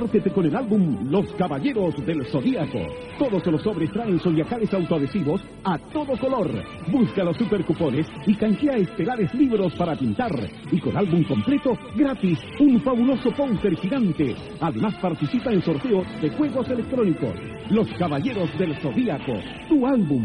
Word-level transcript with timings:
Compártete 0.00 0.32
con 0.32 0.46
el 0.46 0.56
álbum 0.56 1.10
Los 1.10 1.30
Caballeros 1.34 1.94
del 2.06 2.24
Zodíaco. 2.24 2.78
Todos 3.18 3.44
los 3.48 3.60
sobres 3.60 3.92
traen 3.92 4.18
zodiacales 4.18 4.72
autoadhesivos 4.72 5.42
a 5.62 5.76
todo 5.76 6.16
color. 6.16 6.50
Busca 6.90 7.22
los 7.22 7.36
supercupones 7.36 8.06
y 8.26 8.34
canjea 8.34 8.78
estelares 8.78 9.34
libros 9.34 9.74
para 9.74 9.94
pintar. 9.94 10.32
Y 10.72 10.80
con 10.80 10.96
álbum 10.96 11.22
completo, 11.24 11.76
gratis, 11.94 12.38
un 12.60 12.80
fabuloso 12.80 13.30
póster 13.32 13.76
gigante. 13.76 14.34
Además 14.62 14.94
participa 15.02 15.52
en 15.52 15.62
sorteos 15.62 16.06
de 16.22 16.30
juegos 16.30 16.66
electrónicos. 16.70 17.34
Los 17.68 17.86
Caballeros 17.98 18.48
del 18.58 18.74
Zodíaco, 18.80 19.34
tu 19.68 19.86
álbum. 19.86 20.24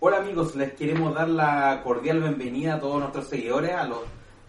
Hola 0.00 0.18
amigos, 0.18 0.54
les 0.54 0.74
queremos 0.74 1.14
dar 1.14 1.30
la 1.30 1.80
cordial 1.82 2.20
bienvenida 2.20 2.74
a 2.74 2.80
todos 2.80 3.00
nuestros 3.00 3.26
seguidores, 3.26 3.72
a 3.72 3.88
los 3.88 4.00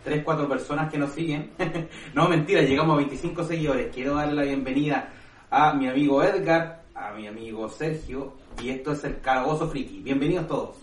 3, 0.07 0.23
4 0.23 0.47
personas 0.47 0.89
que 0.89 0.97
nos 0.97 1.11
siguen. 1.11 1.51
no, 2.13 2.29
mentira, 2.29 2.61
llegamos 2.61 2.93
a 2.93 2.97
25 2.97 3.43
seguidores. 3.43 3.93
Quiero 3.93 4.15
darle 4.15 4.35
la 4.35 4.43
bienvenida 4.43 5.09
a 5.49 5.73
mi 5.73 5.89
amigo 5.89 6.23
Edgar, 6.23 6.83
a 6.95 7.11
mi 7.11 7.27
amigo 7.27 7.67
Sergio, 7.67 8.35
y 8.61 8.69
esto 8.69 8.93
es 8.93 9.03
el 9.03 9.19
Caragoso 9.19 9.67
Friki. 9.67 10.01
Bienvenidos 10.01 10.47
todos. 10.47 10.77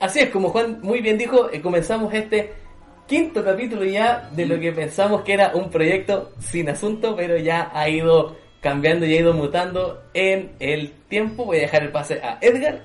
Así 0.00 0.18
es, 0.18 0.30
como 0.30 0.48
Juan 0.48 0.80
muy 0.82 1.00
bien 1.00 1.16
dijo, 1.16 1.48
eh, 1.52 1.60
comenzamos 1.60 2.12
este 2.12 2.65
quinto 3.06 3.44
capítulo 3.44 3.84
ya 3.84 4.28
de 4.32 4.46
lo 4.46 4.58
que 4.58 4.72
pensamos 4.72 5.22
que 5.22 5.34
era 5.34 5.52
un 5.54 5.70
proyecto 5.70 6.32
sin 6.40 6.68
asunto, 6.68 7.14
pero 7.16 7.36
ya 7.36 7.70
ha 7.72 7.88
ido 7.88 8.36
cambiando 8.60 9.06
y 9.06 9.14
ha 9.16 9.20
ido 9.20 9.32
mutando 9.32 10.02
en 10.14 10.52
el 10.58 10.92
tiempo. 11.08 11.44
Voy 11.44 11.58
a 11.58 11.60
dejar 11.62 11.84
el 11.84 11.92
pase 11.92 12.20
a 12.22 12.38
Edgar. 12.40 12.82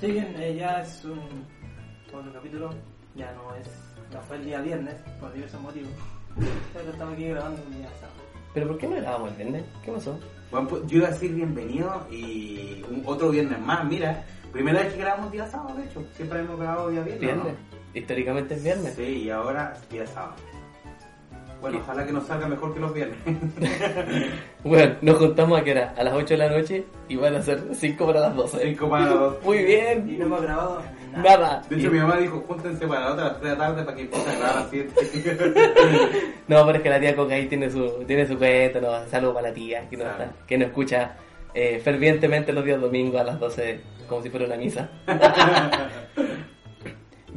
Sí, 0.00 0.12
bien, 0.12 0.34
eh, 0.38 0.54
ya 0.58 0.80
es 0.82 1.04
un 1.04 1.20
otro 2.12 2.32
capítulo, 2.32 2.70
ya 3.14 3.32
no 3.32 3.54
es, 3.56 3.68
no 4.12 4.20
fue 4.22 4.36
el 4.36 4.44
día 4.46 4.60
viernes, 4.60 4.94
por 5.20 5.32
diversos 5.32 5.60
motivos, 5.60 5.90
pero 6.74 6.90
estamos 6.90 7.14
aquí 7.14 7.28
grabando 7.28 7.62
un 7.66 7.76
día 7.76 7.88
sábado. 8.00 8.16
¿Pero 8.54 8.68
por 8.68 8.78
qué 8.78 8.86
no 8.86 8.96
grabamos 8.96 9.30
el 9.32 9.36
viernes? 9.36 9.64
¿Qué 9.84 9.92
pasó? 9.92 10.18
Bueno, 10.50 10.68
pues, 10.68 10.82
yo 10.86 10.98
iba 10.98 11.08
a 11.08 11.10
decir 11.10 11.34
bienvenido 11.34 12.06
y 12.10 12.82
un- 12.90 13.02
otro 13.04 13.30
viernes 13.30 13.58
más. 13.60 13.84
Mira, 13.84 14.24
primera 14.52 14.80
vez 14.80 14.94
que 14.94 15.00
grabamos 15.00 15.30
día 15.32 15.46
sábado, 15.46 15.76
de 15.76 15.84
hecho. 15.84 16.02
Siempre 16.14 16.40
hemos 16.40 16.58
grabado 16.58 16.88
día 16.90 17.02
viernes. 17.02 17.20
Viernes. 17.20 17.44
¿no? 17.52 17.75
Históricamente 17.96 18.54
es 18.54 18.62
viernes. 18.62 18.94
Sí, 18.94 19.02
y 19.24 19.30
ahora 19.30 19.74
día 19.90 20.06
sábado. 20.06 20.34
Bueno, 21.60 21.78
ojalá 21.82 22.04
que 22.06 22.12
nos 22.12 22.26
salga 22.26 22.46
mejor 22.46 22.74
que 22.74 22.80
los 22.80 22.92
viernes. 22.92 23.16
Bueno, 24.62 24.96
nos 25.00 25.16
juntamos 25.18 25.60
a 25.60 25.64
que 25.64 25.70
era 25.70 25.94
a 25.96 26.02
las 26.02 26.12
8 26.12 26.26
de 26.34 26.36
la 26.38 26.48
noche 26.50 26.84
y 27.08 27.14
van 27.16 27.36
a 27.36 27.42
ser 27.42 27.62
5 27.72 28.04
para 28.06 28.20
las 28.20 28.34
12. 28.34 28.58
Cinco 28.62 28.90
para 28.90 29.04
las 29.06 29.14
dos. 29.14 29.36
Muy 29.44 29.58
Y 29.58 29.64
bien. 29.64 30.18
no 30.18 30.24
hemos 30.26 30.42
grabado 30.42 30.82
nada. 31.12 31.22
Nada. 31.22 31.62
De 31.70 31.76
hecho, 31.76 31.86
Y- 31.86 31.90
mi 31.90 31.98
mamá 32.00 32.16
dijo, 32.16 32.44
júntense 32.48 32.86
para 32.86 33.00
la 33.06 33.12
otra 33.12 33.24
a 33.26 33.28
las 33.28 33.40
3 33.40 33.50
de 33.52 33.56
la 33.58 33.64
tarde 33.66 33.82
para 33.84 33.96
que 33.96 34.02
empiece 34.02 34.28
a 34.30 34.34
grabar 34.34 34.56
a 34.56 34.60
las 34.60 34.70
7. 34.70 34.92
No, 36.48 36.66
pero 36.66 36.76
es 36.78 36.82
que 36.82 36.90
la 36.90 37.00
tía 37.00 37.16
Coca 37.16 37.34
ahí 37.34 37.46
tiene 37.46 37.70
su, 37.70 37.88
tiene 38.06 38.26
su 38.26 38.36
cuento, 38.36 38.80
no, 38.80 39.06
saludo 39.08 39.32
para 39.34 39.48
la 39.48 39.54
tía 39.54 39.88
que 39.88 39.96
nos, 39.96 40.08
está- 40.08 40.32
que 40.48 40.58
nos 40.58 40.68
escucha 40.68 41.14
eh, 41.54 41.80
fervientemente 41.82 42.52
los 42.52 42.64
días 42.64 42.80
domingos 42.80 43.20
a 43.20 43.24
las 43.24 43.38
12 43.40 43.80
como 44.08 44.20
si 44.22 44.30
fuera 44.30 44.46
una 44.46 44.56
misa. 44.56 44.88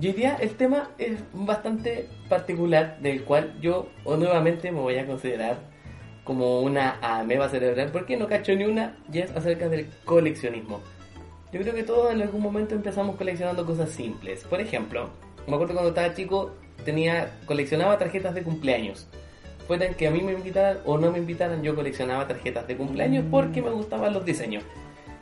Y 0.01 0.07
hoy 0.07 0.13
día 0.13 0.37
el 0.39 0.51
tema 0.51 0.91
es 0.97 1.19
bastante 1.33 2.07
particular, 2.29 2.99
del 3.01 3.25
cual 3.25 3.59
yo 3.59 3.89
o 4.05 4.15
nuevamente 4.15 4.71
me 4.71 4.79
voy 4.79 4.95
a 4.95 5.05
considerar 5.05 5.57
como 6.23 6.61
una 6.61 6.99
ameba 7.01 7.49
cerebral, 7.49 7.89
porque 7.91 8.15
no 8.15 8.27
cacho 8.27 8.55
ni 8.55 8.63
una, 8.63 8.95
y 9.11 9.19
es 9.19 9.31
acerca 9.35 9.67
del 9.67 9.89
coleccionismo. 10.05 10.79
Yo 11.51 11.59
creo 11.59 11.73
que 11.73 11.83
todos 11.83 12.13
en 12.13 12.21
algún 12.21 12.41
momento 12.41 12.75
empezamos 12.75 13.17
coleccionando 13.17 13.65
cosas 13.65 13.89
simples. 13.89 14.45
Por 14.45 14.61
ejemplo, 14.61 15.09
me 15.47 15.55
acuerdo 15.55 15.73
cuando 15.73 15.89
estaba 15.89 16.13
chico, 16.13 16.51
tenía 16.85 17.37
coleccionaba 17.45 17.97
tarjetas 17.97 18.33
de 18.33 18.43
cumpleaños. 18.43 19.05
Fueran 19.67 19.95
que 19.95 20.07
a 20.07 20.11
mí 20.11 20.21
me 20.21 20.31
invitaran 20.31 20.77
o 20.85 20.97
no 20.97 21.11
me 21.11 21.17
invitaran, 21.17 21.61
yo 21.61 21.75
coleccionaba 21.75 22.25
tarjetas 22.25 22.67
de 22.67 22.77
cumpleaños 22.77 23.25
porque 23.29 23.61
me 23.61 23.71
gustaban 23.71 24.13
los 24.13 24.23
diseños. 24.23 24.63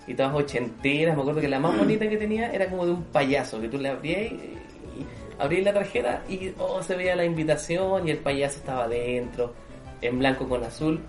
Y 0.08 0.14
todas 0.14 0.34
ochenteras, 0.34 1.16
me 1.16 1.22
acuerdo 1.22 1.42
que 1.42 1.50
la 1.50 1.60
más 1.60 1.78
bonita 1.78 2.08
que 2.08 2.18
tenía 2.18 2.52
era 2.52 2.70
como 2.70 2.86
de 2.86 2.94
un 2.94 3.04
payaso, 3.04 3.60
que 3.60 3.68
tú 3.68 3.78
le 3.78 3.90
abrías 3.90 4.32
y, 4.32 4.36
y 4.36 5.06
abrías 5.38 5.66
la 5.66 5.74
tarjeta 5.74 6.24
y 6.30 6.54
oh, 6.58 6.82
se 6.82 6.96
veía 6.96 7.16
la 7.16 7.26
invitación 7.26 8.08
y 8.08 8.12
el 8.12 8.20
payaso 8.20 8.58
estaba 8.60 8.86
adentro, 8.86 9.54
en 10.02 10.20
blanco 10.20 10.48
con 10.48 10.64
azul, 10.64 11.02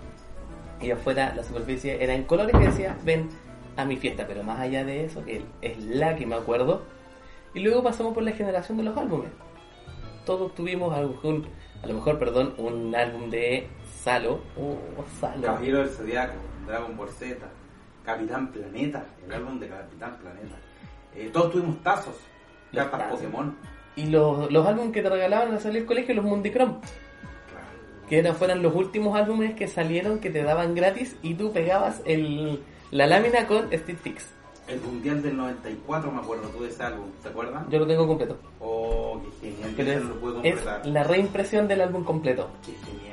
y 0.81 0.91
afuera 0.91 1.33
la 1.35 1.43
superficie 1.43 2.01
era 2.01 2.13
en 2.13 2.23
colores 2.23 2.55
que 2.57 2.65
decía, 2.65 2.97
ven 3.03 3.29
a 3.75 3.85
mi 3.85 3.97
fiesta, 3.97 4.25
pero 4.27 4.43
más 4.43 4.59
allá 4.59 4.83
de 4.83 5.05
eso, 5.05 5.23
que 5.23 5.41
es 5.61 5.77
la 5.85 6.15
que 6.15 6.25
me 6.25 6.35
acuerdo. 6.35 6.83
Y 7.53 7.59
luego 7.59 7.83
pasamos 7.83 8.13
por 8.13 8.23
la 8.23 8.31
generación 8.31 8.77
de 8.77 8.83
los 8.83 8.97
álbumes. 8.97 9.29
Todos 10.25 10.53
tuvimos 10.53 10.93
algún, 10.95 11.47
a 11.81 11.87
lo 11.87 11.95
mejor, 11.95 12.19
perdón, 12.19 12.53
un 12.57 12.95
álbum 12.95 13.29
de 13.29 13.67
Salo. 14.03 14.39
Oh, 14.57 14.77
Salo. 15.19 15.41
Caballero 15.41 15.79
del 15.79 15.89
Zodiaco, 15.89 16.35
Dragon 16.67 16.95
Ball 16.95 17.09
Z, 17.09 17.37
Capitán 18.03 18.51
Planeta, 18.51 19.05
el 19.25 19.33
álbum 19.33 19.59
de 19.59 19.67
Capitán 19.67 20.17
Planeta. 20.21 20.55
Eh, 21.15 21.29
todos 21.33 21.51
tuvimos 21.51 21.81
tazos, 21.83 22.15
cartas. 22.73 23.11
Pokémon. 23.11 23.55
Y 23.95 24.05
los, 24.07 24.51
los 24.51 24.65
álbumes 24.65 24.91
que 24.93 25.01
te 25.01 25.09
regalaban 25.09 25.51
al 25.51 25.59
salir 25.59 25.79
del 25.79 25.85
colegio, 25.87 26.15
los 26.15 26.25
Mundicrom. 26.25 26.79
Que 28.07 28.19
eran, 28.19 28.35
fueran 28.35 28.63
los 28.63 28.73
últimos 28.73 29.15
álbumes 29.15 29.53
que 29.53 29.67
salieron 29.67 30.19
que 30.19 30.29
te 30.31 30.41
daban 30.41 30.73
gratis 30.73 31.15
y 31.21 31.35
tú 31.35 31.51
pegabas 31.51 32.01
el, 32.05 32.59
la 32.91 33.05
lámina 33.05 33.45
con 33.45 33.65
Steve 33.71 33.99
Fix. 34.01 34.27
El 34.67 34.81
Mundial 34.81 35.21
del 35.23 35.35
94, 35.35 36.11
me 36.11 36.19
acuerdo 36.19 36.47
tú 36.49 36.63
de 36.63 36.69
ese 36.69 36.83
álbum, 36.83 37.07
¿se 37.23 37.29
acuerdan? 37.29 37.67
Yo 37.71 37.79
lo 37.79 37.87
tengo 37.87 38.07
completo. 38.07 38.37
Oh, 38.59 39.19
qué 39.41 39.49
genial, 39.51 39.73
Pero 39.75 39.91
es, 39.91 40.03
no 40.03 40.09
lo 40.09 40.15
pude 40.19 40.47
es 40.47 40.55
completar. 40.55 40.85
la 40.85 41.03
reimpresión 41.03 41.67
del 41.67 41.81
álbum 41.81 42.03
completo. 42.03 42.49
Qué 42.65 42.73
genial. 42.73 43.08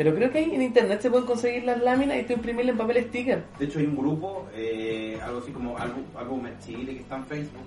Pero 0.00 0.14
creo 0.14 0.30
que 0.30 0.38
ahí 0.38 0.54
en 0.54 0.62
internet 0.62 1.02
se 1.02 1.10
pueden 1.10 1.26
conseguir 1.26 1.64
las 1.64 1.78
láminas 1.82 2.16
y 2.16 2.22
tú 2.22 2.32
imprimirlas 2.32 2.72
en 2.72 2.78
papel 2.78 3.04
sticker. 3.04 3.42
De 3.58 3.66
hecho, 3.66 3.80
hay 3.80 3.84
un 3.84 3.98
grupo, 3.98 4.48
eh, 4.54 5.18
algo 5.22 5.40
así 5.40 5.52
como 5.52 5.76
Álbum- 5.76 6.06
Álbumes 6.16 6.54
Chile, 6.64 6.94
que 6.94 7.00
está 7.00 7.16
en 7.16 7.26
Facebook, 7.26 7.66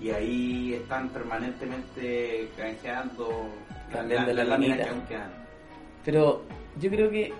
y 0.00 0.08
ahí 0.08 0.72
están 0.72 1.10
permanentemente 1.10 2.48
canjeando 2.56 3.28
las 3.92 4.34
la 4.34 4.44
láminas 4.44 4.78
que 4.78 4.84
aún 4.84 5.00
quedan. 5.02 5.30
Pero 6.02 6.44
yo 6.80 6.88
creo 6.88 7.10
que 7.10 7.34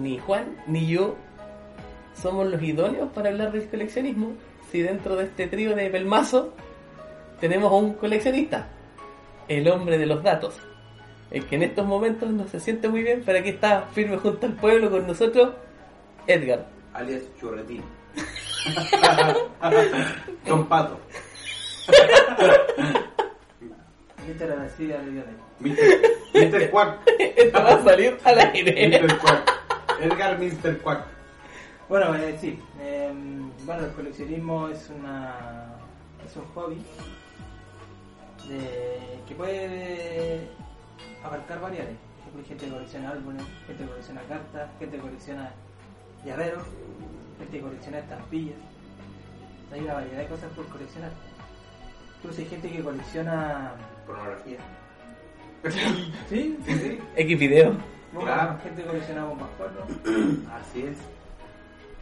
ni 0.00 0.16
Juan 0.16 0.56
ni 0.66 0.86
yo 0.86 1.14
somos 2.14 2.46
los 2.46 2.62
idóneos 2.62 3.12
para 3.12 3.28
hablar 3.28 3.52
del 3.52 3.68
coleccionismo. 3.68 4.32
Si 4.72 4.80
dentro 4.80 5.14
de 5.14 5.24
este 5.24 5.46
trío 5.46 5.76
de 5.76 5.90
pelmazo 5.90 6.54
tenemos 7.38 7.70
a 7.70 7.74
un 7.74 7.92
coleccionista, 7.92 8.66
el 9.46 9.68
hombre 9.68 9.98
de 9.98 10.06
los 10.06 10.22
datos, 10.22 10.58
el 11.30 11.46
que 11.46 11.56
en 11.56 11.62
estos 11.62 11.86
momentos 11.86 12.30
no 12.30 12.46
se 12.48 12.60
siente 12.60 12.88
muy 12.88 13.02
bien, 13.02 13.22
pero 13.24 13.38
aquí 13.38 13.48
está 13.50 13.82
firme 13.92 14.16
junto 14.18 14.46
al 14.46 14.54
pueblo 14.54 14.90
con 14.90 15.06
nosotros, 15.06 15.50
Edgar. 16.26 16.66
alias 16.92 17.22
Churretín. 17.38 17.82
Don 20.46 20.66
Pato. 20.66 20.98
Esta 24.28 24.44
era 24.44 24.56
la 24.56 24.68
silla 24.70 24.98
de 24.98 25.10
Violet. 25.10 25.36
Mr. 25.60 25.76
Mr. 26.34 26.70
Quack. 26.70 26.98
Esto 27.18 27.62
va 27.62 27.74
a 27.74 27.84
salir 27.84 28.18
al 28.24 28.38
aire. 28.38 28.88
Mr. 28.88 29.18
Quack. 29.18 29.52
Edgar 30.00 30.38
Mr. 30.38 30.78
Quack. 30.78 31.04
Bueno, 31.88 32.14
eh, 32.14 32.36
sí, 32.40 32.58
eh, 32.80 33.12
bueno, 33.66 33.84
el 33.84 33.92
coleccionismo 33.92 34.68
es 34.68 34.88
una 34.88 35.66
es 36.24 36.34
un 36.36 36.44
hobby 36.54 36.78
de, 38.48 39.20
que 39.28 39.34
puede 39.34 40.48
abarcar 41.24 41.58
ejemplo, 42.34 42.40
hay 42.40 42.44
gente 42.46 42.66
que 42.66 42.72
colecciona 42.72 43.10
álbumes, 43.10 43.42
gente 43.66 43.82
que 43.84 43.88
colecciona 43.88 44.20
cartas, 44.22 44.70
gente 44.78 44.96
que 44.96 45.02
colecciona 45.02 45.50
llaveros, 46.24 46.62
gente 47.38 47.56
que 47.56 47.62
colecciona 47.62 47.98
estampillas. 47.98 48.56
Hay 49.72 49.80
una 49.80 49.94
variedad 49.94 50.18
de 50.18 50.26
cosas 50.26 50.52
por 50.52 50.66
coleccionar. 50.66 51.10
Incluso 52.18 52.40
hay 52.40 52.48
gente 52.48 52.70
que 52.70 52.82
colecciona... 52.82 53.72
Pornografía. 54.06 54.58
¿Sí? 56.28 56.58
Sí, 56.64 56.78
sí. 56.78 56.98
X 57.16 57.38
video. 57.38 57.72
Bueno, 58.12 58.26
Claro. 58.32 58.58
gente 58.62 58.82
que 58.82 58.88
colecciona 58.88 59.24
bombas 59.24 59.48
porno. 59.58 59.80
Así 60.54 60.82
es. 60.82 60.98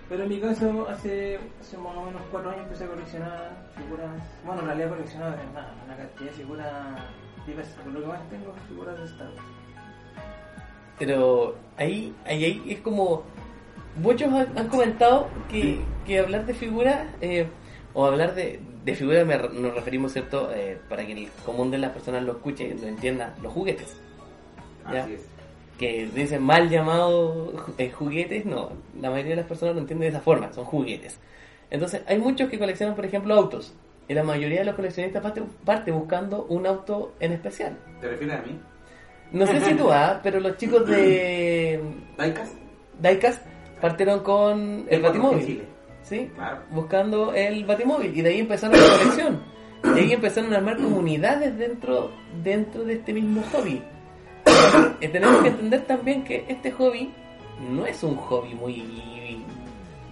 Pero 0.08 0.24
en 0.24 0.28
mi 0.28 0.40
caso, 0.40 0.86
hace, 0.90 1.38
hace 1.60 1.78
más 1.78 1.96
o 1.96 2.02
menos 2.04 2.20
cuatro 2.30 2.50
años 2.50 2.64
empecé 2.64 2.84
a 2.84 2.88
coleccionar 2.88 3.50
figuras. 3.76 4.10
Bueno, 4.44 4.60
en 4.60 4.66
realidad 4.66 4.88
coleccionaba 4.90 5.34
una, 5.50 5.72
una 5.86 5.96
cantidad 5.96 6.30
de 6.30 6.36
figuras 6.36 6.72
diversas. 7.46 7.86
Lo 7.86 8.00
que 8.00 8.06
más 8.06 8.28
tengo 8.30 8.54
es 8.56 8.68
figuras 8.68 8.98
de 8.98 9.04
Star 9.04 9.28
Wars. 9.28 9.40
Pero 10.98 11.56
ahí, 11.76 12.14
ahí, 12.24 12.44
ahí 12.44 12.62
es 12.68 12.80
como. 12.80 13.22
Muchos 13.96 14.32
han, 14.32 14.58
han 14.58 14.68
comentado 14.68 15.28
que, 15.50 15.80
que 16.06 16.18
hablar 16.18 16.46
de 16.46 16.54
figuras, 16.54 17.06
eh, 17.20 17.46
o 17.92 18.06
hablar 18.06 18.34
de, 18.34 18.60
de 18.84 18.94
figuras, 18.94 19.26
nos 19.52 19.74
referimos, 19.74 20.12
¿cierto? 20.12 20.50
Eh, 20.52 20.78
para 20.88 21.04
que 21.06 21.12
el 21.12 21.28
común 21.44 21.70
de 21.70 21.78
las 21.78 21.92
personas 21.92 22.22
lo 22.22 22.32
escuche, 22.32 22.74
lo 22.80 22.86
entienda, 22.86 23.34
los 23.42 23.52
juguetes. 23.52 23.96
Ya. 24.90 25.04
Así 25.04 25.14
es. 25.14 25.26
Que 25.78 26.06
dicen 26.06 26.42
mal 26.42 26.68
llamados 26.68 27.54
eh, 27.78 27.90
juguetes, 27.90 28.44
no, 28.46 28.70
la 29.00 29.10
mayoría 29.10 29.30
de 29.30 29.36
las 29.36 29.46
personas 29.46 29.74
lo 29.74 29.80
entienden 29.80 30.10
de 30.10 30.16
esa 30.16 30.20
forma, 30.20 30.52
son 30.52 30.64
juguetes. 30.64 31.18
Entonces, 31.70 32.02
hay 32.06 32.18
muchos 32.18 32.50
que 32.50 32.58
coleccionan, 32.58 32.94
por 32.94 33.04
ejemplo, 33.04 33.34
autos. 33.34 33.74
Y 34.08 34.14
la 34.14 34.22
mayoría 34.24 34.60
de 34.60 34.64
los 34.66 34.74
coleccionistas 34.74 35.22
parte, 35.22 35.42
parte 35.64 35.90
buscando 35.92 36.44
un 36.48 36.66
auto 36.66 37.14
en 37.20 37.32
especial. 37.32 37.78
¿Te 38.00 38.08
refieres 38.08 38.36
a 38.38 38.42
mí? 38.42 38.58
No 39.32 39.46
sé 39.46 39.60
si 39.60 39.74
tú, 39.74 39.90
ah, 39.90 40.20
pero 40.22 40.40
los 40.40 40.56
chicos 40.56 40.86
de 40.86 41.80
¿Daikas? 42.18 42.52
Diecast 43.00 43.42
partieron 43.80 44.20
con 44.20 44.84
el 44.88 45.00
Batimóvil. 45.02 45.62
¿Sí? 46.02 46.30
Claro. 46.34 46.58
Buscando 46.70 47.32
el 47.32 47.64
Batimóvil. 47.64 48.16
Y 48.16 48.22
de 48.22 48.28
ahí 48.30 48.40
empezaron 48.40 48.78
la 48.78 48.86
colección. 48.98 49.40
De 49.94 50.00
ahí 50.00 50.12
empezaron 50.12 50.52
a 50.52 50.58
armar 50.58 50.76
comunidades 50.76 51.56
dentro, 51.56 52.10
dentro 52.42 52.84
de 52.84 52.94
este 52.94 53.12
mismo 53.12 53.42
hobby. 53.52 53.82
Eh, 55.00 55.08
tenemos 55.08 55.42
que 55.42 55.48
entender 55.48 55.80
también 55.86 56.22
que 56.22 56.44
este 56.48 56.70
hobby 56.72 57.12
no 57.70 57.86
es 57.86 58.02
un 58.02 58.16
hobby 58.16 58.54
muy 58.54 58.82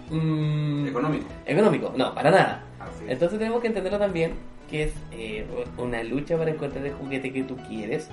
mm, 0.09 0.87
Económico. 0.87 1.25
económico, 1.45 1.93
no, 1.95 2.13
para 2.13 2.31
nada. 2.31 2.63
Entonces 3.07 3.39
tenemos 3.39 3.61
que 3.61 3.67
entenderlo 3.67 3.99
también 3.99 4.33
que 4.69 4.83
es 4.83 4.93
eh, 5.11 5.45
una 5.77 6.01
lucha 6.01 6.37
para 6.37 6.49
encontrar 6.51 6.85
el 6.85 6.93
juguete 6.93 7.33
que 7.33 7.43
tú 7.43 7.57
quieres. 7.67 8.09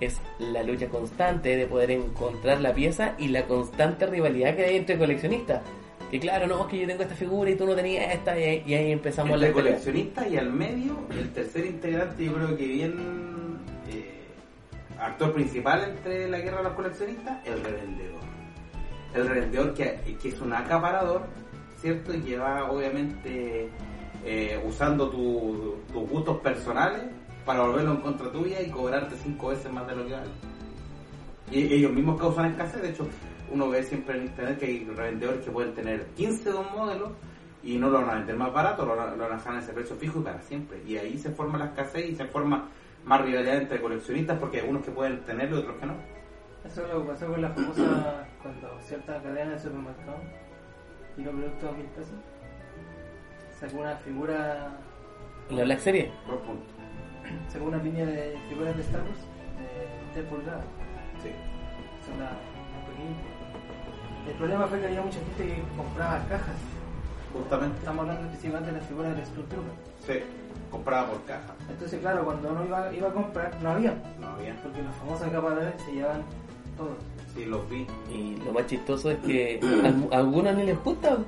Es 0.00 0.20
la 0.38 0.62
lucha 0.62 0.86
constante 0.86 1.56
de 1.56 1.66
poder 1.66 1.90
encontrar 1.90 2.60
la 2.60 2.72
pieza 2.72 3.14
y 3.18 3.28
la 3.28 3.46
constante 3.46 4.06
rivalidad 4.06 4.54
que 4.54 4.64
hay 4.64 4.76
entre 4.76 4.96
coleccionistas. 4.96 5.60
Que 6.08 6.20
claro, 6.20 6.46
no, 6.46 6.62
es 6.62 6.66
que 6.68 6.78
yo 6.78 6.86
tengo 6.86 7.02
esta 7.02 7.16
figura 7.16 7.50
y 7.50 7.56
tú 7.56 7.66
no 7.66 7.74
tenías 7.74 8.14
esta 8.14 8.38
y 8.38 8.42
ahí, 8.44 8.62
y 8.64 8.74
ahí 8.74 8.92
empezamos 8.92 9.34
Entre 9.34 9.48
la 9.48 9.54
pelea. 9.54 9.72
coleccionista 9.72 10.28
y 10.28 10.36
al 10.36 10.52
medio, 10.52 10.96
el 11.10 11.30
tercer 11.32 11.66
integrante, 11.66 12.24
yo 12.24 12.32
creo 12.32 12.56
que 12.56 12.66
bien 12.66 13.58
eh, 13.90 14.22
actor 15.00 15.34
principal 15.34 15.82
entre 15.82 16.28
la 16.28 16.38
guerra 16.38 16.58
de 16.58 16.62
los 16.62 16.72
coleccionistas, 16.74 17.44
el 17.44 17.62
revendedor. 17.62 18.20
El 19.14 19.28
revendedor 19.28 19.74
que, 19.74 19.98
que 20.22 20.28
es 20.28 20.40
un 20.40 20.52
acaparador, 20.52 21.26
¿cierto? 21.80 22.14
Y 22.14 22.20
que 22.20 22.38
va 22.38 22.70
obviamente 22.70 23.68
eh, 24.24 24.60
usando 24.66 25.08
tu- 25.08 25.76
tus 25.92 26.08
gustos 26.08 26.38
personales 26.38 27.02
para 27.44 27.60
volverlo 27.62 27.92
en 27.92 28.00
contra 28.00 28.30
tuya 28.30 28.60
y 28.60 28.70
cobrarte 28.70 29.16
cinco 29.16 29.48
veces 29.48 29.72
más 29.72 29.86
de 29.86 29.96
lo 29.96 30.06
que 30.06 30.12
vale. 30.12 30.30
Y 31.50 31.72
ellos 31.74 31.92
mismos 31.92 32.20
causan 32.20 32.50
escasez, 32.50 32.82
de 32.82 32.90
hecho, 32.90 33.06
uno 33.50 33.68
ve 33.70 33.82
siempre 33.82 34.18
en 34.18 34.24
internet 34.26 34.58
que 34.58 34.66
hay 34.66 34.84
revendedores 34.84 35.42
que 35.44 35.50
pueden 35.50 35.72
tener 35.74 36.04
15 36.16 36.50
de 36.52 36.56
un 36.58 36.66
modelo 36.76 37.12
y 37.62 37.78
no 37.78 37.88
lo 37.88 38.00
van 38.00 38.10
a 38.10 38.14
vender 38.16 38.36
más 38.36 38.52
barato, 38.52 38.84
lo, 38.84 38.94
van 38.96 39.20
a- 39.20 39.34
dejar 39.36 39.54
en 39.54 39.60
ese 39.60 39.72
precio 39.72 39.96
fijo 39.96 40.20
y 40.20 40.22
para 40.22 40.42
siempre. 40.42 40.82
Y 40.86 40.98
ahí 40.98 41.16
se 41.18 41.30
forma 41.30 41.56
la 41.58 41.66
escasez 41.66 42.10
y 42.10 42.14
se 42.16 42.26
forma 42.26 42.68
más 43.04 43.22
rivalidad 43.22 43.56
entre 43.56 43.80
coleccionistas 43.80 44.38
porque 44.38 44.60
hay 44.60 44.68
unos 44.68 44.84
que 44.84 44.90
pueden 44.90 45.20
tenerlo 45.24 45.56
y 45.56 45.60
otros 45.60 45.76
que 45.78 45.86
no. 45.86 45.94
Eso 46.66 46.82
es 46.86 46.92
lo 46.92 47.02
que 47.02 47.08
pasó 47.12 47.26
con 47.28 47.40
la 47.40 47.48
famosa. 47.50 48.26
cuando 48.42 48.78
cierta 48.82 49.22
cadena 49.22 49.52
de 49.52 49.58
supermercado 49.58 50.18
tiró 51.16 51.30
productos 51.30 51.70
a 51.70 51.72
mil 51.72 51.86
pesos. 51.86 52.14
Sacó 53.58 53.78
una 53.78 53.96
figura. 53.96 54.70
La 55.50 55.64
Black 55.64 55.80
Series. 55.80 56.10
Por 56.26 56.38
punto. 56.40 56.64
Sacó 57.48 57.64
una 57.66 57.78
línea 57.78 58.06
de 58.06 58.38
figuras 58.48 58.76
de 58.76 58.82
Star 58.82 59.00
Wars 59.02 59.20
de 60.14 60.20
10 60.20 60.30
pulgadas. 60.32 60.64
Sí. 61.22 61.30
Son 62.06 62.14
una, 62.16 62.30
una 62.30 62.86
pequeñita. 62.86 63.22
El 64.28 64.34
problema 64.34 64.66
fue 64.66 64.80
que 64.80 64.86
había 64.86 65.02
mucha 65.02 65.18
gente 65.18 65.54
que 65.54 65.62
compraba 65.76 66.18
cajas. 66.28 66.56
Justamente. 67.32 67.78
Estamos 67.78 68.00
hablando 68.02 68.22
específicamente 68.26 68.72
de 68.72 68.78
las 68.78 68.88
figuras 68.88 69.16
del 69.16 69.26
Stormtrooper. 69.26 69.72
Sí. 70.06 70.12
Comprada 70.70 71.06
por 71.10 71.24
caja. 71.24 71.54
Entonces, 71.68 72.00
claro, 72.00 72.24
cuando 72.24 72.50
uno 72.50 72.64
iba, 72.64 72.92
iba 72.92 73.08
a 73.08 73.12
comprar, 73.12 73.56
no 73.62 73.70
había. 73.70 73.94
No 74.20 74.28
había. 74.28 74.54
Porque 74.62 74.82
los 74.82 74.94
famosos 74.96 75.26
acaparadores 75.26 75.80
se 75.82 75.92
llevaban 75.92 76.22
todo. 76.76 76.96
Sí, 77.34 77.44
los 77.46 77.68
vi. 77.68 77.86
Y 78.12 78.36
lo 78.44 78.52
más 78.52 78.66
chistoso 78.66 79.10
es 79.10 79.18
que 79.20 79.60
a, 80.12 80.14
a 80.14 80.18
algunos 80.18 80.54
ni 80.54 80.64
les 80.64 80.82
gusta. 80.84 81.18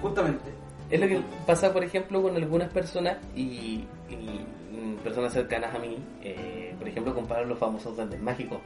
Justamente. 0.00 0.59
Es 0.90 1.00
lo 1.00 1.06
que 1.06 1.20
pasa, 1.46 1.72
por 1.72 1.84
ejemplo, 1.84 2.20
con 2.22 2.34
algunas 2.36 2.68
personas 2.70 3.16
y, 3.36 3.84
y, 4.08 4.40
mm, 4.72 4.96
personas 5.04 5.32
cercanas 5.32 5.74
a 5.74 5.78
mí. 5.78 5.96
eh, 6.22 6.74
por 6.78 6.88
ejemplo, 6.88 7.14
compraron 7.14 7.48
los 7.48 7.58
famosos 7.58 7.94
duendes 7.96 8.20
mágicos. 8.20 8.58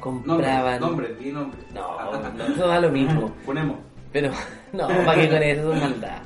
Compraban. 0.00 0.80
Nombre, 0.80 1.08
nombre, 1.10 1.24
di 1.24 1.32
nombre. 1.32 1.58
No, 1.74 2.20
no, 2.32 2.44
eso 2.44 2.66
da 2.66 2.80
lo 2.80 2.90
mismo. 2.90 3.32
Ponemos. 3.46 3.76
Pero, 4.12 4.30
no, 4.72 4.88
para 4.88 5.14
que 5.20 5.28
con 5.28 5.42
eso 5.42 5.72
es 5.74 5.80
maldad. 5.80 6.18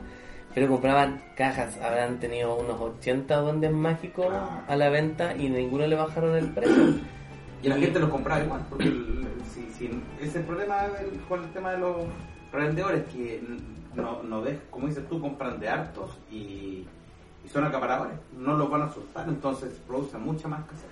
Pero 0.55 0.69
compraban 0.69 1.23
cajas, 1.37 1.77
habrán 1.83 2.19
tenido 2.19 2.55
unos 2.57 2.81
80 2.81 3.37
duendes 3.37 3.73
mágicos 3.73 4.27
a 4.67 4.75
la 4.77 4.89
venta 4.89 5.37
y 5.37 5.49
ninguno 5.51 5.87
le 5.87 5.97
bajaron 5.97 6.35
el 6.37 6.49
precio. 6.49 6.95
Y 7.63 7.69
la 7.69 7.77
gente 7.77 7.99
los 7.99 8.09
compraba 8.09 8.43
igual, 8.43 8.63
porque 8.71 8.85
el- 8.85 9.27
si, 9.53 9.63
si- 9.73 9.87
ese 10.19 10.29
es 10.29 10.37
el 10.37 10.43
problema 10.45 10.87
con 11.29 11.43
el 11.45 11.51
tema 11.51 11.73
de 11.73 11.79
los 11.79 11.97
revendedores, 12.53 13.05
que 13.13 13.43
no, 13.97 14.23
no 14.23 14.43
ves, 14.43 14.59
como 14.71 14.87
dices 14.89 15.09
tú, 15.09 15.21
compran 15.21 15.59
de 15.59 15.69
hartos 15.69 16.11
y, 16.31 16.85
y 17.45 17.49
son 17.53 17.65
acaparadores, 17.65 18.15
no 18.37 18.55
los 18.57 18.71
van 18.71 18.83
a 18.83 18.93
soltar, 18.93 19.29
entonces 19.29 19.79
producen 19.87 20.21
mucha 20.23 20.47
más 20.49 20.61
casas. 20.67 20.85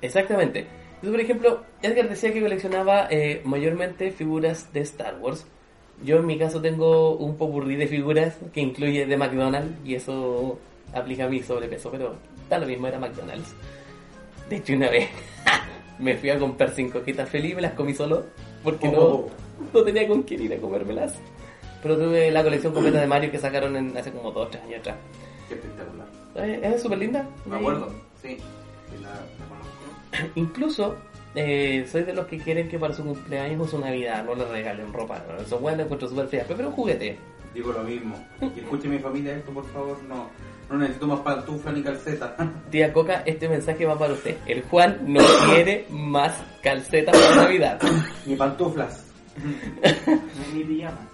Exactamente. 0.00 0.60
Entonces, 1.00 1.10
por 1.10 1.20
ejemplo, 1.20 1.62
Edgar 1.82 2.08
decía 2.08 2.32
que 2.32 2.40
coleccionaba 2.40 3.06
eh, 3.10 3.42
mayormente 3.44 4.10
figuras 4.10 4.72
de 4.72 4.80
Star 4.80 5.16
Wars. 5.20 5.46
Yo 6.04 6.16
en 6.18 6.26
mi 6.26 6.38
caso 6.38 6.60
tengo 6.60 7.16
un 7.16 7.36
popurrí 7.36 7.76
de 7.76 7.86
figuras 7.88 8.36
que 8.52 8.60
incluye 8.60 9.06
de 9.06 9.16
McDonald's 9.16 9.76
y 9.84 9.94
eso 9.96 10.58
aplica 10.94 11.24
a 11.24 11.28
mi 11.28 11.42
sobrepeso, 11.42 11.90
pero 11.90 12.14
da 12.48 12.58
lo 12.58 12.66
mismo, 12.66 12.86
era 12.86 12.98
McDonald's. 12.98 13.52
De 14.48 14.56
hecho, 14.56 14.72
una 14.74 14.88
vez 14.90 15.08
me 15.98 16.16
fui 16.16 16.30
a 16.30 16.38
comprar 16.38 16.70
cinco 16.70 17.00
coquitas 17.00 17.28
feliz 17.28 17.52
y 17.52 17.54
me 17.56 17.62
las 17.62 17.72
comí 17.72 17.94
solo 17.94 18.26
porque 18.62 18.88
Oh. 18.88 19.28
no, 19.72 19.78
no 19.80 19.84
tenía 19.84 20.06
con 20.06 20.22
quién 20.22 20.42
ir 20.42 20.54
a 20.54 20.58
comérmelas. 20.58 21.14
Pero 21.82 21.96
tuve 21.96 22.30
la 22.30 22.42
colección 22.42 22.72
completa 22.72 23.00
de 23.00 23.06
Mario 23.06 23.30
que 23.30 23.38
sacaron 23.38 23.76
en, 23.76 23.96
hace 23.96 24.10
como 24.12 24.30
dos 24.32 24.46
o 24.46 24.48
tres 24.48 24.62
años 24.64 24.80
atrás. 24.80 24.96
Qué 25.48 25.54
espectacular. 25.54 26.06
Eh, 26.36 26.60
Es 26.74 26.82
súper 26.82 26.98
linda. 26.98 27.26
Me 27.46 27.56
acuerdo, 27.56 27.88
sí. 28.20 28.36
La- 29.02 29.08
la 29.10 29.46
conozco. 29.48 30.30
Incluso 30.34 30.96
eh, 31.34 31.86
soy 31.90 32.02
de 32.02 32.12
los 32.14 32.26
que 32.26 32.38
quieren 32.38 32.68
que 32.68 32.78
para 32.78 32.94
su 32.94 33.04
cumpleaños 33.04 33.60
o 33.60 33.66
su 33.68 33.78
Navidad 33.78 34.24
no 34.24 34.34
le 34.34 34.44
regalen 34.46 34.92
ropa. 34.92 35.22
Eso 35.40 35.58
bueno, 35.58 35.82
encuentro 35.84 36.08
súper 36.08 36.26
fea, 36.28 36.44
pero 36.48 36.68
un 36.68 36.74
juguete. 36.74 37.18
Digo 37.54 37.72
lo 37.72 37.82
mismo. 37.82 38.16
Y 38.56 38.60
escuche 38.60 38.88
mi 38.88 38.98
familia 38.98 39.34
esto, 39.36 39.52
por 39.52 39.64
favor, 39.72 39.96
no, 40.08 40.28
no 40.70 40.78
necesito 40.78 41.06
más 41.06 41.20
pantufla 41.20 41.72
ni 41.72 41.82
calceta. 41.82 42.36
Tía 42.70 42.92
Coca, 42.92 43.22
este 43.24 43.48
mensaje 43.48 43.86
va 43.86 43.98
para 43.98 44.12
usted. 44.12 44.36
El 44.46 44.62
Juan 44.62 44.98
no 45.06 45.20
quiere 45.46 45.86
más 45.90 46.34
calcetas 46.62 47.16
para 47.16 47.36
Navidad. 47.44 47.80
ni 48.26 48.36
pantuflas, 48.36 49.04
Ni, 50.54 50.58
ni 50.58 50.64
pijama. 50.64 51.07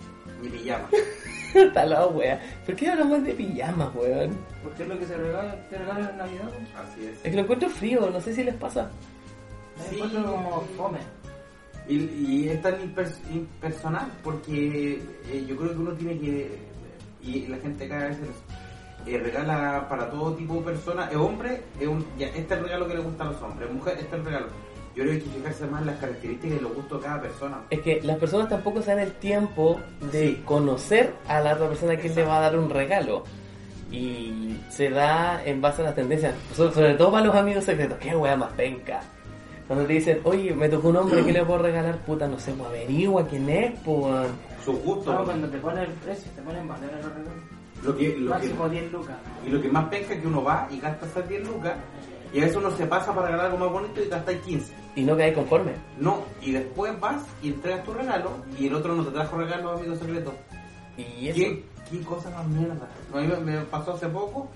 Ni 0.45 0.59
pijama. 0.59 0.89
Está 1.55 1.87
la 1.87 2.07
wea. 2.09 2.41
¿Por 2.67 2.75
qué 2.75 2.89
hablamos 2.91 3.23
de 3.25 3.33
pijamas, 3.33 3.95
weón? 3.95 4.37
Porque 4.63 4.83
es 4.83 4.89
lo 4.89 4.99
que 4.99 5.07
se 5.07 5.17
regala, 5.17 5.57
se 5.71 5.79
regala 5.79 6.11
en 6.11 6.17
Navidad. 6.19 6.49
Así 6.77 7.07
es. 7.07 7.17
Es 7.17 7.23
que 7.23 7.33
lo 7.33 7.41
encuentro 7.43 7.69
frío, 7.71 8.11
no 8.11 8.21
sé 8.21 8.35
si 8.35 8.43
les 8.43 8.55
pasa. 8.57 8.91
Me 9.79 9.85
Sí. 9.89 9.95
encuentro 9.97 10.33
como 10.33 10.61
fome. 10.77 10.99
Y, 11.87 11.97
y 11.97 12.49
es 12.49 12.63
tan 12.63 12.75
impers- 12.81 13.21
impersonal 13.33 14.07
porque 14.23 14.95
eh, 15.31 15.45
yo 15.47 15.55
creo 15.57 15.71
que 15.73 15.79
uno 15.79 15.93
tiene 15.93 16.19
que, 16.19 16.59
y 17.23 17.47
la 17.47 17.59
gente 17.59 17.87
cada 17.87 18.09
vez 18.09 18.17
eh, 19.07 19.19
regala 19.19 19.87
para 19.89 20.09
todo 20.11 20.35
tipo 20.35 20.55
de 20.55 20.61
personas, 20.63 21.11
es 21.11 21.17
hombre, 21.19 21.63
es 21.79 21.87
un, 21.87 22.03
ya, 22.19 22.29
este 22.29 22.41
es 22.41 22.51
el 22.53 22.65
regalo 22.65 22.89
que 22.89 22.95
le 22.95 23.01
gusta 23.01 23.25
a 23.25 23.27
los 23.33 23.43
hombres, 23.43 23.71
mujer, 23.71 23.95
este 23.99 24.07
es 24.07 24.13
el 24.15 24.25
regalo. 24.25 24.47
Yo 24.95 25.03
creo 25.03 25.07
que 25.07 25.13
hay 25.13 25.21
que 25.21 25.31
fijarse 25.39 25.67
más 25.67 25.81
en 25.81 25.87
las 25.89 25.97
características 25.97 26.59
y 26.59 26.63
los 26.63 26.75
gustos 26.75 27.01
de 27.01 27.07
cada 27.09 27.21
persona. 27.21 27.57
Es 27.71 27.81
que 27.81 28.01
las 28.03 28.17
personas 28.19 28.49
tampoco 28.49 28.81
se 28.81 28.91
dan 28.91 29.01
el 29.01 29.13
tiempo 29.13 29.81
de 30.13 30.27
Sí. 30.29 30.43
conocer 30.45 31.13
a 31.27 31.41
la 31.41 31.55
otra 31.55 31.69
persona 31.69 31.97
que 31.97 32.09
le 32.09 32.23
va 32.23 32.39
a 32.39 32.41
dar 32.43 32.57
un 32.59 32.71
regalo. 32.71 33.25
Y 33.91 34.57
se 34.71 34.91
da 34.91 35.43
en 35.45 35.61
base 35.61 35.83
a 35.83 35.87
las 35.87 35.95
tendencias. 35.95 36.35
So- 36.55 36.73
Sobre 36.73 36.95
todo 36.95 37.13
para 37.13 37.27
los 37.27 37.35
amigos 37.35 37.65
secretos. 37.65 37.99
Qué 37.99 38.15
wea 38.17 38.37
más 38.37 38.53
penca. 38.53 39.01
Cuando 39.67 39.85
te 39.87 39.95
dicen, 39.95 40.21
oye, 40.25 40.53
me 40.55 40.69
tocó 40.69 40.89
un 40.89 40.97
hombre 40.99 41.25
que 41.25 41.33
le 41.33 41.45
puedo 41.45 41.61
regalar, 41.63 41.97
puta, 41.99 42.27
no 42.29 42.39
sé, 42.39 42.53
pues 42.53 42.69
averigua 42.69 43.27
quién 43.27 43.49
es, 43.49 43.73
pues. 43.85 44.29
Sus 44.65 44.79
gustos, 44.81 45.15
No, 45.15 45.25
cuando 45.25 45.49
te 45.49 45.59
ponen 45.59 45.85
el 45.85 45.91
precio, 45.93 46.31
te 46.37 46.43
ponen 46.43 46.69
valor 46.69 46.91
en 46.91 46.97
los 46.97 47.05
regalos. 47.07 47.33
lo 47.83 47.97
que, 47.97 48.09
lo 48.11 48.15
que, 48.15 48.21
Máximo 48.31 48.69
10 48.69 48.93
lucas. 48.93 49.17
y 49.47 49.51
lo 49.51 49.61
que 49.63 49.69
más 49.69 49.85
pesca 49.89 50.15
es 50.15 50.21
que 50.21 50.27
uno 50.27 50.43
va 50.45 50.69
y 50.71 50.81
gasta 50.81 51.07
esas 51.07 51.29
10 51.29 51.47
lucas 51.47 51.75
y 52.35 52.39
a 52.41 52.43
veces 52.43 52.57
uno 52.57 52.71
se 52.73 52.85
pasa 52.87 53.15
para 53.15 53.29
regalar 53.29 53.47
algo 53.47 53.59
más 53.59 53.71
bonito 53.71 54.03
y 54.03 54.09
gastáis 54.09 54.41
15. 54.41 54.75
Y 54.97 55.03
no 55.05 55.17
cae 55.17 55.33
conforme. 55.33 55.73
No, 55.99 56.25
y 56.43 56.51
después 56.51 56.99
vas 57.01 57.25
y 57.43 57.49
entregas 57.51 57.85
tu 57.85 57.93
regalo 57.95 58.31
y 58.59 58.67
el 58.67 58.75
otro 58.75 58.95
no 58.95 59.05
te 59.05 59.13
trajo 59.13 59.39
regalo, 59.39 59.71
amigo 59.71 59.95
secreto. 59.95 60.33
Y 60.97 61.29
eso, 61.29 61.39
¿Qué, 61.39 61.65
qué 61.91 62.01
cosa 62.01 62.31
más 62.31 62.47
mierda? 62.49 62.89
A 63.15 63.21
mí 63.21 63.29
me, 63.45 63.59
pasó 63.63 63.93
hace 63.95 64.09
poco, 64.09 64.49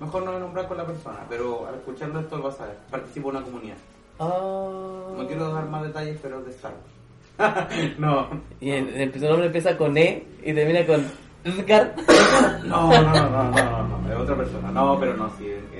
mejor 0.00 0.22
no 0.24 0.32
me 0.32 0.40
nombrar 0.40 0.66
con 0.66 0.78
la 0.78 0.86
persona, 0.86 1.18
pero 1.28 1.66
al 1.68 1.74
escucharlo 1.74 2.20
esto 2.20 2.38
lo 2.38 2.44
vas 2.44 2.58
a 2.60 2.66
ver. 2.66 2.76
Participo 2.90 3.28
en 3.30 3.36
una 3.36 3.44
comunidad. 3.44 3.76
Ah. 4.18 5.08
No 5.16 5.26
quiero 5.26 5.52
dar 5.52 5.68
más 5.68 5.82
detalles, 5.82 6.18
pero 6.22 6.38
es 6.40 6.46
de 6.46 6.50
Star 6.52 6.72
Wars. 6.72 7.98
no. 7.98 8.28
Y 8.60 8.70
el, 8.70 8.88
el- 8.88 9.12
su 9.12 9.26
nombre 9.26 9.46
empieza 9.46 9.76
con 9.76 9.96
E 9.96 10.26
y 10.42 10.52
termina 10.54 10.86
con 10.86 11.04
Edgar. 11.44 11.94
No, 12.64 12.88
no, 12.90 13.02
no, 13.02 13.30
no, 13.30 13.50
no, 13.50 13.82
no, 13.88 13.98
no, 13.98 14.12
es 14.12 14.18
otra 14.18 14.36
persona. 14.36 14.70
No, 14.70 14.98
pero 15.00 15.16
no, 15.16 15.30
sí, 15.38 15.46
es 15.74 15.79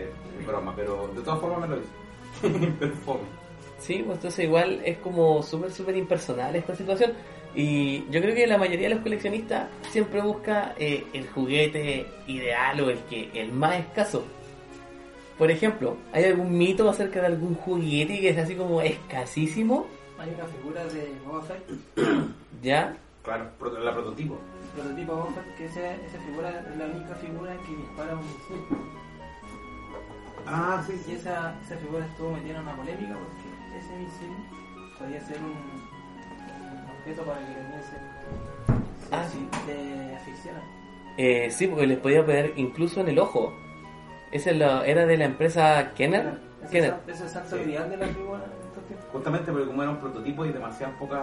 broma, 0.51 0.75
pero 0.77 1.11
de 1.15 1.23
todas 1.23 1.41
formas 1.41 1.61
me 1.61 1.77
lo 1.77 1.77
hizo. 1.81 2.71
pero 2.79 2.95
fome. 2.97 3.41
Sí, 3.79 4.03
pues 4.05 4.19
entonces 4.19 4.45
igual 4.45 4.81
es 4.85 4.99
como 4.99 5.43
súper, 5.43 5.73
súper 5.73 5.97
impersonal 5.97 6.55
esta 6.55 6.77
situación. 6.77 7.13
Y 7.55 8.05
yo 8.11 8.21
creo 8.21 8.35
que 8.35 8.47
la 8.47 8.59
mayoría 8.59 8.89
de 8.89 8.95
los 8.95 9.03
coleccionistas 9.03 9.69
siempre 9.91 10.21
busca 10.21 10.75
eh, 10.79 11.05
el 11.13 11.29
juguete 11.31 12.07
ideal 12.29 12.81
o 12.81 12.91
el 12.91 12.99
que 13.01 13.31
el 13.35 13.53
más 13.53 13.81
escaso. 13.81 14.25
Por 15.37 15.51
ejemplo, 15.51 15.97
¿hay 16.13 16.25
algún 16.25 16.57
mito 16.57 16.89
acerca 16.89 17.21
de 17.21 17.29
algún 17.29 17.55
juguete 17.55 18.21
que 18.21 18.29
es 18.29 18.39
así 18.39 18.55
como 18.55 18.83
escasísimo? 18.83 19.87
Hay 20.19 20.29
una 20.35 20.45
figura 20.45 20.85
de 20.85 21.13
Boba 21.27 21.43
Fett, 21.43 21.63
¿Ya? 22.63 22.95
Claro, 23.23 23.51
la 23.83 23.93
prototipo. 23.95 24.37
el 24.77 24.83
prototipo 24.83 25.17
Boba 25.17 25.33
Fett, 25.33 25.57
que 25.57 25.65
esa, 25.65 25.95
esa 25.95 26.21
figura 26.21 26.67
es 26.71 26.77
la 26.77 26.85
única 26.85 27.15
figura 27.15 27.57
que 27.67 27.75
dispara 27.75 28.15
un. 28.15 29.01
Ah, 30.47 30.83
sí, 30.87 31.01
Y 31.09 31.13
esa, 31.15 31.55
esa 31.65 31.77
figura 31.77 32.05
estuvo 32.05 32.33
metida 32.33 32.57
en 32.57 32.63
una 32.63 32.77
polémica 32.77 33.15
porque 33.15 33.79
ese 33.79 33.97
misil 33.97 34.37
podía 34.99 35.21
ser 35.21 35.39
un, 35.39 35.51
un 35.51 36.91
objeto 36.99 37.23
para 37.23 37.39
que 37.41 37.47
niños 37.47 37.85
se, 37.85 39.09
se, 39.09 39.15
Ah, 39.15 39.25
asfi- 39.25 39.67
se 39.67 40.15
asfixiaran. 40.17 40.63
Eh, 41.17 41.49
sí, 41.51 41.67
porque 41.67 41.87
les 41.87 41.99
podía 41.99 42.25
poner 42.25 42.53
incluso 42.57 43.01
en 43.01 43.09
el 43.09 43.19
ojo. 43.19 43.53
Ese 44.33 44.53
lo- 44.55 44.85
era 44.85 45.07
de 45.07 45.17
la 45.17 45.25
empresa 45.25 45.93
Kenner. 45.95 46.39
Ese 46.63 46.73
Kenner. 46.73 46.95
es- 47.09 47.15
Ese 47.17 47.27
es 47.27 47.33
santo 47.33 47.57
Sí. 47.57 47.63
grial 47.65 47.91
de 47.91 47.97
la 47.97 48.07
figura 48.07 48.39
en 48.45 48.67
estos 48.69 48.85
tiempos. 48.87 49.07
Justamente 49.13 49.51
porque 49.53 49.67
como 49.67 49.83
era 49.83 49.91
un 49.91 49.99
prototipo 49.99 50.45
y 50.47 50.53
demasiadas 50.53 50.95
pocas 50.99 51.21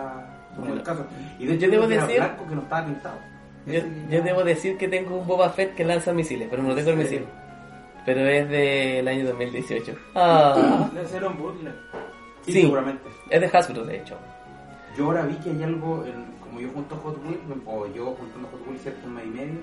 como 0.56 0.66
el 0.66 0.72
Bueno, 0.74 0.84
caso. 0.84 1.06
Y 1.40 1.46
de 1.46 1.54
hecho 1.54 1.66
yo 1.66 1.72
debo 1.72 1.84
era 1.86 2.02
decir- 2.06 2.18
blanco 2.22 2.48
que 2.48 2.56
no 2.56 2.62
estaba 2.62 2.86
pintado. 2.86 3.18
Yo, 3.66 3.80
yo 4.10 4.22
debo 4.24 4.44
decir 4.46 4.78
que 4.78 4.88
tengo 4.88 5.18
un 5.18 5.28
Boba 5.28 5.50
Fett 5.50 5.76
que 5.76 5.84
lanza 5.84 6.14
misiles, 6.14 6.48
pero 6.50 6.64
no 6.64 6.74
tengo 6.74 6.90
el 6.92 6.98
Sí. 6.98 7.04
misil. 7.04 7.26
Pero 8.08 8.22
es 8.22 8.48
del 8.50 9.06
año 9.06 9.26
2018. 9.28 9.94
Ah, 10.16 10.90
Debe 10.94 11.06
ser 11.08 11.26
un 11.26 11.38
bootleg. 11.38 11.74
Sí, 12.44 12.54
sí. 12.54 12.62
seguramente. 12.62 13.04
es 13.30 13.42
de 13.42 13.48
Hasbro, 13.58 13.84
de 13.84 13.98
hecho. 13.98 14.16
Yo 14.98 15.06
ahora 15.08 15.24
vi 15.26 15.36
que 15.36 15.50
hay 15.50 15.62
algo, 15.64 16.06
en- 16.06 16.32
como 16.40 16.62
yo 16.62 16.70
junto 16.70 16.96
Hot 16.96 17.18
Wheels, 17.26 17.42
o 17.66 17.86
yo 17.94 18.06
juntando 18.18 18.48
Hot 18.48 18.66
Wheels 18.66 18.82
cerca 18.82 19.06
un 19.06 19.14
mes 19.14 19.26
y 19.26 19.30
medio, 19.30 19.60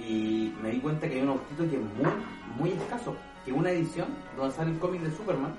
y 0.00 0.52
me 0.60 0.70
di 0.72 0.80
cuenta 0.80 1.08
que 1.08 1.14
hay 1.14 1.22
un 1.22 1.28
autito 1.28 1.62
que 1.70 1.76
es 1.76 1.82
muy, 1.82 2.12
muy 2.58 2.70
escaso, 2.72 3.14
que 3.44 3.52
una 3.52 3.70
edición 3.70 4.08
donde 4.36 4.52
sale 4.52 4.72
el 4.72 4.78
cómic 4.80 5.02
de 5.02 5.16
Superman, 5.16 5.54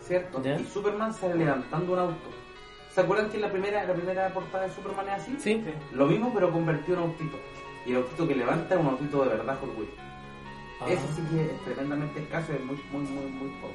¿cierto? 0.00 0.40
Ya. 0.40 0.54
Y 0.60 0.64
Superman 0.66 1.12
sale 1.12 1.34
levantando 1.34 1.94
un 1.94 1.98
auto. 1.98 2.30
¿Se 2.94 3.00
acuerdan 3.00 3.28
que 3.28 3.38
la 3.40 3.50
primera, 3.50 3.82
la 3.84 3.92
primera 3.94 4.28
portada 4.32 4.64
de 4.68 4.70
Superman 4.72 5.08
es 5.08 5.14
así? 5.22 5.34
Sí, 5.40 5.64
Lo 5.92 6.06
mismo 6.06 6.30
pero 6.32 6.52
convertido 6.52 6.98
en 6.98 7.04
autito. 7.10 7.36
Y 7.84 7.90
el 7.90 7.96
autito 7.96 8.28
que 8.28 8.36
levanta 8.36 8.76
es 8.76 8.80
un 8.80 8.86
autito 8.86 9.24
de 9.24 9.30
verdad 9.30 9.58
Hot 9.60 9.76
Wheels. 9.76 9.90
Ah. 10.80 10.86
Ese 10.88 11.06
sí 11.14 11.22
que 11.30 11.44
es 11.44 11.64
tremendamente 11.64 12.20
escaso, 12.20 12.52
es 12.52 12.60
muy, 12.64 12.76
muy, 12.92 13.02
muy, 13.02 13.24
muy 13.30 13.48
poco. 13.60 13.74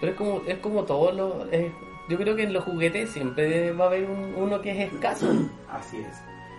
pero 0.00 0.12
es 0.12 0.18
como, 0.18 0.42
es 0.46 0.58
como 0.58 0.84
todo 0.84 1.12
lo. 1.12 1.46
es- 1.50 1.72
yo 2.08 2.16
creo 2.18 2.36
que 2.36 2.44
en 2.44 2.52
los 2.52 2.62
juguetes 2.64 3.10
siempre 3.10 3.72
va 3.72 3.84
a 3.84 3.88
haber 3.88 4.04
un- 4.08 4.34
uno 4.36 4.60
que 4.62 4.70
es 4.70 4.92
escaso. 4.92 5.28
Así 5.70 5.96
es. 5.98 6.16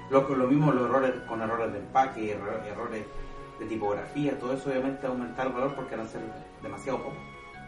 Lo, 0.09 0.21
lo 0.27 0.47
mismo 0.47 0.71
los 0.71 0.85
errores 0.89 1.11
con 1.27 1.41
errores 1.41 1.71
de 1.73 1.79
empaque, 1.79 2.31
error- 2.31 2.61
errores 2.69 3.05
de 3.59 3.65
tipografía, 3.65 4.37
todo 4.39 4.53
eso 4.53 4.69
obviamente 4.69 5.07
aumenta 5.07 5.43
el 5.43 5.49
valor 5.53 5.73
porque 5.75 5.95
van 5.95 6.05
a 6.05 6.09
ser 6.09 6.21
demasiado 6.61 6.97
poco 6.99 7.15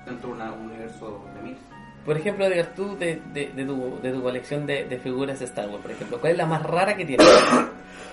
dentro 0.06 0.30
de 0.30 0.36
una- 0.36 0.52
un 0.54 0.68
universo 0.68 1.24
de 1.36 1.42
mil. 1.42 1.58
Por 2.06 2.18
ejemplo, 2.18 2.46
Edgar, 2.46 2.74
tú 2.76 2.98
de, 2.98 3.22
de, 3.34 3.52
de 3.54 3.66
tu, 3.66 4.00
de 4.02 4.12
tu 4.12 4.22
colección 4.24 4.66
de, 4.66 4.86
de 4.86 4.98
figuras 5.00 5.40
de 5.40 5.46
Star 5.46 5.68
Wars, 5.70 5.82
por 5.82 5.92
ejemplo, 5.92 6.20
¿cuál 6.20 6.32
es 6.32 6.38
la 6.38 6.46
más 6.46 6.64
rara 6.64 6.96
que 6.98 7.06
tienes? 7.06 7.28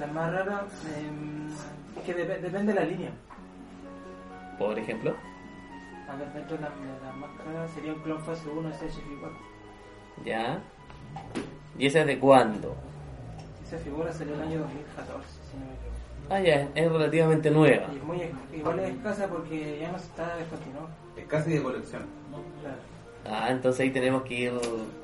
Perdón. 0.00 0.14
La 0.14 0.20
más 0.20 0.32
rara 0.32 0.66
eh, 0.88 1.98
es 1.98 2.02
que 2.04 2.16
dep- 2.16 2.40
depende 2.40 2.72
de 2.72 2.80
la 2.80 2.86
línea. 2.86 3.10
Por 4.58 4.78
ejemplo. 4.78 5.14
A 6.08 6.16
ver, 6.16 6.32
dentro 6.32 6.56
de 6.56 6.62
la, 6.62 6.68
de 6.70 7.06
la 7.06 7.12
más 7.12 7.30
cara 7.38 7.68
sería 7.68 7.92
un 7.94 8.00
clon 8.00 8.20
fase 8.24 8.48
1 8.48 8.68
SH4. 8.68 10.24
¿Ya? 10.24 10.58
¿Y 11.78 11.86
esa 11.86 12.00
es 12.00 12.06
de 12.06 12.18
cuándo? 12.18 12.74
Esa 13.66 13.78
figura 13.78 14.12
salió 14.12 14.34
en 14.34 14.40
el 14.40 14.46
año 14.48 14.58
2014, 14.60 15.28
si 15.50 15.56
no 15.56 15.64
me 15.66 15.72
equivoco. 15.72 15.90
Ah, 16.28 16.40
ya, 16.40 16.68
es 16.74 16.92
relativamente 16.92 17.50
nueva. 17.50 17.86
Y 17.92 17.96
es 17.96 18.04
muy, 18.04 18.18
igual 18.54 18.78
es 18.80 18.90
escasa 18.90 19.26
porque 19.28 19.78
ya 19.80 19.90
no 19.92 19.98
se 19.98 20.04
está 20.06 20.36
descontinuado. 20.36 20.88
Es 21.16 21.26
casi 21.26 21.50
de 21.52 21.62
colección. 21.62 22.02
Claro. 22.60 22.76
Ah, 23.42 23.50
entonces 23.50 23.80
ahí 23.80 23.90
tenemos 23.90 24.22
que 24.22 24.34
ir. 24.34 24.52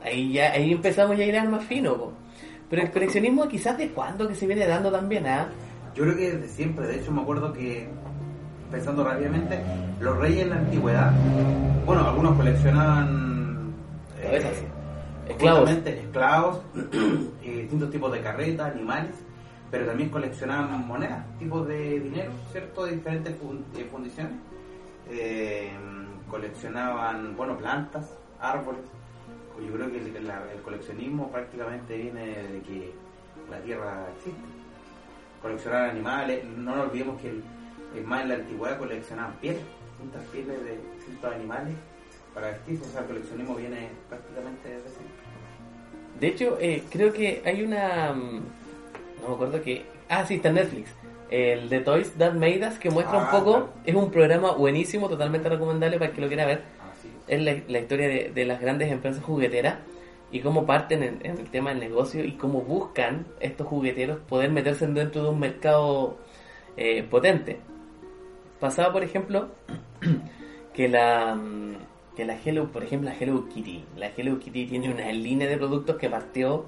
Ahí 0.02 0.32
ya 0.32 0.52
ahí 0.52 0.72
empezamos 0.72 1.16
ya 1.16 1.24
a 1.24 1.26
ir 1.28 1.36
al 1.38 1.48
más 1.48 1.64
fino. 1.64 1.94
po. 1.96 2.12
Pero 2.68 2.82
el 2.82 2.90
coleccionismo 2.90 3.48
quizás 3.48 3.78
de 3.78 3.90
cuándo 3.90 4.26
que 4.26 4.34
se 4.34 4.46
viene 4.46 4.66
dando 4.66 4.90
también, 4.90 5.26
¿ah? 5.26 5.48
Yo 5.94 6.04
creo 6.04 6.16
que 6.16 6.32
desde 6.32 6.48
siempre, 6.48 6.86
de 6.86 6.96
hecho 6.96 7.12
me 7.12 7.22
acuerdo 7.22 7.52
que, 7.52 7.88
pensando 8.70 9.04
rápidamente, 9.04 9.62
los 10.00 10.16
reyes 10.18 10.42
en 10.42 10.50
la 10.50 10.56
antigüedad, 10.56 11.12
bueno, 11.84 12.06
algunos 12.06 12.36
coleccionaban 12.36 13.72
eh. 14.20 14.42
Esclavos. 15.28 15.70
esclavos, 15.70 16.60
y 17.42 17.50
distintos 17.50 17.90
tipos 17.90 18.12
de 18.12 18.20
carretas, 18.20 18.72
animales, 18.72 19.14
pero 19.70 19.86
también 19.86 20.08
coleccionaban 20.08 20.86
monedas, 20.86 21.24
tipos 21.38 21.66
de 21.66 22.00
dinero, 22.00 22.30
¿cierto? 22.52 22.84
De 22.84 22.92
diferentes 22.92 23.34
eh, 23.34 23.88
fundiciones. 23.90 24.34
Eh, 25.10 25.70
coleccionaban, 26.30 27.36
bueno, 27.36 27.56
plantas, 27.56 28.12
árboles. 28.40 28.82
Yo 29.64 29.72
creo 29.72 29.90
que 29.90 29.98
el, 29.98 30.26
la- 30.26 30.52
el 30.52 30.60
coleccionismo 30.62 31.30
prácticamente 31.30 31.96
viene 31.96 32.26
de 32.26 32.60
que 32.62 32.92
la 33.50 33.58
tierra 33.60 34.06
existe. 34.16 34.40
Coleccionar 35.42 35.90
animales, 35.90 36.44
no 36.44 36.76
nos 36.76 36.88
olvidemos 36.88 37.20
que 37.20 37.28
el, 37.30 37.42
el 37.96 38.04
más 38.04 38.22
en 38.22 38.28
la 38.30 38.34
antigüedad 38.36 38.78
coleccionaban 38.78 39.34
pieles, 39.40 39.62
distintas 39.92 40.22
pieles 40.32 40.64
de 40.64 40.78
distintos 40.96 41.32
animales 41.32 41.74
para 42.34 42.48
vestirse, 42.48 42.84
o 42.84 42.88
sea, 42.92 43.00
el 43.02 43.06
coleccionismo 43.06 43.54
viene 43.54 43.88
prácticamente 44.08 44.68
desde 44.68 44.88
siempre. 44.90 45.16
De 46.20 46.26
hecho, 46.28 46.58
eh, 46.60 46.82
creo 46.90 47.12
que 47.12 47.42
hay 47.44 47.62
una. 47.62 48.12
mm, 48.12 48.40
No 49.22 49.28
me 49.28 49.34
acuerdo 49.34 49.62
que. 49.62 49.84
Ah, 50.08 50.24
sí, 50.26 50.34
está 50.34 50.48
en 50.48 50.54
Netflix. 50.56 50.90
El 51.30 51.68
de 51.68 51.80
Toys 51.80 52.12
That 52.12 52.34
Made 52.34 52.66
Us, 52.68 52.78
que 52.78 52.88
muestra 52.90 53.18
un 53.18 53.24
Ah, 53.24 53.30
poco. 53.30 53.50
claro. 53.50 53.68
Es 53.84 53.94
un 53.94 54.10
programa 54.10 54.52
buenísimo, 54.52 55.08
totalmente 55.08 55.48
recomendable 55.48 55.98
para 55.98 56.10
el 56.10 56.14
que 56.14 56.20
lo 56.22 56.28
quiera 56.28 56.46
ver. 56.46 56.62
Es 57.28 57.42
la, 57.42 57.56
la 57.68 57.78
historia 57.78 58.08
de, 58.08 58.32
de 58.34 58.44
las 58.44 58.60
grandes 58.60 58.90
empresas 58.90 59.22
jugueteras 59.22 59.76
y 60.30 60.40
cómo 60.40 60.66
parten 60.66 61.02
en, 61.02 61.18
en 61.24 61.38
el 61.38 61.50
tema 61.50 61.70
del 61.70 61.80
negocio 61.80 62.24
y 62.24 62.32
cómo 62.32 62.62
buscan 62.62 63.26
estos 63.40 63.66
jugueteros 63.66 64.18
poder 64.20 64.50
meterse 64.50 64.86
dentro 64.86 65.22
de 65.22 65.28
un 65.30 65.40
mercado 65.40 66.18
eh, 66.76 67.02
potente. 67.02 67.58
Pasaba, 68.60 68.92
por 68.92 69.02
ejemplo, 69.02 69.48
que 70.74 70.88
la 70.88 71.34
mm, 71.34 71.76
que 72.16 72.24
la 72.24 72.36
Hello, 72.42 72.72
por 72.72 72.82
ejemplo, 72.82 73.10
la 73.10 73.16
Hello 73.16 73.46
Kitty. 73.48 73.84
La 73.96 74.10
Hello 74.16 74.38
Kitty 74.38 74.66
tiene 74.66 74.90
una 74.90 75.12
línea 75.12 75.46
de 75.46 75.58
productos 75.58 75.96
que 75.96 76.08
partió 76.08 76.64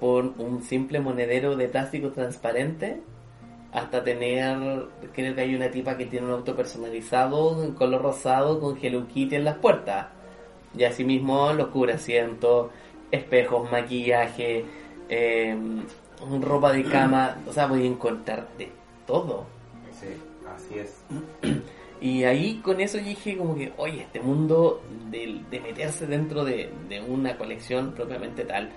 por 0.00 0.24
un 0.38 0.62
simple 0.62 1.00
monedero 1.00 1.54
de 1.54 1.68
plástico 1.68 2.10
transparente 2.10 3.00
hasta 3.74 4.04
tener, 4.04 4.86
creo 5.12 5.34
que 5.34 5.40
hay 5.40 5.54
una 5.54 5.68
tipa 5.68 5.96
que 5.96 6.06
tiene 6.06 6.26
un 6.26 6.32
auto 6.32 6.54
personalizado 6.54 7.62
en 7.64 7.72
color 7.72 8.02
rosado 8.02 8.60
con 8.60 8.78
Hello 8.80 9.06
Kitty 9.08 9.34
en 9.34 9.44
las 9.44 9.56
puertas. 9.56 10.06
Y 10.76 10.84
asimismo 10.84 11.52
los 11.52 11.68
cubrasientos, 11.68 12.70
espejos, 13.10 13.70
maquillaje, 13.70 14.64
eh, 15.08 15.56
ropa 16.40 16.72
de 16.72 16.84
cama, 16.84 17.36
o 17.48 17.52
sea, 17.52 17.66
voy 17.66 17.82
a 17.82 17.86
encontrar 17.86 18.46
de 18.56 18.70
todo. 19.06 19.44
Sí, 20.00 20.06
así 20.54 20.78
es. 20.78 21.04
Y 22.00 22.24
ahí 22.24 22.60
con 22.62 22.80
eso 22.80 22.98
dije 22.98 23.36
como 23.36 23.56
que, 23.56 23.72
oye, 23.76 24.02
este 24.02 24.20
mundo 24.20 24.82
de, 25.10 25.40
de 25.50 25.60
meterse 25.60 26.06
dentro 26.06 26.44
de, 26.44 26.70
de 26.88 27.00
una 27.00 27.36
colección 27.36 27.92
propiamente 27.92 28.44
tal, 28.44 28.70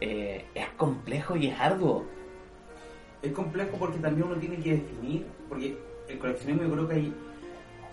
eh, 0.00 0.44
es 0.54 0.68
complejo 0.76 1.36
y 1.36 1.46
es 1.46 1.58
arduo. 1.58 2.04
Es 3.24 3.32
complejo 3.32 3.78
porque 3.78 3.98
también 3.98 4.26
uno 4.26 4.36
tiene 4.36 4.58
que 4.58 4.72
definir, 4.72 5.26
porque 5.48 5.78
el 6.08 6.18
coleccionismo 6.18 6.68
yo 6.68 6.72
creo 6.72 6.88
que 6.88 6.94
hay 6.94 7.14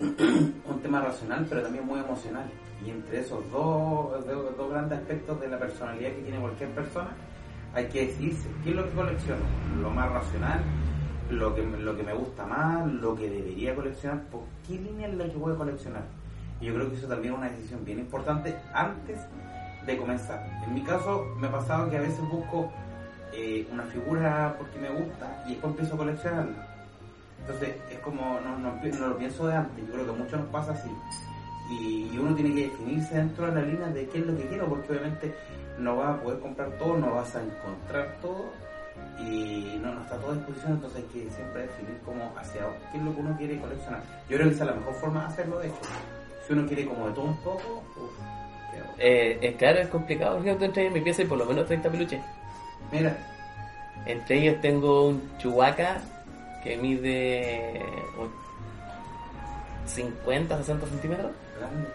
un 0.68 0.80
tema 0.82 1.00
racional, 1.00 1.46
pero 1.48 1.62
también 1.62 1.86
muy 1.86 2.00
emocional. 2.00 2.44
Y 2.84 2.90
entre 2.90 3.20
esos 3.20 3.40
dos, 3.50 4.26
dos, 4.26 4.70
grandes 4.70 4.98
aspectos 4.98 5.40
de 5.40 5.48
la 5.48 5.58
personalidad 5.58 6.10
que 6.10 6.20
tiene 6.20 6.38
cualquier 6.38 6.68
persona, 6.72 7.16
hay 7.72 7.86
que 7.86 8.08
decidirse 8.08 8.46
qué 8.62 8.70
es 8.70 8.76
lo 8.76 8.84
que 8.84 8.90
colecciono, 8.90 9.42
lo 9.80 9.88
más 9.88 10.12
racional, 10.12 10.60
lo 11.30 11.54
que, 11.54 11.62
lo 11.62 11.96
que 11.96 12.02
me 12.02 12.12
gusta 12.12 12.44
más, 12.44 12.92
lo 12.92 13.16
que 13.16 13.30
debería 13.30 13.74
coleccionar, 13.74 14.24
por 14.24 14.42
qué 14.66 14.74
línea 14.74 15.08
es 15.08 15.14
la 15.14 15.24
que 15.30 15.36
voy 15.38 15.54
a 15.54 15.56
coleccionar. 15.56 16.02
Y 16.60 16.66
yo 16.66 16.74
creo 16.74 16.90
que 16.90 16.96
eso 16.96 17.08
también 17.08 17.32
es 17.32 17.38
una 17.38 17.48
decisión 17.48 17.82
bien 17.86 18.00
importante 18.00 18.54
antes 18.74 19.18
de 19.86 19.96
comenzar. 19.96 20.46
En 20.66 20.74
mi 20.74 20.82
caso 20.82 21.24
me 21.40 21.46
ha 21.46 21.52
pasado 21.52 21.88
que 21.88 21.96
a 21.96 22.00
veces 22.00 22.20
busco 22.30 22.70
eh, 23.32 23.66
una 23.72 23.84
figura 23.84 24.54
porque 24.58 24.78
me 24.78 24.88
gusta 24.90 25.42
y 25.46 25.50
después 25.50 25.70
empiezo 25.72 25.94
a 25.94 25.98
coleccionarla. 25.98 26.72
Entonces 27.40 27.74
es 27.90 27.98
como, 28.00 28.38
no, 28.40 28.58
no, 28.58 29.08
lo 29.08 29.18
pienso 29.18 29.46
de 29.46 29.54
antes, 29.54 29.86
yo 29.86 29.92
creo 29.92 30.04
que 30.04 30.10
a 30.10 30.14
muchos 30.14 30.40
nos 30.40 30.48
pasa 30.50 30.72
así. 30.72 30.90
Y, 31.70 32.18
uno 32.18 32.34
tiene 32.34 32.54
que 32.54 32.68
definirse 32.68 33.16
dentro 33.16 33.46
de 33.46 33.52
la 33.52 33.62
línea 33.62 33.88
de 33.88 34.06
qué 34.08 34.18
es 34.18 34.26
lo 34.26 34.36
que 34.36 34.46
quiero, 34.46 34.68
porque 34.68 34.92
obviamente 34.92 35.34
no 35.78 35.96
vas 35.96 36.18
a 36.18 36.22
poder 36.22 36.38
comprar 36.40 36.70
todo, 36.78 36.96
no 36.98 37.14
vas 37.14 37.34
a 37.34 37.42
encontrar 37.42 38.16
todo 38.20 38.50
y 39.18 39.80
no, 39.82 40.02
está 40.02 40.18
todo 40.18 40.32
a 40.32 40.34
disposición, 40.34 40.72
entonces 40.72 41.02
hay 41.02 41.20
que 41.20 41.30
siempre 41.30 41.62
definir 41.62 41.98
como 42.04 42.32
hacia 42.38 42.60
qué 42.92 42.98
es 42.98 43.04
lo 43.04 43.14
que 43.14 43.20
uno 43.20 43.36
quiere 43.36 43.58
coleccionar. 43.58 44.02
Yo 44.28 44.36
creo 44.36 44.48
que 44.48 44.54
esa 44.54 44.64
es 44.64 44.70
la 44.70 44.76
mejor 44.76 44.94
forma 44.94 45.20
de 45.20 45.26
hacerlo, 45.26 45.58
de 45.58 45.68
hecho. 45.68 45.80
Si 46.46 46.52
uno 46.52 46.66
quiere 46.66 46.86
como 46.86 47.08
de 47.08 47.12
todo 47.12 47.24
un 47.24 47.36
poco, 47.38 47.82
uff, 47.96 48.18
Eh, 48.98 49.38
es 49.40 49.56
claro, 49.56 49.80
es 49.80 49.88
complicado. 49.88 50.36
Por 50.36 50.46
ejemplo, 50.46 50.58
tú 50.60 50.64
entras 50.66 50.86
en 50.86 50.92
mi 50.92 51.00
pieza 51.00 51.22
y 51.22 51.24
por 51.24 51.38
lo 51.38 51.46
menos 51.46 51.66
30 51.66 51.90
peluches. 51.90 52.20
Mira, 52.92 53.16
Entre 54.06 54.38
ellos 54.38 54.60
tengo 54.60 55.08
un 55.08 55.22
chubaca 55.38 56.00
que 56.64 56.76
mide 56.76 57.82
o- 58.18 58.28
50, 59.86 60.56
60 60.58 60.86
centímetros. 60.86 61.30
grande, 61.58 61.88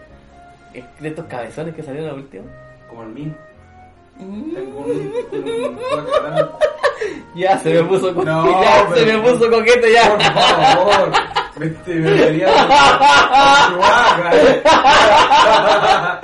Es 0.74 0.84
de 1.00 1.08
estos 1.08 1.24
cabezones 1.26 1.74
que 1.74 1.82
salieron 1.82 2.10
al 2.10 2.16
último. 2.16 2.44
como 2.88 3.02
el 3.02 3.08
mío. 3.10 3.32
Tengo 4.18 4.80
un, 4.80 5.12
un, 5.32 5.78
grande. 6.22 6.46
Ya 7.36 7.56
se 7.58 7.74
me 7.74 7.82
puso 7.84 8.12
coquete. 8.12 8.30
No, 8.32 8.62
ya 8.62 8.88
se 8.88 8.94
pero- 9.04 9.22
me 9.22 9.30
puso 9.30 9.50
coquete 9.50 9.80
Por 9.80 9.90
ya. 9.92 10.18
favor, 10.74 11.12
me, 11.58 11.66
me 11.66 12.16
quería 12.16 12.48
Chihuahua. 13.68 16.20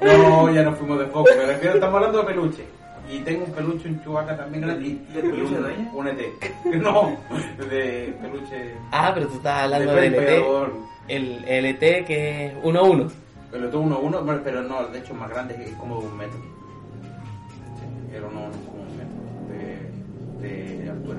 No, 0.00 0.50
ya 0.52 0.62
nos 0.62 0.78
fuimos 0.78 0.98
de 0.98 1.06
foco. 1.06 1.28
Me 1.38 1.46
refiero, 1.46 1.74
estamos 1.74 1.96
hablando 1.96 2.18
de 2.18 2.24
peluche. 2.24 2.64
Y 3.12 3.18
tengo 3.20 3.44
un 3.44 3.52
peluche, 3.52 3.88
un 3.88 4.02
chubaca 4.04 4.36
también 4.36 4.62
grande. 4.64 4.86
y- 4.86 5.06
¿De 5.14 5.20
peluche 5.20 5.52
y 5.54 5.56
un, 5.94 5.98
un 5.98 6.08
ET. 6.08 6.18
No, 6.82 7.16
de 7.58 8.14
peluche. 8.20 8.74
Ah, 8.92 9.10
pero 9.14 9.26
tú 9.28 9.36
estabas 9.36 9.64
hablando 9.64 9.94
de 9.94 10.00
del 10.02 10.14
ET. 10.14 10.20
peleador. 10.20 10.72
El, 11.08 11.44
el 11.48 11.64
ET 11.66 12.06
que 12.06 12.46
es 12.46 12.52
uno 12.62 12.80
a 12.80 12.82
uno. 12.84 13.08
Pero 13.50 13.68
tuvo 13.68 13.82
uno 13.82 13.96
a 13.96 13.98
uno, 13.98 14.22
pero- 14.24 14.42
pero 14.44 14.62
no, 14.62 14.86
de 14.88 14.98
hecho 15.00 15.12
es 15.12 15.18
más 15.18 15.30
grande, 15.30 15.56
es 15.64 15.72
como 15.72 16.00
de 16.00 16.06
un 16.06 16.16
metro. 16.16 16.38
Sí, 16.38 18.14
Era 18.16 18.26
uno 18.26 18.40
uno 18.42 18.52
como 18.66 18.82
un 18.82 18.96
metro 18.96 20.40
de, 20.40 20.82
de 20.84 20.90
altura. 20.90 21.18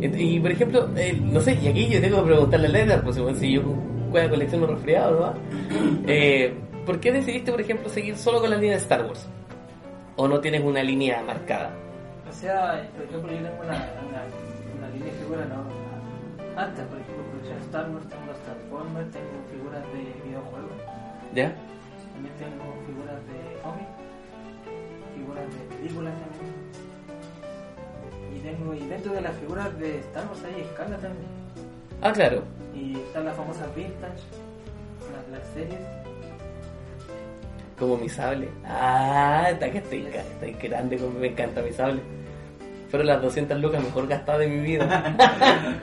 Y, 0.00 0.36
y, 0.36 0.40
por 0.40 0.50
ejemplo, 0.50 0.88
eh, 0.96 1.18
no 1.20 1.40
sé, 1.40 1.58
y 1.60 1.66
aquí 1.68 1.88
yo 1.88 2.00
tengo 2.00 2.18
que 2.18 2.26
preguntarle 2.30 2.66
a 2.66 2.70
Leder, 2.70 3.02
pues 3.02 3.18
bueno, 3.18 3.36
si 3.38 3.52
yo 3.52 3.62
juego 4.10 4.30
colección 4.30 4.60
de 4.60 4.66
resfriado, 4.68 5.18
¿no? 5.34 5.34
Eh, 6.06 6.54
¿Por 6.86 7.00
qué 7.00 7.12
decidiste, 7.12 7.50
por 7.50 7.60
ejemplo, 7.60 7.88
seguir 7.90 8.16
solo 8.16 8.40
con 8.40 8.48
la 8.50 8.56
línea 8.56 8.72
de 8.72 8.78
Star 8.82 9.04
Wars? 9.04 9.26
¿O 10.20 10.26
no 10.26 10.40
tienes 10.40 10.64
una 10.64 10.82
línea 10.82 11.22
marcada? 11.22 11.70
O 12.28 12.32
sea, 12.32 12.90
por 12.96 13.04
ejemplo, 13.04 13.30
yo 13.30 13.38
tengo 13.38 13.62
una, 13.62 13.78
una, 14.02 14.22
una 14.76 14.88
línea 14.90 15.14
de 15.14 15.18
figuras, 15.20 15.46
¿no? 15.48 15.62
Antes, 16.60 16.84
por 16.86 16.98
ejemplo, 16.98 17.22
coleccioné 17.30 17.60
Star 17.62 17.88
Wars, 17.88 18.08
tengo 18.08 18.32
Transformers, 18.42 19.10
tengo 19.12 19.38
figuras 19.48 19.82
de 19.94 20.02
videojuegos, 20.26 20.74
¿Ya? 21.36 21.54
también 22.12 22.34
tengo 22.34 22.66
figuras 22.82 23.22
de 23.30 23.38
cómics, 23.62 23.94
figuras 25.14 25.46
de 25.54 25.76
películas 25.76 26.14
también. 26.18 26.50
Y 28.34 28.38
tengo, 28.40 28.74
y 28.74 28.88
dentro 28.90 29.12
de 29.12 29.20
las 29.20 29.36
figuras 29.36 29.78
de 29.78 30.00
Star 30.00 30.26
Wars 30.26 30.42
hay 30.42 30.62
escala 30.62 30.96
también. 30.98 31.30
Ah, 32.02 32.10
claro. 32.10 32.42
Y 32.74 32.98
están 33.06 33.24
las 33.24 33.36
famosas 33.36 33.72
vintage, 33.72 34.26
las, 35.14 35.30
las 35.30 35.46
series. 35.54 35.78
Como 37.78 37.96
mi 37.96 38.08
sable. 38.08 38.48
Ah, 38.66 39.46
está 39.50 39.70
que 39.70 39.78
estoy, 39.78 40.06
estoy 40.06 40.52
grande, 40.68 40.96
como 40.98 41.18
me 41.18 41.28
encanta 41.28 41.62
mi 41.62 41.72
sable. 41.72 42.00
Fueron 42.90 43.06
las 43.06 43.22
200 43.22 43.58
lucas 43.60 43.82
mejor 43.82 44.06
gastadas 44.08 44.40
de 44.40 44.48
mi 44.48 44.60
vida. 44.60 45.14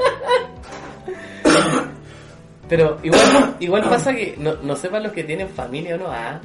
Pero 2.68 2.98
igual, 3.04 3.22
igual 3.60 3.84
pasa 3.84 4.12
que 4.14 4.36
no, 4.40 4.56
no 4.64 4.76
sepan 4.76 5.04
los 5.04 5.12
que 5.12 5.24
tienen 5.24 5.48
familia 5.50 5.96
o 5.96 5.98
no. 6.00 6.06
Ah. 6.10 6.40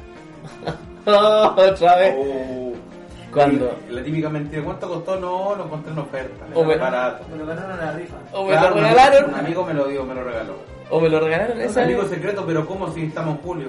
Otra 1.56 1.96
vez. 1.96 2.14
Oh, 2.18 2.72
Cuando. 3.32 3.74
La 3.88 4.02
típica 4.02 4.28
mentira, 4.28 4.62
¿cuánto 4.62 4.86
costó? 4.88 5.16
No, 5.18 5.54
lo 5.56 5.64
encontré 5.64 5.92
en 5.92 5.98
oferta. 5.98 6.44
O 6.54 6.62
me- 6.62 6.76
barato. 6.76 7.24
Me 7.30 7.38
lo 7.38 7.46
ganaron 7.46 7.72
en 7.72 7.86
la 7.86 7.92
rifa. 7.92 8.16
O 8.32 8.44
me 8.44 8.50
Claro, 8.50 8.74
lo 8.74 8.82
regalaron. 8.82 9.30
Un 9.30 9.40
amigo 9.40 9.64
me 9.64 9.72
lo 9.74 9.86
dio, 9.88 10.04
me 10.04 10.14
lo 10.14 10.22
regaló. 10.24 10.54
O 10.90 11.00
me 11.00 11.08
lo 11.08 11.20
regalaron. 11.20 11.58
Es 11.60 11.70
Esa 11.70 11.84
amigo 11.84 12.04
secreto, 12.06 12.44
pero 12.46 12.66
¿cómo 12.66 12.92
si 12.92 13.04
estamos 13.04 13.36
en 13.36 13.42
julio? 13.42 13.68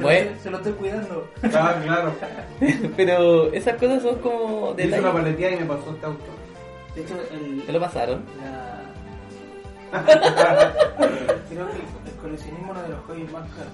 Bueno, 0.00 0.30
Se 0.42 0.50
lo 0.50 0.58
estoy 0.58 0.72
cuidando. 0.72 1.28
Ah, 1.54 1.74
claro. 1.84 2.12
pero 2.96 3.52
esas 3.52 3.74
cosas 3.78 4.02
son 4.02 4.16
como 4.20 4.74
Hice 4.78 5.00
una 5.00 5.12
paleteada 5.12 5.54
y 5.56 5.58
me 5.60 5.64
pasó 5.66 5.90
este 5.90 6.06
auto. 6.06 6.24
De 6.94 7.02
hecho, 7.02 7.14
el, 7.32 7.62
¿Te 7.64 7.72
lo 7.72 7.80
pasaron? 7.80 8.22
la... 8.40 8.78
creo 11.48 11.66
que 11.68 12.10
el 12.10 12.16
coleccionismo 12.20 12.66
es 12.66 12.70
uno 12.72 12.82
de 12.82 12.88
los 12.90 13.00
hobbies 13.06 13.32
más 13.32 13.42
caros. 13.50 13.72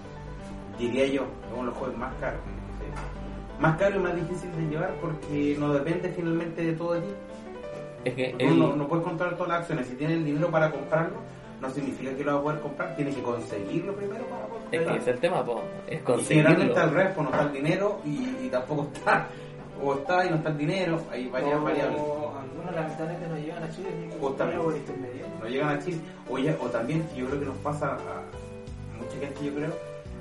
Diría 0.79 1.07
yo, 1.07 1.23
es 1.23 1.53
uno 1.53 1.61
de 1.61 1.67
los 1.67 1.75
juegos 1.77 1.97
más 1.99 2.15
caros. 2.21 2.41
sí. 2.47 3.61
Más 3.61 3.77
caro 3.79 3.97
y 3.97 3.99
más 4.01 4.15
difícil 4.17 4.51
de 4.57 4.63
llevar 4.69 4.95
porque 5.01 5.57
no 5.59 5.73
depende 5.73 6.09
finalmente 6.15 6.63
de 6.65 6.73
todo 6.73 6.95
de 6.95 7.01
ti. 7.03 7.09
Es 8.05 8.15
que 8.15 8.35
Tú 8.39 8.45
el- 8.47 8.59
no, 8.59 8.77
no 8.77 8.89
puedes 8.89 9.05
controlar 9.05 9.35
todas 9.37 9.49
las 9.51 9.61
acciones. 9.61 9.87
Si 9.87 9.95
tienes 9.95 10.17
el 10.19 10.25
dinero 10.25 10.51
para 10.51 10.71
comprarlo, 10.71 11.17
no 11.67 11.71
significa 11.75 12.15
que 12.15 12.25
lo 12.25 12.33
vas 12.33 12.41
a 12.41 12.45
poder 12.45 12.61
comprar. 12.61 12.97
Tienes 12.97 13.15
que 13.17 13.23
conseguirlo 13.23 13.95
primero 13.95 14.25
para 14.27 14.47
poder 14.47 14.63
es 14.71 14.87
que 14.89 14.97
es 14.99 15.07
el 15.09 15.21
tema, 15.21 15.45
po. 15.45 15.63
Es 15.87 16.01
Y 16.01 16.05
generalmente 16.25 16.73
conseguirlo. 16.75 16.81
al 16.83 16.91
revés, 16.91 17.13
pues 17.15 17.25
no 17.29 17.31
está 17.33 17.43
el 17.47 17.53
dinero 17.53 18.01
y, 18.05 18.37
y 18.47 18.49
tampoco 18.51 18.89
está. 18.95 19.29
O 19.83 19.95
está 19.95 20.25
y 20.27 20.31
no 20.31 20.37
está 20.37 20.49
el 20.51 20.59
dinero. 20.59 21.01
Hay 21.11 21.29
varias 21.29 21.59
O 21.59 21.65
variables. 21.65 22.01
Algunos 22.01 22.75
lamentablemente 22.75 23.29
no 23.29 23.37
llegan 23.39 23.63
a 23.65 23.71
Chile. 23.71 23.89
Justamente. 24.21 24.61
por 24.63 24.77
intermedio. 24.77 25.27
no 25.43 25.49
llegan 25.49 25.69
a 25.71 25.79
Chile. 25.81 25.99
O, 26.31 26.39
ya- 26.39 26.57
o 26.61 26.67
también, 26.69 27.05
yo 27.17 27.27
creo 27.27 27.41
que 27.41 27.47
nos 27.47 27.57
pasa 27.59 27.87
a 27.95 28.23
mucha 28.99 29.19
gente, 29.21 29.45
yo 29.45 29.55
creo, 29.55 29.71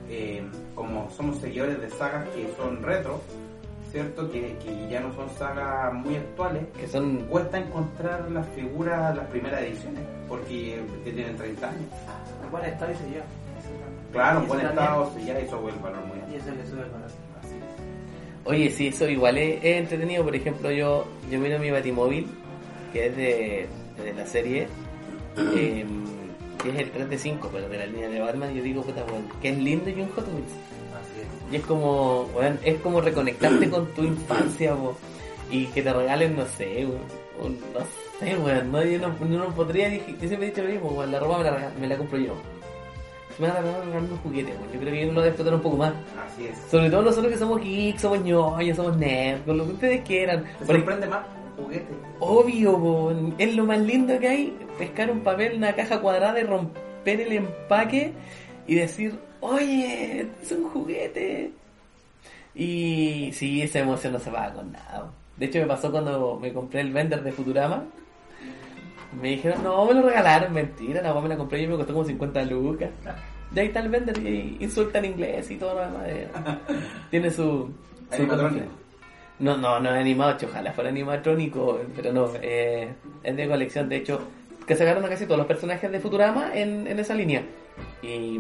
eh, 0.10 0.44
como 0.76 1.10
somos 1.12 1.38
seguidores 1.38 1.80
de 1.80 1.90
sagas 1.92 2.28
que 2.30 2.52
son 2.58 2.82
retro, 2.82 3.22
¿cierto? 3.92 4.30
Que, 4.32 4.58
que 4.58 4.88
ya 4.90 5.00
no 5.02 5.14
son 5.14 5.30
sagas 5.38 5.94
muy 5.94 6.16
actuales. 6.16 6.66
Que 6.78 6.88
son 6.88 7.18
Cuesta 7.30 7.60
encontrar 7.60 8.30
las 8.32 8.48
figuras, 8.50 9.16
las 9.16 9.28
primeras 9.28 9.62
ediciones, 9.62 10.02
porque 10.34 10.82
que 11.04 11.12
tienen 11.12 11.38
30 11.38 11.70
años. 11.70 11.82
En 12.44 12.52
buen 12.52 12.66
estado 12.66 12.92
y 12.92 12.96
se 12.96 13.04
lleva. 13.04 13.26
Eso 13.60 13.70
también. 13.70 14.12
Claro, 14.12 14.40
en 14.40 14.48
buen 14.48 14.66
estado, 14.66 15.12
ya 15.20 15.40
eso 15.40 15.70
el 15.70 15.76
valor 15.76 16.06
muy 16.08 16.20
alto. 16.20 16.34
Y 16.34 16.36
eso 16.38 16.52
le 16.52 16.66
sube 16.66 16.82
el 16.82 16.90
valor. 16.90 17.08
Así 17.40 17.56
es. 17.56 18.46
Oye, 18.46 18.70
sí, 18.72 18.88
eso 18.88 19.08
igual 19.08 19.38
es, 19.38 19.64
es 19.64 19.78
entretenido. 19.78 20.24
Por 20.24 20.36
ejemplo, 20.36 20.72
yo, 20.72 21.06
yo 21.30 21.40
miro 21.40 21.60
mi 21.60 21.70
Batimóvil, 21.70 22.28
que 22.92 23.08
es 23.08 23.16
de, 23.16 23.68
de 24.04 24.14
la 24.14 24.26
serie, 24.26 24.68
eh, 25.56 25.86
que 26.64 26.70
es 26.70 26.76
el 26.80 26.92
3 26.92 27.10
de 27.12 27.18
5, 27.20 27.50
pero 27.54 27.70
de 27.70 27.78
la 27.78 27.86
línea 27.86 28.10
de 28.10 28.20
Batman. 28.20 28.52
Y 28.54 28.58
yo 28.58 28.64
digo, 28.64 28.82
puta, 28.82 29.06
weón, 29.06 29.30
que 29.40 29.50
es 29.50 29.58
lindo 29.60 29.88
y 29.92 30.02
un 30.02 30.10
Hot 30.10 30.28
Wheels. 30.30 30.52
Así 31.00 31.22
es. 31.22 31.54
Y 31.54 31.56
es 31.58 31.64
como, 31.68 32.24
weón, 32.36 32.60
es 32.64 32.80
como 32.82 33.02
reconectarte 33.02 33.70
con 33.70 33.86
tu 33.94 34.04
infancia, 34.04 34.74
po. 34.74 34.96
Y 35.52 35.68
que 35.68 35.84
te 35.84 35.94
regalen, 35.94 36.36
no 36.36 36.46
sé, 36.58 36.88
un, 36.88 37.23
no 37.42 37.80
sé, 38.20 38.38
weón, 38.38 38.72
no, 38.72 38.84
yo 38.84 39.00
no, 39.00 39.26
no, 39.26 39.56
podría, 39.56 39.90
yo 39.90 40.04
siempre 40.06 40.48
he 40.48 40.50
dicho 40.50 40.64
lo 40.64 40.70
mismo, 40.70 40.90
weón, 40.90 41.12
la 41.12 41.20
ropa 41.20 41.38
me 41.40 41.44
la, 41.44 41.72
me 41.80 41.88
la 41.88 41.98
compro 41.98 42.20
yo. 42.20 42.36
Me 43.40 43.48
van 43.48 43.58
a 43.58 43.62
regalar, 43.62 43.86
regalarme 43.86 44.12
un 44.12 44.18
juguete, 44.20 44.52
weón. 44.52 44.72
Yo 44.74 44.80
creo 44.80 44.94
que 44.94 45.04
uno 45.06 45.14
lo 45.14 45.22
debe 45.22 45.30
explotar 45.30 45.54
un 45.56 45.62
poco 45.62 45.78
más. 45.78 45.94
Así 46.26 46.46
es. 46.46 46.58
Sobre 46.70 46.90
todo 46.90 47.02
nosotros 47.02 47.34
que 47.34 47.40
somos 47.40 47.62
geeks, 47.62 48.02
somos 48.02 48.22
ñoños, 48.22 48.78
somos 48.78 48.98
nerds, 48.98 49.44
con 49.44 49.58
lo 49.58 49.66
que 49.66 49.72
ustedes 49.74 50.02
quieran. 50.02 50.46
¿Te 50.60 50.66
sorprende 50.66 51.08
más? 51.08 51.26
Juguete. 51.58 51.94
obvio, 52.20 52.80
po, 52.80 53.14
es 53.38 53.56
lo 53.56 53.66
más 53.66 53.80
lindo 53.80 54.18
que 54.20 54.28
hay, 54.28 54.58
pescar 54.78 55.12
un 55.12 55.22
papel, 55.22 55.58
una 55.58 55.74
caja 55.74 56.00
cuadrada 56.00 56.40
y 56.40 56.44
romper 56.44 57.22
el 57.22 57.32
empaque 57.32 58.14
y 58.66 58.76
decir, 58.76 59.20
oye, 59.40 60.28
es 60.42 60.52
un 60.52 60.70
juguete. 60.70 61.52
Y 62.56 63.32
sí, 63.34 63.62
esa 63.62 63.80
emoción 63.80 64.14
no 64.14 64.20
se 64.20 64.32
va 64.32 64.52
con 64.54 64.72
nada. 64.72 65.12
De 65.38 65.46
hecho 65.46 65.60
me 65.60 65.68
pasó 65.68 65.92
cuando 65.92 66.40
me 66.42 66.54
compré 66.54 66.82
el 66.82 66.92
vender 66.92 67.24
de 67.24 67.32
Futurama. 67.32 67.86
Me 69.22 69.30
dijeron, 69.30 69.64
no, 69.64 69.86
me 69.86 69.94
lo 69.94 70.02
regalaron, 70.02 70.54
mentira, 70.54 71.02
la 71.02 71.14
me 71.20 71.30
la 71.30 71.38
compré 71.38 71.62
y 71.62 71.68
me 71.68 71.76
costó 71.76 71.94
como 71.94 72.06
50 72.06 72.46
lucas. 72.46 72.90
Y 73.56 73.60
ahí 73.60 73.68
está 73.68 73.80
el 73.82 73.90
vender 73.90 74.18
y 74.18 74.58
insulta 74.60 75.00
en 75.00 75.06
inglés 75.06 75.52
y 75.52 75.58
todo 75.58 75.76
lo 75.76 75.82
demás. 75.82 76.58
Tiene 77.12 77.30
su... 77.30 77.72
su 78.12 78.28
no, 79.40 79.58
no, 79.58 79.80
no 79.80 79.90
es 79.90 80.00
animado, 80.00 80.38
ojalá 80.44 80.72
fuera 80.72 80.90
animatrónico, 80.90 81.80
pero 81.96 82.14
no, 82.14 82.30
eh, 82.42 82.94
es 83.24 83.36
de 83.36 83.48
colección, 83.48 83.90
de 83.90 83.98
hecho, 83.98 84.22
que 84.66 84.76
sacaron 84.76 85.04
a 85.04 85.10
casi 85.10 85.26
todos 85.26 85.38
los 85.38 85.48
personajes 85.48 85.92
de 85.92 86.00
Futurama 86.00 86.52
en, 86.54 86.88
en 86.88 87.00
esa 87.00 87.14
línea. 87.14 87.44
Y 88.02 88.40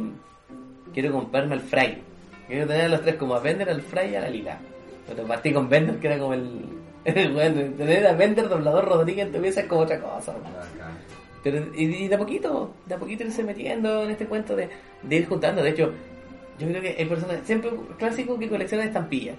quiero 0.93 1.11
comprarme 1.11 1.55
al 1.55 1.61
Fry. 1.61 2.01
Quiero 2.47 2.67
tener 2.67 2.85
a 2.85 2.89
los 2.89 3.01
tres 3.01 3.15
como 3.15 3.35
a 3.35 3.39
Bender, 3.39 3.69
al 3.69 3.81
Fry 3.81 4.11
y 4.11 4.15
a 4.15 4.21
la 4.21 4.29
Lila. 4.29 4.59
Pero 5.07 5.27
partí 5.27 5.51
con 5.51 5.67
Bender, 5.67 5.97
que 5.99 6.07
era 6.07 6.19
como 6.19 6.33
el... 6.33 6.61
bueno, 7.33 7.61
tener 7.75 8.07
a 8.07 8.13
Bender, 8.13 8.47
doblador 8.49 8.85
Rodríguez 8.85 9.27
en 9.27 9.33
tu 9.33 9.41
pieza 9.41 9.61
es 9.61 9.67
como 9.67 9.81
otra 9.81 9.99
cosa. 9.99 10.33
Pero, 11.43 11.65
y, 11.75 11.83
y 11.83 12.07
de 12.07 12.15
a 12.15 12.17
poquito, 12.17 12.73
de 12.85 12.95
a 12.95 12.97
poquito 12.97 13.23
irse 13.23 13.43
metiendo 13.43 14.03
en 14.03 14.11
este 14.11 14.25
cuento 14.25 14.55
de, 14.55 14.69
de 15.01 15.15
ir 15.15 15.27
juntando. 15.27 15.61
De 15.61 15.71
hecho, 15.71 15.91
yo 16.57 16.67
creo 16.67 16.81
que 16.81 16.95
hay 16.97 17.05
personas, 17.05 17.37
siempre 17.43 17.71
clásico 17.97 18.39
que 18.39 18.47
coleccionan 18.47 18.87
estampillas. 18.87 19.35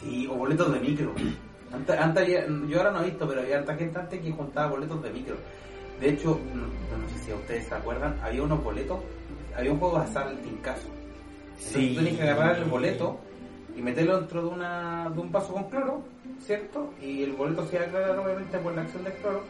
Sí, 0.00 0.26
o 0.28 0.34
boletos 0.34 0.72
de 0.72 0.80
micro. 0.80 1.12
Antes, 1.72 1.96
antes 1.96 2.22
había- 2.24 2.46
yo 2.68 2.78
ahora 2.78 2.90
no 2.90 3.02
he 3.02 3.04
visto, 3.06 3.28
pero 3.28 3.42
había 3.42 3.58
harta 3.58 3.76
gente 3.76 3.98
antes 3.98 4.20
que 4.20 4.32
juntaba 4.32 4.70
boletos 4.72 5.00
de 5.02 5.10
micro. 5.10 5.36
De 6.00 6.08
hecho, 6.10 6.40
no, 6.54 6.62
no 6.62 7.08
sé 7.10 7.24
si 7.26 7.32
ustedes 7.32 7.66
se 7.66 7.74
acuerdan, 7.74 8.18
había 8.24 8.42
unos 8.42 8.64
boletos, 8.64 8.98
había 9.56 9.70
un 9.70 9.78
juego 9.78 9.98
de 9.98 10.04
azar, 10.04 10.28
el 10.28 10.38
Tincazo. 10.38 10.88
Entonces 11.58 11.88
tú 11.90 11.94
tenías 11.96 12.16
que 12.16 12.22
agarrar 12.22 12.56
el 12.56 12.64
boleto 12.64 13.20
y 13.76 13.82
meterlo 13.82 14.18
dentro 14.18 14.42
de, 14.42 14.48
una, 14.48 15.10
de 15.14 15.20
un 15.20 15.30
vaso 15.30 15.52
con 15.52 15.64
cloro, 15.70 16.02
¿cierto? 16.40 16.92
Y 17.00 17.22
el 17.22 17.32
boleto 17.32 17.66
se 17.66 17.76
iba 17.76 17.84
a 17.84 17.88
aclarar 17.88 18.18
obviamente 18.18 18.58
por 18.58 18.74
la 18.74 18.82
acción 18.82 19.04
del 19.04 19.12
cloro. 19.14 19.42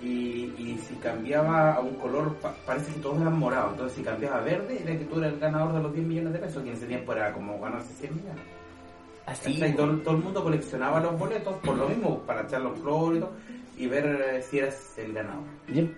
Y, 0.00 0.54
y 0.56 0.80
si 0.86 0.94
cambiaba 0.96 1.72
a 1.74 1.80
un 1.80 1.94
color, 1.96 2.34
pa- 2.36 2.54
parece 2.64 2.92
que 2.92 3.00
todos 3.00 3.20
eran 3.20 3.36
morados. 3.38 3.72
Entonces 3.72 3.98
si 3.98 4.04
cambiaba 4.04 4.38
a 4.38 4.42
verde, 4.42 4.80
era 4.84 4.96
que 4.96 5.04
tú 5.04 5.18
eras 5.18 5.32
el 5.32 5.40
ganador 5.40 5.74
de 5.74 5.82
los 5.82 5.92
10 5.92 6.06
millones 6.06 6.32
de 6.34 6.38
pesos, 6.38 6.62
que 6.62 6.68
en 6.70 6.76
ese 6.76 6.86
tiempo 6.86 7.12
era 7.12 7.32
como 7.32 7.58
ganarse 7.60 7.92
100 7.94 8.14
millones. 8.16 8.42
Así. 9.26 9.54
¿Cachai? 9.54 9.74
todo, 9.74 9.96
todo 9.98 10.16
el 10.16 10.22
mundo 10.22 10.42
coleccionaba 10.42 11.00
los 11.00 11.18
boletos 11.18 11.54
por 11.56 11.76
lo 11.76 11.88
mismo, 11.88 12.20
para 12.20 12.42
echar 12.42 12.60
los 12.62 12.78
flores 12.78 13.18
y 13.18 13.20
todo, 13.20 13.32
y 13.76 13.86
ver 13.88 14.06
eh, 14.36 14.42
si 14.42 14.58
eras 14.58 14.94
el 14.98 15.12
ganador. 15.12 15.42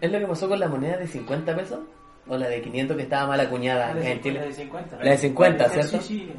¿Es 0.00 0.10
lo 0.10 0.18
que 0.18 0.26
pasó 0.26 0.48
con 0.48 0.58
la 0.58 0.68
moneda 0.68 0.96
de 0.96 1.06
50 1.06 1.54
pesos? 1.56 1.78
¿O 2.26 2.36
la 2.36 2.48
de 2.48 2.60
500 2.62 2.96
que 2.96 3.02
estaba 3.04 3.26
mal 3.28 3.40
acuñada 3.40 3.86
La 3.86 3.90
acá 3.92 4.00
de 4.00 4.12
en 4.12 4.20
Chile? 4.22 4.52
50. 4.52 4.96
La 5.04 5.10
de 5.12 5.18
50, 5.18 5.68
Sí, 5.68 5.72
¿cierto? 5.74 6.00
sí. 6.00 6.32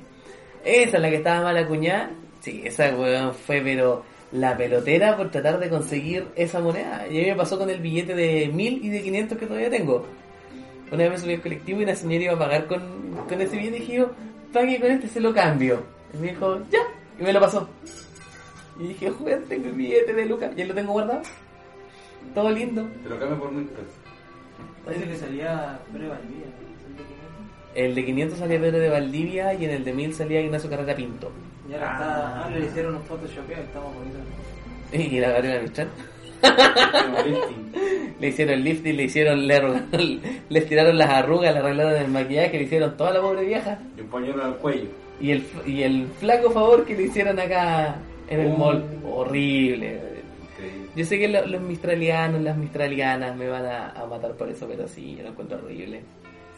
Esa 0.66 0.98
es 0.98 1.02
la 1.02 1.10
que 1.10 1.16
estaba 1.18 1.42
mal 1.44 1.58
acuñada. 1.58 2.10
Sí, 2.42 2.62
esa 2.66 2.96
weón 2.96 3.34
fue, 3.34 3.62
pero 3.62 4.04
la 4.32 4.58
pelotera 4.58 5.16
por 5.16 5.30
tratar 5.30 5.60
de 5.60 5.70
conseguir 5.70 6.28
esa 6.36 6.60
moneda. 6.60 7.06
Y 7.08 7.20
a 7.20 7.24
mí 7.24 7.30
me 7.30 7.36
pasó 7.36 7.58
con 7.58 7.70
el 7.70 7.80
billete 7.80 8.16
de 8.16 8.50
1000 8.52 8.86
y 8.86 8.90
de 8.90 9.02
500 9.04 9.38
que 9.38 9.46
todavía 9.46 9.70
tengo. 9.70 10.06
Una 10.92 11.04
vez 11.04 11.12
me 11.12 11.18
subí 11.20 11.34
al 11.36 11.42
colectivo 11.42 11.80
y 11.80 11.84
una 11.84 11.96
señora 11.96 12.24
iba 12.24 12.34
a 12.34 12.40
pagar 12.40 12.68
con, 12.68 12.82
con 13.30 13.40
ese 13.40 13.58
billete 13.58 13.78
y 13.78 13.80
dije 13.80 13.94
yo, 13.94 14.12
pague 14.52 14.80
con 14.80 14.92
este, 14.92 15.08
se 15.08 15.20
lo 15.20 15.34
cambio. 15.34 15.84
Y 16.14 16.18
me 16.18 16.30
dijo, 16.30 16.60
ya, 16.70 16.80
y 17.20 17.24
me 17.24 17.32
lo 17.32 17.40
pasó. 17.40 17.70
Y 18.80 18.88
dije, 18.88 19.10
joder, 19.12 19.44
tengo 19.46 19.68
el 19.68 19.74
billete 19.74 20.14
de 20.14 20.26
Lucas, 20.26 20.52
ya 20.56 20.66
lo 20.66 20.74
tengo 20.74 20.94
guardado. 20.94 21.22
Todo 22.34 22.50
lindo. 22.50 22.88
Te 23.04 23.10
lo 23.10 23.20
cambio 23.20 23.40
por 23.40 23.52
mil 23.52 23.66
pesos. 23.68 23.94
Parece 24.84 25.06
que 25.06 25.16
salía 25.16 25.80
prueba 25.94 26.16
al 26.16 26.28
día. 26.28 26.48
El 27.76 27.96
de 27.96 28.06
500 28.06 28.40
salía 28.40 28.60
Pedro 28.60 28.80
de 28.80 28.90
Valdivia 28.90 29.54
y 29.54 29.66
en 29.66 29.72
el 29.72 29.84
de 29.84 29.94
1000 29.94 30.14
salía 30.14 30.42
Ignacio 30.42 30.70
Carrera 30.70 30.96
Pinto. 30.96 31.32
Y 31.72 31.74
ahora 31.76 31.92
está. 31.94 32.44
Ah, 32.46 32.50
le 32.50 32.66
hicieron 32.66 32.96
un 32.96 33.02
Photoshop 33.04 33.50
estamos 33.52 33.94
bonitos. 33.96 34.22
Y 35.14 35.20
la 35.22 35.30
Gabriela 35.32 35.62
Mistral. 35.62 35.88
Le 38.20 38.28
hicieron 38.28 38.54
el 38.56 38.64
lifting, 38.64 38.96
le 38.98 39.04
hicieron, 39.04 39.48
le, 39.48 39.56
arrugaron- 39.56 40.20
le 40.50 40.60
estiraron 40.60 40.98
las 40.98 41.10
arrugas, 41.10 41.54
le 41.54 41.60
arreglaron 41.60 41.96
el 42.02 42.08
maquillaje, 42.12 42.58
le 42.58 42.64
hicieron 42.66 42.96
toda 42.98 43.12
la 43.14 43.22
pobre 43.22 43.46
vieja. 43.46 43.80
Y 43.98 44.02
un 44.02 44.08
pañuelo 44.08 44.44
al 44.44 44.58
cuello. 44.58 44.90
Y 45.20 45.32
el, 45.32 45.44
y 45.66 45.82
el 45.84 46.08
flaco 46.20 46.52
favor 46.52 46.86
que 46.86 46.96
le 46.96 47.04
hicieron 47.04 47.40
acá 47.40 47.96
en 48.28 48.40
el 48.42 48.48
Oh. 48.52 48.58
mall. 48.58 48.84
Horrible. 49.12 50.00
Increíble. 50.54 50.90
Yo 50.96 51.06
sé 51.06 51.18
que 51.20 51.28
lo- 51.30 51.46
los 51.48 51.62
mistralianos, 51.62 52.42
las 52.42 52.58
mistralianas 52.58 53.36
me 53.36 53.48
van 53.48 53.66
a, 53.66 53.90
a 53.92 54.06
matar 54.06 54.34
por 54.34 54.50
eso, 54.50 54.68
pero 54.68 54.88
sí, 54.88 55.16
yo 55.18 55.24
lo 55.24 55.30
encuentro 55.30 55.58
horrible. 55.58 56.02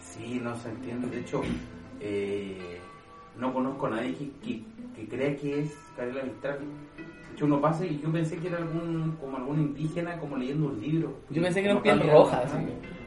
Sí, 0.02 0.40
no 0.44 0.56
se 0.58 0.70
entiende. 0.70 1.08
De 1.08 1.20
hecho, 1.22 1.42
eh, 2.02 2.58
no 3.38 3.54
conozco 3.54 3.88
a 3.88 3.92
nadie 3.92 4.14
que, 4.16 4.30
que, 4.46 4.62
que 4.96 5.08
crea 5.08 5.36
que 5.36 5.62
es 5.62 5.78
Carela 5.96 6.24
Mistral. 6.24 6.60
Hecho, 7.34 7.46
uno 7.46 7.60
pasa 7.60 7.86
y 7.86 8.00
yo 8.00 8.12
pensé 8.12 8.38
que 8.38 8.48
era 8.48 8.58
algún 8.58 9.18
como 9.20 9.38
algún 9.38 9.60
indígena 9.60 10.18
como 10.20 10.38
leyendo 10.38 10.68
un 10.68 10.80
libro. 10.80 11.14
Yo 11.30 11.42
pensé 11.42 11.62
que 11.62 11.66
era 11.68 11.76
un 11.78 11.82
piel 11.84 12.00
roja, 12.12 12.42
así. 12.42 12.58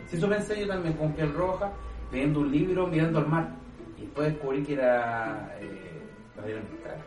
Sí, 0.09 0.17
eso 0.17 0.29
pensé 0.29 0.61
yo 0.61 0.67
también, 0.69 0.95
con 0.95 1.13
piel 1.13 1.33
roja, 1.33 1.73
leyendo 2.13 2.41
un 2.41 2.51
libro, 2.51 2.87
mirando 2.89 3.19
al 3.21 3.29
mar. 3.29 3.55
Y 3.97 4.03
después 4.03 4.33
descubrí 4.33 4.63
que 4.63 4.73
era 4.75 5.57
eh, 5.61 6.63
Mistral. 6.73 6.99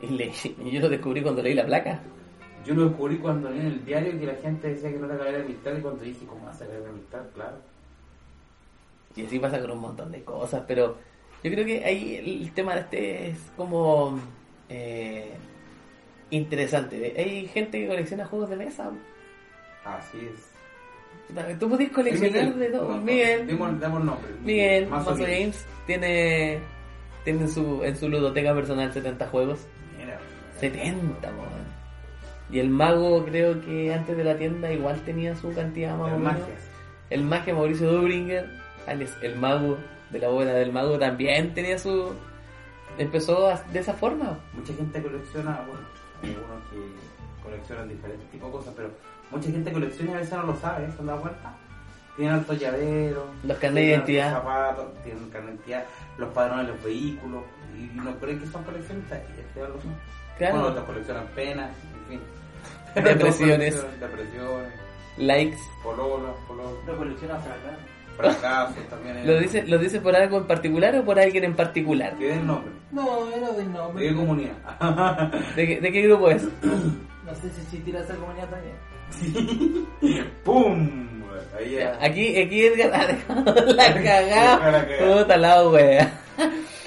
Y, 0.00 0.06
le- 0.08 0.70
yo 0.72 0.80
lo 0.80 0.88
descubrí 0.88 1.22
cuando 1.22 1.42
leí 1.42 1.54
la 1.54 1.66
placa. 1.66 2.00
Yo 2.64 2.74
lo 2.74 2.88
descubrí 2.88 3.18
cuando 3.18 3.48
leí 3.50 3.60
en 3.60 3.66
el 3.66 3.84
diario 3.84 4.18
que 4.18 4.26
la 4.26 4.34
gente 4.34 4.68
decía 4.68 4.90
que 4.90 4.98
no 4.98 5.06
era 5.06 5.18
Carela 5.18 5.44
Mistral 5.44 5.78
y 5.78 5.82
cuando 5.82 6.02
dije, 6.02 6.26
¿cómo 6.26 6.44
va 6.46 6.50
a 6.50 6.54
ser 6.54 6.68
Mistral? 6.92 7.30
Claro. 7.34 7.56
Y 9.14 9.24
así 9.24 9.38
pasa 9.38 9.60
con 9.60 9.70
un 9.70 9.80
montón 9.80 10.10
de 10.12 10.22
cosas, 10.24 10.64
pero 10.66 10.96
yo 11.42 11.50
creo 11.50 11.64
que 11.64 11.84
ahí 11.84 12.42
el 12.42 12.52
tema 12.52 12.74
de 12.74 12.80
este 12.80 13.28
es 13.28 13.38
como 13.56 14.18
eh, 14.68 15.32
interesante. 16.30 17.14
Hay 17.16 17.46
gente 17.48 17.80
que 17.80 17.86
colecciona 17.86 18.26
juegos 18.26 18.50
de 18.50 18.56
mesa. 18.56 18.90
Así 19.84 20.18
es. 20.18 21.58
Tú 21.58 21.68
podés 21.68 21.90
coleccionar 21.90 22.54
de 22.54 22.68
todo. 22.70 22.88
No, 22.88 22.96
no, 22.96 23.02
Miguel, 23.02 23.46
Demos, 23.46 23.80
demos 23.80 24.04
nombre. 24.04 24.30
Miguel, 24.44 24.86
Mazo 24.86 25.10
Mazo 25.10 25.22
Games. 25.22 25.38
Games 25.38 25.66
tiene, 25.86 26.58
tiene 27.24 27.40
en, 27.42 27.48
su, 27.48 27.82
en 27.82 27.96
su 27.96 28.08
ludoteca 28.08 28.54
personal 28.54 28.92
70 28.92 29.26
juegos. 29.28 29.66
Mira. 29.98 30.18
70, 30.60 31.28
weón. 31.28 31.76
Y 32.50 32.60
el 32.60 32.70
mago 32.70 33.24
creo 33.24 33.60
que 33.60 33.92
antes 33.92 34.16
de 34.16 34.22
la 34.22 34.36
tienda 34.36 34.72
igual 34.72 35.00
tenía 35.04 35.34
su 35.34 35.52
cantidad 35.52 35.96
más 35.96 36.12
o 36.12 36.18
menos. 36.18 36.40
El 37.10 37.24
magia 37.24 37.54
Mauricio 37.54 37.90
Dubringer, 37.90 38.48
alias 38.86 39.16
el 39.22 39.36
mago 39.36 39.78
de 40.10 40.18
la 40.18 40.28
bóveda 40.28 40.54
del 40.54 40.72
mago, 40.72 40.98
también 40.98 41.52
tenía 41.54 41.78
su... 41.78 42.12
Empezó 42.98 43.48
a- 43.48 43.62
de 43.72 43.78
esa 43.80 43.92
forma. 43.94 44.38
Mucha 44.54 44.72
gente 44.74 45.02
colecciona, 45.02 45.60
bueno, 45.66 45.86
hay 46.22 46.30
algunos 46.30 46.62
que 46.70 47.42
coleccionan 47.42 47.88
diferentes 47.88 48.30
tipos 48.30 48.48
de 48.50 48.58
cosas, 48.58 48.74
pero 48.76 48.90
mucha 49.30 49.50
gente 49.50 49.72
colecciona 49.72 50.12
y 50.12 50.14
a 50.14 50.18
veces 50.18 50.32
no 50.34 50.42
lo 50.44 50.56
sabe, 50.56 50.90
¿se 50.92 50.98
han 51.00 51.06
dado 51.06 51.20
cuenta? 51.20 51.54
Tienen 52.16 52.34
altos 52.34 52.58
llaveros, 52.58 53.24
Los 53.44 53.58
carnets 53.58 53.74
de 53.86 53.90
identidad. 53.92 54.28
altos 54.28 54.42
zapatos, 54.42 55.02
tienen 55.04 55.30
de 55.30 55.38
identidad, 55.38 55.84
los 56.16 56.28
padrones 56.32 56.66
de 56.66 56.72
los 56.72 56.82
vehículos, 56.82 57.42
y 57.76 57.80
no 57.94 58.18
creen 58.18 58.40
que 58.40 58.46
son 58.46 58.64
coleccionistas, 58.64 59.18
y 59.36 59.40
es 59.40 59.46
que 59.52 59.60
algo 59.60 59.80
son. 59.82 59.94
Claro. 60.38 60.54
Bueno, 60.54 60.68
otros 60.70 60.84
coleccionan 60.86 61.26
penas, 61.34 61.70
en 62.04 62.08
fin. 62.08 62.20
Depresiones. 63.04 63.74
Depresiones, 64.00 64.72
Likes. 65.18 65.58
pololas, 65.82 66.32
pololas, 66.48 66.72
Lo 66.86 66.96
colecciona 66.96 67.34
fracaso. 67.36 67.82
Fracasos 68.16 68.76
también. 68.88 69.26
¿Lo 69.26 69.38
dice, 69.38 69.62
¿Lo 69.66 69.78
dice 69.78 70.00
por 70.00 70.14
algo 70.16 70.38
en 70.38 70.46
particular 70.46 70.96
o 70.96 71.04
por 71.04 71.18
alguien 71.18 71.44
en 71.44 71.54
particular? 71.54 72.16
Que 72.16 72.28
den 72.28 72.46
nombre. 72.46 72.72
No, 72.92 73.28
era 73.30 73.50
del 73.52 73.66
¿De 73.68 73.72
nombre. 73.78 74.08
qué 74.08 74.14
comunidad? 74.14 75.32
¿De, 75.56 75.66
qué- 75.66 75.80
de 75.80 75.92
qué 75.92 76.02
grupo 76.02 76.30
es? 76.30 76.42
No 76.44 77.34
sé 77.34 77.50
si 77.50 77.60
existirá 77.62 78.00
esa 78.00 78.14
comunidad 78.16 78.48
también. 78.48 79.86
¡Pum! 80.44 81.06
Ahí 81.58 81.72
ya. 81.78 81.98
Aquí, 82.00 82.36
aquí 82.40 82.66
Edgar 82.66 82.94
ha 82.94 83.06
dejado 83.06 83.72
la 83.72 83.94
cagada. 84.02 84.86
Puta 85.18 85.36
la 85.36 85.68
wea. 85.68 86.12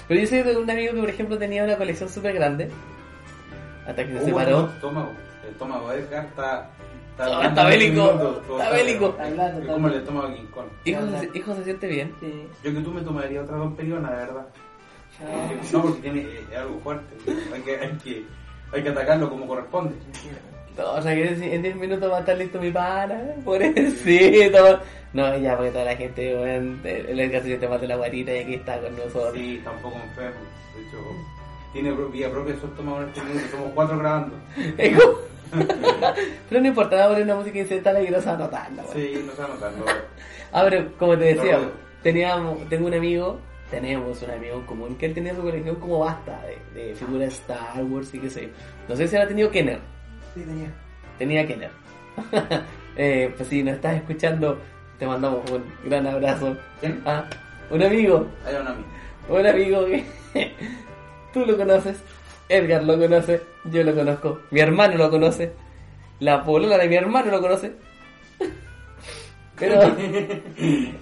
Pero 0.07 0.19
yo 0.21 0.27
sé 0.27 0.43
de 0.43 0.57
un 0.57 0.69
amigo 0.69 0.93
que, 0.93 0.99
por 0.99 1.09
ejemplo, 1.09 1.37
tenía 1.37 1.63
una 1.63 1.75
colección 1.77 2.09
súper 2.09 2.33
grande. 2.33 2.69
Hasta 3.87 4.05
que 4.05 4.13
se 4.13 4.23
Uh, 4.23 4.25
separó. 4.25 4.59
El 4.65 4.65
estómago. 4.75 5.11
El 5.43 5.49
estómago 5.51 5.89
de 5.89 5.99
Edgar 5.99 6.25
está. 6.25 6.69
Está 7.19 7.65
bélico, 7.67 8.41
está 8.57 8.69
bélico. 8.71 9.15
Está 9.21 9.51
como 9.51 9.65
el 9.65 9.69
hablando. 9.69 9.97
estómago 9.97 10.27
de 10.29 10.35
King 10.35 10.45
Kong. 10.53 10.65
Hijo, 10.85 11.01
se, 11.19 11.37
hijo 11.37 11.55
se 11.55 11.63
siente 11.65 11.87
bien. 11.87 12.13
Sí. 12.21 12.47
Yo 12.63 12.73
que 12.73 12.79
tú 12.81 12.91
me 12.91 13.01
tomaría 13.01 13.41
otra 13.41 13.57
dos 13.57 13.73
perionas, 13.73 14.11
de 14.11 14.17
verdad. 14.17 14.47
Ah, 15.21 15.49
No, 15.73 15.81
porque 15.81 15.99
tiene 16.01 16.21
eh, 16.21 16.57
algo 16.57 16.79
fuerte. 16.79 17.15
Hay 17.53 17.61
que, 17.61 17.75
hay, 17.77 17.91
que, 18.03 18.23
hay 18.71 18.83
que 18.83 18.89
atacarlo 18.89 19.29
como 19.29 19.47
corresponde. 19.47 19.95
No, 20.77 20.93
o 20.93 21.01
sea 21.01 21.13
que 21.13 21.27
en 21.55 21.61
10 21.61 21.75
minutos 21.75 22.09
va 22.09 22.17
a 22.17 22.19
estar 22.21 22.37
listo 22.37 22.59
mi 22.61 22.71
pana, 22.71 23.21
pobrecito. 23.43 24.79
No, 25.11 25.35
ya, 25.39 25.55
porque 25.57 25.71
toda 25.71 25.85
la 25.85 25.95
gente, 25.95 26.35
weón, 26.35 26.79
el 26.83 27.19
Edgar 27.19 27.41
se 27.41 27.47
siente 27.47 27.67
más 27.67 27.81
de 27.81 27.87
la 27.87 27.95
guarita 27.95 28.31
y 28.31 28.39
aquí 28.41 28.53
está 28.53 28.79
con 28.79 28.95
nosotros. 28.95 29.33
Sí, 29.33 29.55
está 29.57 29.71
un 29.71 29.81
poco 29.81 29.95
enfermo. 29.97 30.39
De 30.75 30.81
hecho, 30.87 30.97
tiene 31.73 31.91
vida 32.13 32.29
propia 32.29 32.55
su 32.59 32.67
estómago 32.67 33.01
en 33.01 33.07
este 33.09 33.21
minuto. 33.23 33.47
Somos 33.49 33.71
cuatro 33.73 33.97
grabando. 33.97 34.35
Pero 36.49 36.61
no 36.61 36.67
importa, 36.67 36.95
vamos 36.95 37.05
a 37.05 37.09
poner 37.13 37.23
una 37.23 37.35
música 37.35 37.59
incidental 37.59 38.05
y 38.05 38.09
no 38.09 38.19
se 38.21 38.25
va 38.27 38.33
a 38.33 38.37
notar, 38.37 38.71
la 38.73 38.83
weón. 38.83 38.93
Sí, 38.95 39.23
no 39.25 39.31
se 39.33 39.41
va 39.41 39.45
a 39.45 39.49
notar. 39.49 39.71
no. 39.73 39.85
Ah, 40.51 40.63
pero 40.69 40.91
como 40.97 41.17
te 41.17 41.25
decía, 41.35 41.59
teníamos, 42.01 42.67
tengo 42.69 42.87
un 42.87 42.93
amigo, 42.93 43.39
tenemos 43.69 44.21
un 44.23 44.31
amigo 44.31 44.55
en 44.55 44.63
común 44.63 44.95
que 44.97 45.05
él 45.07 45.13
tenía 45.13 45.35
su 45.35 45.41
colección 45.41 45.75
como 45.75 45.99
basta 45.99 46.39
de, 46.73 46.81
de 46.87 46.95
figuras 46.95 47.33
Star 47.33 47.83
Wars 47.83 48.13
y 48.13 48.19
qué 48.19 48.29
sé 48.29 48.41
yo. 48.43 48.47
No 48.87 48.95
sé 48.95 49.07
si 49.07 49.15
ha 49.15 49.27
tenido 49.27 49.51
Kenner, 49.51 49.79
Sí, 50.33 50.41
tenía. 50.41 50.69
tenía 51.17 51.47
Kenner. 51.47 51.71
eh, 52.97 53.33
pues 53.37 53.47
si 53.49 53.63
nos 53.63 53.75
estás 53.75 53.95
escuchando, 53.95 54.57
te 54.97 55.05
mandamos 55.05 55.49
un 55.51 55.63
gran 55.89 56.07
abrazo. 56.07 56.57
¿Quién? 56.79 57.01
Ah, 57.05 57.25
un 57.69 57.83
amigo, 57.83 58.27
Hay 58.45 58.55
un 58.55 58.67
amigo. 58.67 58.87
un 59.29 59.45
amigo 59.45 59.85
que 59.85 60.05
tú 61.33 61.45
lo 61.45 61.55
conoces, 61.57 61.97
Edgar 62.49 62.83
lo 62.83 62.97
conoce, 62.97 63.41
yo 63.71 63.83
lo 63.83 63.93
conozco, 63.95 64.39
mi 64.51 64.59
hermano 64.59 64.95
lo 64.97 65.09
conoce, 65.09 65.51
la 66.19 66.43
polola 66.43 66.77
de 66.77 66.87
mi 66.89 66.95
hermano 66.95 67.31
lo 67.31 67.41
conoce. 67.41 67.73
Pero, 69.57 69.81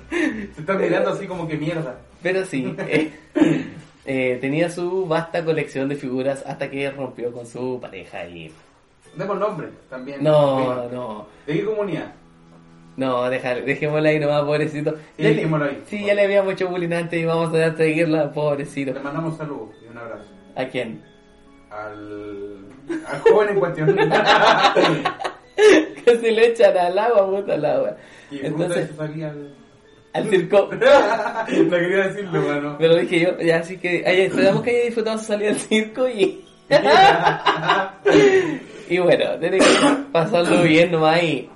Se 0.10 0.60
están 0.60 0.82
mirando 0.82 1.12
así 1.12 1.28
como 1.28 1.48
que 1.48 1.58
mierda. 1.58 2.00
pero 2.24 2.44
sí, 2.46 2.76
eh, 2.80 3.12
eh, 4.06 4.38
tenía 4.42 4.70
su 4.72 5.06
vasta 5.06 5.46
colección 5.46 5.88
de 5.90 5.96
figuras 5.96 6.44
hasta 6.46 6.70
que 6.70 6.90
rompió 6.92 7.32
con 7.32 7.46
su 7.46 7.78
pareja 7.80 8.26
y... 8.26 8.52
Demos 9.16 9.40
nombre 9.40 9.68
también. 9.90 10.24
No, 10.24 10.88
no, 10.90 11.28
¿De 11.46 11.54
qué 11.54 11.66
comunidad? 11.66 12.14
no, 12.98 13.30
deja, 13.30 13.54
dejémosla 13.56 14.10
ahí 14.10 14.20
nomás, 14.20 14.42
pobrecito. 14.44 14.92
Sí, 15.18 15.24
Ya 15.24 15.30
le- 15.30 15.36
dejémosla 15.36 15.66
ahí. 15.68 15.84
Sí, 15.88 16.04
ya 16.06 16.14
le 16.16 16.24
habíamos 16.24 16.54
hecho 16.54 16.68
bullying 16.68 16.94
antes 16.94 17.20
y 17.22 17.26
vamos 17.26 17.54
a 17.54 17.76
seguirla, 17.78 18.24
Le 18.26 18.30
pobrecito. 18.30 19.00
mandamos 19.04 19.38
saludos 19.38 19.70
y 19.86 19.92
un 19.92 19.98
abrazo. 20.00 20.24
¿A 20.56 20.66
quién? 20.66 21.04
Al, 21.70 22.66
al 23.08 23.20
joven 23.22 23.50
en 23.50 23.60
cuestión. 23.60 23.96
que 26.06 26.18
se 26.18 26.32
le 26.32 26.48
echan 26.48 26.78
al 26.78 26.98
agua, 26.98 27.30
puta 27.30 27.54
al 27.54 27.66
agua. 27.66 27.98
y 28.32 28.46
Entonces, 28.46 28.90
salía 28.96 29.30
al... 29.30 29.54
al 30.14 30.30
circo. 30.30 30.70
no 30.72 31.70
quería 31.70 32.08
decirlo. 32.08 32.78
Me 32.80 32.88
lo 32.88 32.96
dije 32.98 33.20
yo, 33.20 33.38
ya 33.40 33.58
así 33.58 33.78
que 33.78 34.04
ay, 34.06 34.22
esperamos 34.22 34.64
que 34.64 34.70
haya 34.72 34.86
disfrutado 34.86 35.18
su 35.18 35.26
salida 35.26 35.50
al 35.50 35.58
circo 35.58 36.08
y. 36.08 36.44
y 38.90 38.98
bueno, 39.00 39.38
tiene 39.40 39.58
que 39.58 39.66
pasarlo 40.12 40.64
bien 40.64 40.92
nomás 40.92 41.24
y, 41.24 41.50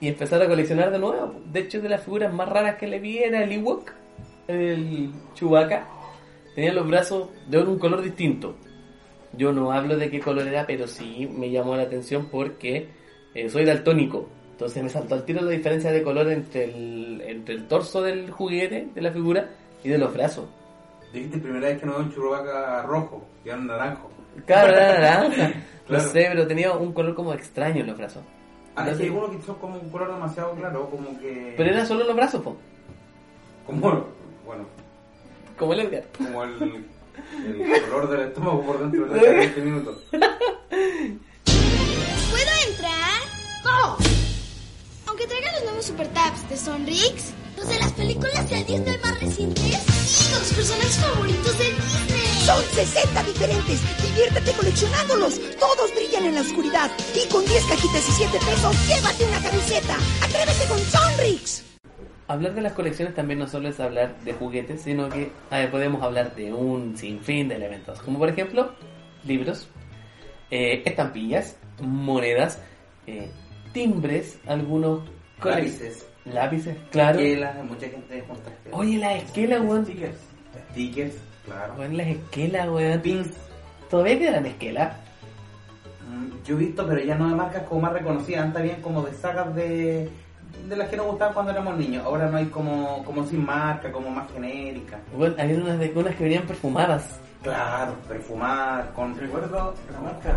y 0.00 0.08
empezar 0.08 0.42
a 0.42 0.48
coleccionar 0.48 0.90
de 0.90 0.98
nuevo. 0.98 1.34
De 1.46 1.60
hecho, 1.60 1.80
de 1.80 1.88
las 1.88 2.02
figuras 2.02 2.32
más 2.32 2.48
raras 2.48 2.76
que 2.76 2.86
le 2.86 2.98
vi 2.98 3.18
era 3.18 3.44
el 3.44 3.52
Ewok, 3.52 3.90
el 4.48 5.10
Chewbacca. 5.34 5.86
Tenía 6.54 6.72
los 6.72 6.88
brazos 6.88 7.28
de 7.48 7.58
un 7.58 7.78
color 7.78 8.00
distinto. 8.00 8.56
Yo 9.36 9.52
no 9.52 9.72
hablo 9.72 9.96
de 9.96 10.10
qué 10.10 10.20
color 10.20 10.46
era, 10.48 10.66
pero 10.66 10.86
sí 10.86 11.28
me 11.32 11.50
llamó 11.50 11.76
la 11.76 11.82
atención 11.82 12.28
porque 12.30 12.88
eh, 13.34 13.48
soy 13.50 13.64
daltónico. 13.64 14.28
Entonces 14.52 14.82
me 14.82 14.88
saltó 14.88 15.14
al 15.14 15.24
tiro 15.24 15.42
la 15.42 15.50
diferencia 15.50 15.92
de 15.92 16.02
color 16.02 16.28
entre 16.32 16.64
el, 16.64 17.20
entre 17.26 17.54
el 17.56 17.68
torso 17.68 18.00
del 18.02 18.30
juguete, 18.30 18.88
de 18.94 19.02
la 19.02 19.10
figura, 19.12 19.50
y 19.84 19.88
de 19.90 19.98
los 19.98 20.12
brazos. 20.14 20.46
Dijiste 21.12 21.38
primera 21.38 21.68
vez 21.68 21.78
que 21.78 21.86
no 21.86 21.92
veo 21.92 22.02
un 22.02 22.12
churrubaca 22.14 22.82
rojo, 22.82 23.22
y 23.44 23.48
era 23.48 23.58
un 23.58 23.66
naranjo. 23.66 24.10
Claro, 24.46 24.72
era 24.72 25.00
naranja. 25.00 25.52
Claro. 25.86 26.02
No 26.02 26.10
sé, 26.10 26.26
pero 26.32 26.46
tenía 26.48 26.72
un 26.72 26.92
color 26.92 27.14
como 27.14 27.32
extraño 27.32 27.82
en 27.82 27.86
los 27.86 27.96
brazos. 27.96 28.20
Ah, 28.74 28.90
es 28.90 28.98
que 28.98 29.08
uno 29.08 29.30
que 29.30 29.40
son 29.40 29.54
como 29.54 29.78
un 29.78 29.88
color 29.88 30.12
demasiado 30.12 30.52
claro, 30.56 30.90
como 30.90 31.16
que... 31.20 31.54
Pero 31.56 31.70
era 31.70 31.86
solo 31.86 32.02
los 32.04 32.16
brazos, 32.16 32.42
po. 32.42 32.56
Como, 33.64 33.80
bueno, 34.44 34.66
Como 35.56 35.72
el 35.74 35.80
Edgar. 35.80 36.02
como 36.18 36.42
el, 36.42 36.84
el 37.34 37.82
color 37.82 38.10
del 38.10 38.28
estómago 38.28 38.64
por 38.64 38.78
dentro 38.80 39.06
de 39.06 39.20
20 39.20 39.60
minutos. 39.60 39.98
¿Puedo 42.30 42.52
entrar? 42.68 43.22
¡Oh! 43.64 43.96
Aunque 45.06 45.26
traiga 45.26 45.52
los 45.52 45.64
nuevos 45.64 45.86
Super 45.86 46.08
Tabs 46.08 46.48
de 46.48 46.56
Sonrix, 46.56 47.32
los 47.56 47.68
de 47.68 47.78
las 47.78 47.92
películas 47.92 48.50
de 48.50 48.64
Disney 48.64 48.98
más 49.02 49.20
recientes 49.20 49.64
y 49.64 50.34
los 50.34 50.52
personajes 50.52 50.96
favoritos 50.96 51.58
de 51.58 51.64
Disney. 51.64 52.26
Son 52.44 52.62
60 52.74 53.22
diferentes. 53.24 53.80
Diviértete 54.02 54.52
coleccionándolos. 54.52 55.40
Todos 55.58 55.94
brillan 55.94 56.26
en 56.26 56.34
la 56.36 56.42
oscuridad. 56.42 56.90
Y 57.14 57.28
con 57.28 57.44
10 57.44 57.64
cajitas 57.64 58.08
y 58.08 58.12
7 58.12 58.38
pesos, 58.38 58.76
llévate 58.86 59.24
una 59.24 59.42
camiseta. 59.42 59.96
Atrévete 60.22 60.66
con 60.68 60.78
Sonrix. 60.78 61.65
Hablar 62.28 62.54
de 62.54 62.60
las 62.60 62.72
colecciones 62.72 63.14
también 63.14 63.38
no 63.38 63.46
solo 63.46 63.68
es 63.68 63.78
hablar 63.78 64.16
de 64.24 64.32
juguetes, 64.32 64.82
sino 64.82 65.08
que 65.08 65.30
ver, 65.50 65.70
podemos 65.70 66.02
hablar 66.02 66.34
de 66.34 66.52
un 66.52 66.96
sinfín 66.96 67.48
de 67.48 67.54
elementos. 67.54 68.00
Como 68.02 68.18
por 68.18 68.28
ejemplo, 68.28 68.72
libros, 69.24 69.68
eh, 70.50 70.82
estampillas, 70.84 71.56
monedas, 71.80 72.60
eh, 73.06 73.30
timbres, 73.72 74.38
algunos 74.46 75.02
Lápices, 75.42 76.08
Lápices, 76.24 76.76
claro. 76.90 77.18
esquelas, 77.20 77.64
mucha 77.64 77.88
gente 77.88 78.24
junta 78.26 78.50
esquelas. 78.50 78.78
Oye, 78.80 78.96
las 78.98 79.22
esquelas, 79.22 79.60
weón. 79.60 79.84
Stickers. 79.84 80.18
Stickers, 80.72 81.14
claro. 81.44 81.74
Weón, 81.78 81.96
las 81.96 82.06
esquelas, 82.08 82.68
weón. 82.68 83.00
Pins. 83.02 83.28
¿Todavía 83.90 84.18
quedan 84.18 84.46
esquelas? 84.46 84.96
Mm, 86.10 86.44
Yo 86.44 86.56
he 86.56 86.58
visto, 86.58 86.86
pero 86.88 87.00
ya 87.04 87.14
no 87.16 87.28
de 87.28 87.34
marcas 87.36 87.62
como 87.64 87.82
más 87.82 87.92
reconocidas, 87.92 88.44
antes 88.46 88.62
bien 88.62 88.80
como 88.82 89.02
de 89.02 89.12
sagas 89.12 89.54
de, 89.54 90.08
de 90.68 90.76
las 90.76 90.88
que 90.88 90.96
nos 90.96 91.06
gustaban 91.06 91.34
cuando 91.34 91.52
éramos 91.52 91.76
niños. 91.76 92.04
Ahora 92.04 92.28
no 92.28 92.36
hay 92.36 92.46
como, 92.46 93.04
como 93.04 93.24
sin 93.26 93.44
marca, 93.44 93.90
como 93.92 94.10
más 94.10 94.30
genérica. 94.32 94.98
Bueno, 95.16 95.34
había 95.38 95.56
unas 95.56 95.78
de 95.78 95.92
unas 95.94 96.14
que 96.14 96.24
venían 96.24 96.46
perfumadas. 96.46 97.20
Claro, 97.42 97.94
perfumar, 98.08 98.92
con 98.92 99.16
Recuerdo 99.16 99.74
la 99.92 100.00
marca. 100.00 100.36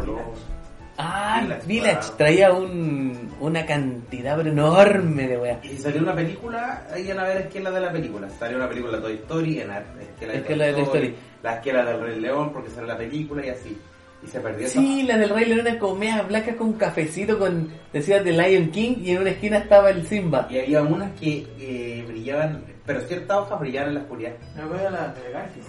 Ah, 1.02 1.40
Village, 1.42 1.66
Village 1.66 2.00
claro. 2.00 2.16
traía 2.18 2.52
un, 2.52 3.32
una 3.40 3.66
cantidad 3.66 4.36
pero 4.36 4.52
enorme 4.52 5.28
de 5.28 5.38
weas. 5.38 5.64
Y 5.64 5.70
si 5.70 5.78
salió 5.78 6.02
una 6.02 6.14
película, 6.14 6.86
ahí 6.94 7.08
van 7.08 7.20
a 7.20 7.24
ver 7.24 7.38
esquelas 7.38 7.74
de 7.74 7.80
la 7.80 7.92
película. 7.92 8.30
Salió 8.30 8.58
una 8.58 8.68
película 8.68 8.98
de 8.98 9.04
Toy 9.04 9.14
Story, 9.14 9.62
en 9.62 9.68
la 9.70 9.80
esquela 9.80 10.34
de, 10.34 10.40
Esquela 10.40 10.66
de 10.66 10.74
Toy 10.74 10.82
Story. 10.84 11.16
La 11.42 11.56
esquela 11.56 11.86
del 11.86 12.02
Rey 12.02 12.20
León, 12.20 12.52
porque 12.52 12.70
sale 12.70 12.88
la 12.88 12.98
película 12.98 13.46
y 13.46 13.50
así. 13.50 13.82
Y 14.22 14.28
se 14.28 14.40
perdió 14.40 14.68
Sí, 14.68 15.04
la 15.04 15.18
del 15.18 15.30
Rey 15.30 15.46
León 15.46 15.66
era 15.66 15.80
como 15.80 15.96
media 15.96 16.22
blanca 16.24 16.56
con 16.56 16.74
cafecito 16.74 17.40
con 17.40 17.72
decía 17.94 18.22
The 18.24 18.34
Lion 18.34 18.70
King 18.72 18.96
y 19.02 19.12
en 19.12 19.22
una 19.22 19.30
esquina 19.32 19.58
estaba 19.60 19.90
el 19.90 20.06
Simba. 20.06 20.48
Y 20.50 20.60
había 20.60 20.82
unas 20.82 21.12
que 21.20 21.48
eh, 21.58 22.04
brillaban, 22.08 22.64
pero 22.86 23.00
ciertas 23.02 23.38
hojas 23.38 23.60
brillaban 23.60 23.90
en 23.90 23.96
la 23.96 24.02
oscuridad. 24.02 24.32
Me 24.56 24.64
acuerdo 24.64 24.90
la 24.90 25.08
de 25.14 25.32
Garfield. 25.32 25.66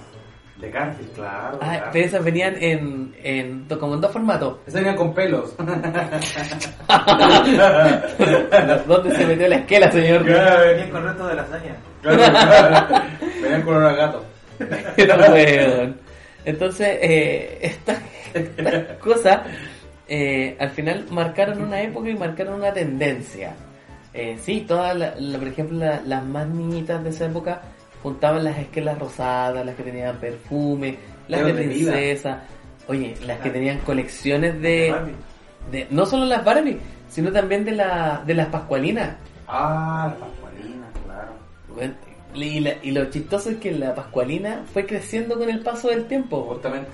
De 0.56 0.70
Garfield, 0.70 1.12
claro. 1.12 1.58
Ah, 1.62 1.76
claro. 1.76 1.90
pero 1.92 2.04
esas 2.04 2.24
venían 2.24 2.54
en, 2.60 3.14
en 3.22 3.66
como 3.78 3.94
en 3.94 4.00
dos 4.00 4.12
formatos. 4.12 4.58
Esas 4.66 4.80
venían 4.80 4.96
con 4.96 5.14
pelos. 5.14 5.54
¿Dónde 8.86 9.14
se 9.16 9.26
metió 9.26 9.48
la 9.48 9.56
esquela, 9.56 9.90
señor? 9.90 10.24
Bien 10.24 10.90
con 10.90 11.04
resto 11.04 11.26
de 11.28 11.34
lasaña. 11.36 11.76
Claro, 12.02 12.18
claro. 12.18 12.86
Venían 13.42 13.62
color 13.62 13.84
a 13.84 13.92
gato. 13.94 14.24
Pero. 14.96 15.94
Entonces, 16.50 16.88
eh, 17.00 17.58
estas 18.34 18.96
cosas 19.00 19.40
eh, 20.08 20.56
al 20.58 20.70
final 20.70 21.06
marcaron 21.10 21.62
una 21.62 21.80
época 21.82 22.08
y 22.10 22.14
marcaron 22.16 22.54
una 22.54 22.72
tendencia. 22.72 23.54
Eh, 24.12 24.36
sí, 24.42 24.64
todas, 24.66 24.96
la- 24.96 25.14
la- 25.16 25.38
por 25.38 25.48
ejemplo, 25.48 25.78
la- 25.78 26.00
las 26.04 26.24
más 26.24 26.48
niñitas 26.48 27.02
de 27.04 27.10
esa 27.10 27.26
época 27.26 27.62
juntaban 28.02 28.42
las 28.44 28.58
esquelas 28.58 28.98
rosadas, 28.98 29.64
las 29.64 29.74
que 29.76 29.82
tenían 29.84 30.16
perfume, 30.16 30.96
las 31.28 31.40
de 31.46 31.52
princesa. 31.94 32.40
Oye, 32.88 33.14
las 33.24 33.38
que 33.38 33.50
tenían 33.50 33.78
colecciones 33.80 34.60
de, 34.60 34.92
de 35.70 35.86
no 35.90 36.06
solo 36.06 36.24
las 36.24 36.44
Barbie, 36.44 36.78
sino 37.08 37.30
también 37.30 37.64
de, 37.64 37.72
la, 37.72 38.22
de 38.26 38.34
las 38.34 38.48
Pascualinas. 38.48 39.10
Ah, 39.46 40.12
la 40.18 40.26
pascualina, 40.26 40.86
claro. 41.04 41.32
Bueno, 41.74 41.94
y, 42.34 42.60
la- 42.60 42.74
y 42.82 42.90
lo 42.92 43.04
chistoso 43.10 43.50
es 43.50 43.56
que 43.56 43.72
la 43.72 43.94
Pascualina 43.94 44.62
fue 44.72 44.86
creciendo 44.86 45.38
con 45.38 45.48
el 45.50 45.60
paso 45.60 45.88
del 45.88 46.04
tiempo. 46.06 46.46
Justamente. 46.50 46.90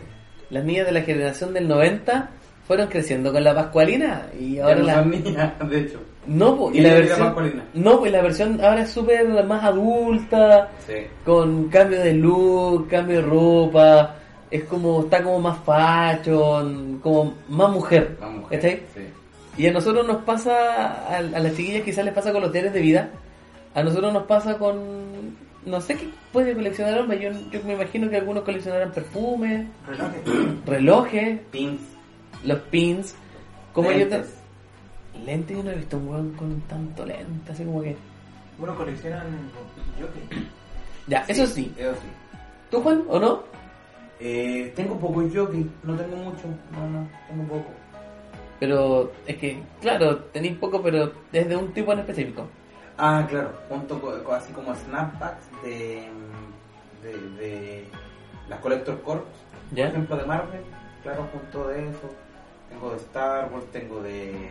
Las 0.50 0.64
niñas 0.64 0.86
de 0.86 0.92
la 0.92 1.02
generación 1.02 1.52
del 1.54 1.66
90 1.68 2.30
fueron 2.66 2.88
creciendo 2.88 3.32
con 3.32 3.42
la 3.44 3.54
Pascualina 3.54 4.26
y 4.38 4.58
ahora 4.58 4.74
Ya 4.76 4.80
no 4.80 4.86
la 4.86 5.02
niñas, 5.04 5.52
de 5.70 5.80
hecho. 5.80 6.00
no 6.26 6.56
po, 6.56 6.70
y 6.72 6.78
Y 6.78 6.80
la 6.80 6.94
versión 6.94 7.34
no 7.74 7.98
pues 8.00 8.12
la 8.12 8.22
versión 8.22 8.60
ahora 8.60 8.82
es 8.82 8.90
súper 8.90 9.44
más 9.44 9.64
adulta 9.64 10.70
Sí. 10.86 10.94
con 11.24 11.68
cambio 11.68 12.00
de 12.00 12.14
look, 12.14 12.88
cambio 12.88 13.20
de 13.22 13.26
ropa, 13.28 14.16
es 14.50 14.64
como 14.64 15.02
está 15.02 15.22
como 15.22 15.40
más 15.40 15.58
fashion, 15.64 16.98
como 17.02 17.34
más 17.48 17.70
mujer, 17.70 18.16
La 18.20 18.28
mujer. 18.28 18.60
¿cachai? 18.60 18.82
Sí. 18.94 19.62
Y 19.62 19.66
a 19.66 19.72
nosotros 19.72 20.06
nos 20.06 20.18
pasa, 20.22 20.52
a, 21.08 21.16
a 21.18 21.22
las 21.22 21.54
chiquillas 21.56 21.82
quizás 21.82 22.04
les 22.04 22.14
pasa 22.14 22.32
con 22.32 22.42
los 22.42 22.52
diarios 22.52 22.72
de 22.74 22.80
vida, 22.80 23.08
a 23.76 23.82
nosotros 23.82 24.10
nos 24.10 24.22
pasa 24.22 24.56
con, 24.56 24.74
no 25.66 25.80
sé 25.82 25.96
qué 25.96 26.08
puede 26.32 26.54
coleccionar 26.54 26.98
hombre, 26.98 27.20
yo, 27.20 27.30
yo 27.50 27.60
me 27.66 27.74
imagino 27.74 28.08
que 28.08 28.16
algunos 28.16 28.42
coleccionarán 28.42 28.90
perfumes, 28.90 29.66
Relojes. 29.86 30.64
relojes, 30.64 31.40
Pins. 31.50 31.80
los 32.42 32.58
pins, 32.70 33.14
como 33.74 33.92
yo 33.92 34.08
te... 34.08 34.16
lentes. 34.16 34.34
Lentes, 35.26 35.56
yo 35.58 35.62
no 35.62 35.70
he 35.72 35.76
visto 35.76 35.98
un 35.98 36.08
weón 36.08 36.32
con 36.32 36.58
tanto 36.62 37.04
lente, 37.04 37.52
así 37.52 37.64
como 37.64 37.82
que... 37.82 37.94
Bueno, 38.58 38.74
coleccionan 38.76 39.26
jockey. 40.00 40.48
Ya, 41.06 41.26
eso 41.28 41.46
sí. 41.46 41.70
Eso 41.76 41.92
sí. 41.92 42.08
¿Tú, 42.70 42.80
Juan, 42.80 43.04
o 43.08 43.18
no? 43.18 43.42
Eh, 44.18 44.72
tengo 44.74 44.98
poco 44.98 45.20
jockey, 45.20 45.70
no 45.82 45.94
tengo 45.96 46.16
mucho. 46.16 46.46
No, 46.72 46.88
no, 46.90 47.08
tengo 47.28 47.44
poco. 47.44 47.70
Pero 48.58 49.12
es 49.26 49.36
que, 49.36 49.62
claro, 49.82 50.16
tenéis 50.32 50.56
poco, 50.56 50.80
pero 50.82 51.12
desde 51.30 51.54
un 51.54 51.74
tipo 51.74 51.92
en 51.92 51.98
específico. 51.98 52.46
Ah, 52.98 53.26
claro, 53.28 53.52
junto 53.68 54.00
con, 54.00 54.22
con- 54.24 54.34
así 54.36 54.52
como 54.52 54.74
snapbacks 54.74 55.46
de, 55.62 56.08
de, 57.02 57.18
de 57.38 57.84
las 58.48 58.58
Collector 58.60 59.00
Corps, 59.02 59.24
¿Ya? 59.72 59.84
por 59.86 59.92
ejemplo, 59.94 60.16
de 60.16 60.24
Marvel, 60.24 60.60
claro, 61.02 61.28
junto 61.32 61.68
de 61.68 61.88
eso. 61.90 62.10
Tengo 62.70 62.90
de 62.90 62.96
Star 62.96 63.48
Wars, 63.52 63.66
tengo 63.70 64.02
de 64.02 64.50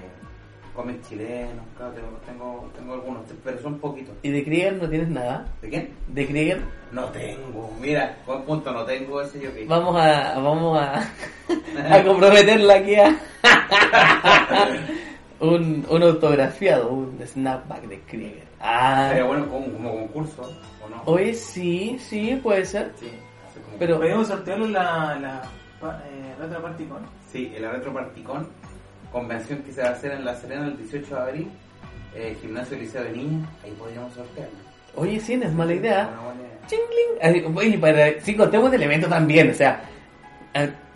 cómics 0.75 1.07
chilenos, 1.09 1.65
claro, 1.77 1.93
tengo, 1.93 2.09
tengo, 2.25 2.69
tengo 2.75 2.93
algunos, 2.93 3.23
pero 3.43 3.61
son 3.61 3.79
poquitos. 3.79 4.15
¿Y 4.23 4.29
de 4.29 4.43
Krieger 4.43 4.73
no 4.75 4.89
tienes 4.89 5.09
nada? 5.09 5.45
¿De 5.61 5.69
quién? 5.69 5.93
¿De 6.07 6.27
Krieger? 6.27 6.61
No 6.91 7.05
tengo, 7.05 7.73
mira, 7.79 8.17
buen 8.25 8.41
punto, 8.43 8.71
no 8.71 8.83
tengo 8.85 9.21
ese 9.21 9.45
jockey. 9.45 9.65
Vamos 9.65 9.95
a, 9.97 10.37
vamos 10.39 10.77
a, 10.79 11.09
a 11.95 12.03
comprometerla 12.03 12.75
aquí 12.75 12.95
a 12.95 13.15
un, 15.39 15.85
un 15.89 16.03
autografiado, 16.03 16.89
un 16.91 17.19
snapback 17.25 17.83
de 17.83 17.99
Krieger. 18.01 18.43
Ah, 18.59 19.07
Sería 19.09 19.25
bueno 19.25 19.47
como, 19.49 19.65
como 19.73 19.91
concurso, 19.91 20.41
¿o 20.83 20.89
no? 20.89 21.01
oye, 21.05 21.33
sí, 21.33 21.97
sí, 21.99 22.39
puede 22.41 22.65
ser. 22.65 22.91
Sí, 22.99 23.09
Pero, 23.77 23.97
Podemos 23.97 24.27
sortearlo 24.27 24.65
en 24.65 24.73
la, 24.73 25.17
la 25.19 25.43
eh, 26.05 26.35
Retro 26.39 26.61
Party 26.61 26.85
Con. 26.85 26.99
Sí, 27.31 27.51
el 27.55 27.69
Retro 27.69 27.93
Particón, 27.93 28.47
convención 29.11 29.59
que 29.63 29.71
se 29.73 29.81
va 29.81 29.89
a 29.89 29.91
hacer 29.91 30.13
en 30.13 30.23
La 30.25 30.35
Serena 30.35 30.67
el 30.67 30.77
18 30.77 31.13
de 31.15 31.21
abril, 31.21 31.47
eh, 32.15 32.37
Gimnasio 32.41 32.77
Liceo 32.77 33.03
de 33.03 33.11
Niños, 33.11 33.47
ahí 33.63 33.71
podríamos 33.77 34.13
sortearlo. 34.13 34.55
oye, 34.95 35.19
sí, 35.19 35.35
no 35.35 35.45
es 35.45 35.53
mala 35.53 35.73
idea. 35.73 36.09
Una 36.13 36.21
buena 36.21 36.41
idea. 36.41 37.35
Chingling. 37.35 37.57
Oye, 37.57 37.77
para, 37.77 38.21
sí, 38.21 38.35
contemos 38.35 38.71
de 38.71 38.83
evento 38.83 39.07
también, 39.07 39.51
o 39.51 39.53
sea, 39.53 39.83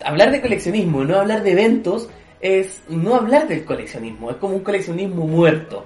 hablar 0.04 0.30
de 0.32 0.40
coleccionismo, 0.40 1.04
no 1.04 1.18
hablar 1.20 1.42
de 1.42 1.52
eventos, 1.52 2.08
es 2.40 2.82
no 2.88 3.14
hablar 3.16 3.46
del 3.48 3.64
coleccionismo, 3.64 4.30
es 4.30 4.36
como 4.36 4.56
un 4.56 4.62
coleccionismo 4.62 5.26
muerto. 5.26 5.84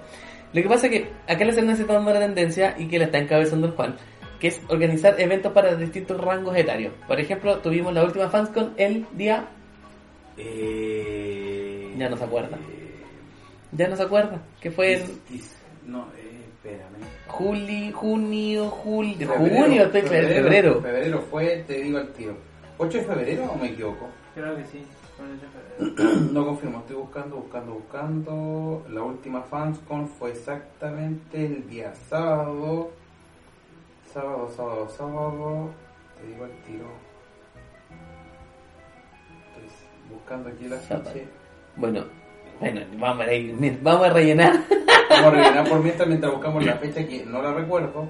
Lo 0.53 0.63
que 0.63 0.69
pasa 0.69 0.87
es 0.87 0.93
que 0.93 1.11
acá 1.27 1.45
la 1.45 1.53
Serena 1.53 1.75
se 1.75 1.83
está 1.83 1.95
dando 1.95 2.13
la 2.13 2.21
tendencia 2.21 2.75
y 2.79 2.87
que 2.87 2.99
la 2.99 3.07
está 3.07 3.19
encabezando 3.19 3.67
el 3.67 3.73
Juan, 3.73 3.97
que 4.39 4.49
es 4.49 4.61
organizar 4.69 5.21
eventos 5.21 5.53
para 5.53 5.75
distintos 5.75 6.21
rangos 6.21 6.57
etarios. 6.57 6.93
Por 7.09 7.19
ejemplo, 7.19 7.59
tuvimos 7.59 7.93
la 7.93 8.05
última 8.05 8.29
FansCon 8.29 8.73
el 8.77 9.05
día... 9.15 9.47
Eh, 10.37 11.95
Ya 11.99 12.09
no 12.09 12.17
se 12.17 12.25
acuerda. 12.25 12.57
eh, 12.57 13.03
Ya 13.73 13.89
no 13.89 13.97
se 13.97 14.03
acuerda, 14.03 14.41
que 14.61 14.71
fue 14.71 14.95
en 14.95 15.03
no, 15.87 16.07
eh, 16.17 16.45
espérame. 16.55 17.05
juli, 17.27 17.91
junio, 17.93 18.69
julio, 18.71 19.17
Febrero, 19.29 19.57
junio, 19.65 19.83
estoy 19.85 20.03
febrero. 20.03 20.35
febrero. 20.45 20.81
Febrero 20.83 21.21
fue, 21.31 21.65
te 21.67 21.81
digo 21.83 21.99
al 21.99 22.09
tiro. 22.13 22.37
¿8 22.79 22.89
de 22.93 23.03
febrero 23.03 23.45
o 23.53 23.57
me 23.57 23.69
equivoco? 23.69 24.09
Creo 24.35 24.57
que 24.57 24.65
sí. 24.67 24.85
El. 25.79 25.95
No 26.35 26.45
confirmo, 26.47 26.79
estoy 26.79 26.97
buscando, 26.97 27.37
buscando, 27.37 27.73
buscando. 27.75 28.83
La 28.91 29.03
última 29.03 29.43
FansCon 29.43 30.09
fue 30.09 30.31
exactamente 30.31 31.45
el 31.47 31.69
día 31.69 31.93
sábado. 32.09 32.91
Sábado, 34.13 34.49
sábado, 34.57 34.89
sábado. 34.89 35.71
Te 36.21 36.27
digo 36.29 36.45
al 36.45 36.51
tiro. 36.65 36.87
Estoy 39.57 40.15
buscando 40.17 40.49
aquí 40.51 40.69
la 40.69 40.79
Sábado. 40.81 41.11
ficha. 41.13 41.27
Bueno, 41.77 42.05
bueno, 42.61 42.81
vamos 42.99 43.27
a, 43.27 43.33
ir- 43.33 43.79
vamos 43.83 44.07
a 44.07 44.11
rellenar. 44.11 44.53
Vamos 45.11 45.27
a 45.27 45.31
rellenar 45.31 45.69
por 45.69 45.81
mientras 45.83 46.09
mientras 46.09 46.33
buscamos 46.33 46.65
la 46.65 46.75
fecha 46.79 47.07
que 47.07 47.25
no 47.27 47.41
la 47.43 47.53
recuerdo. 47.53 48.09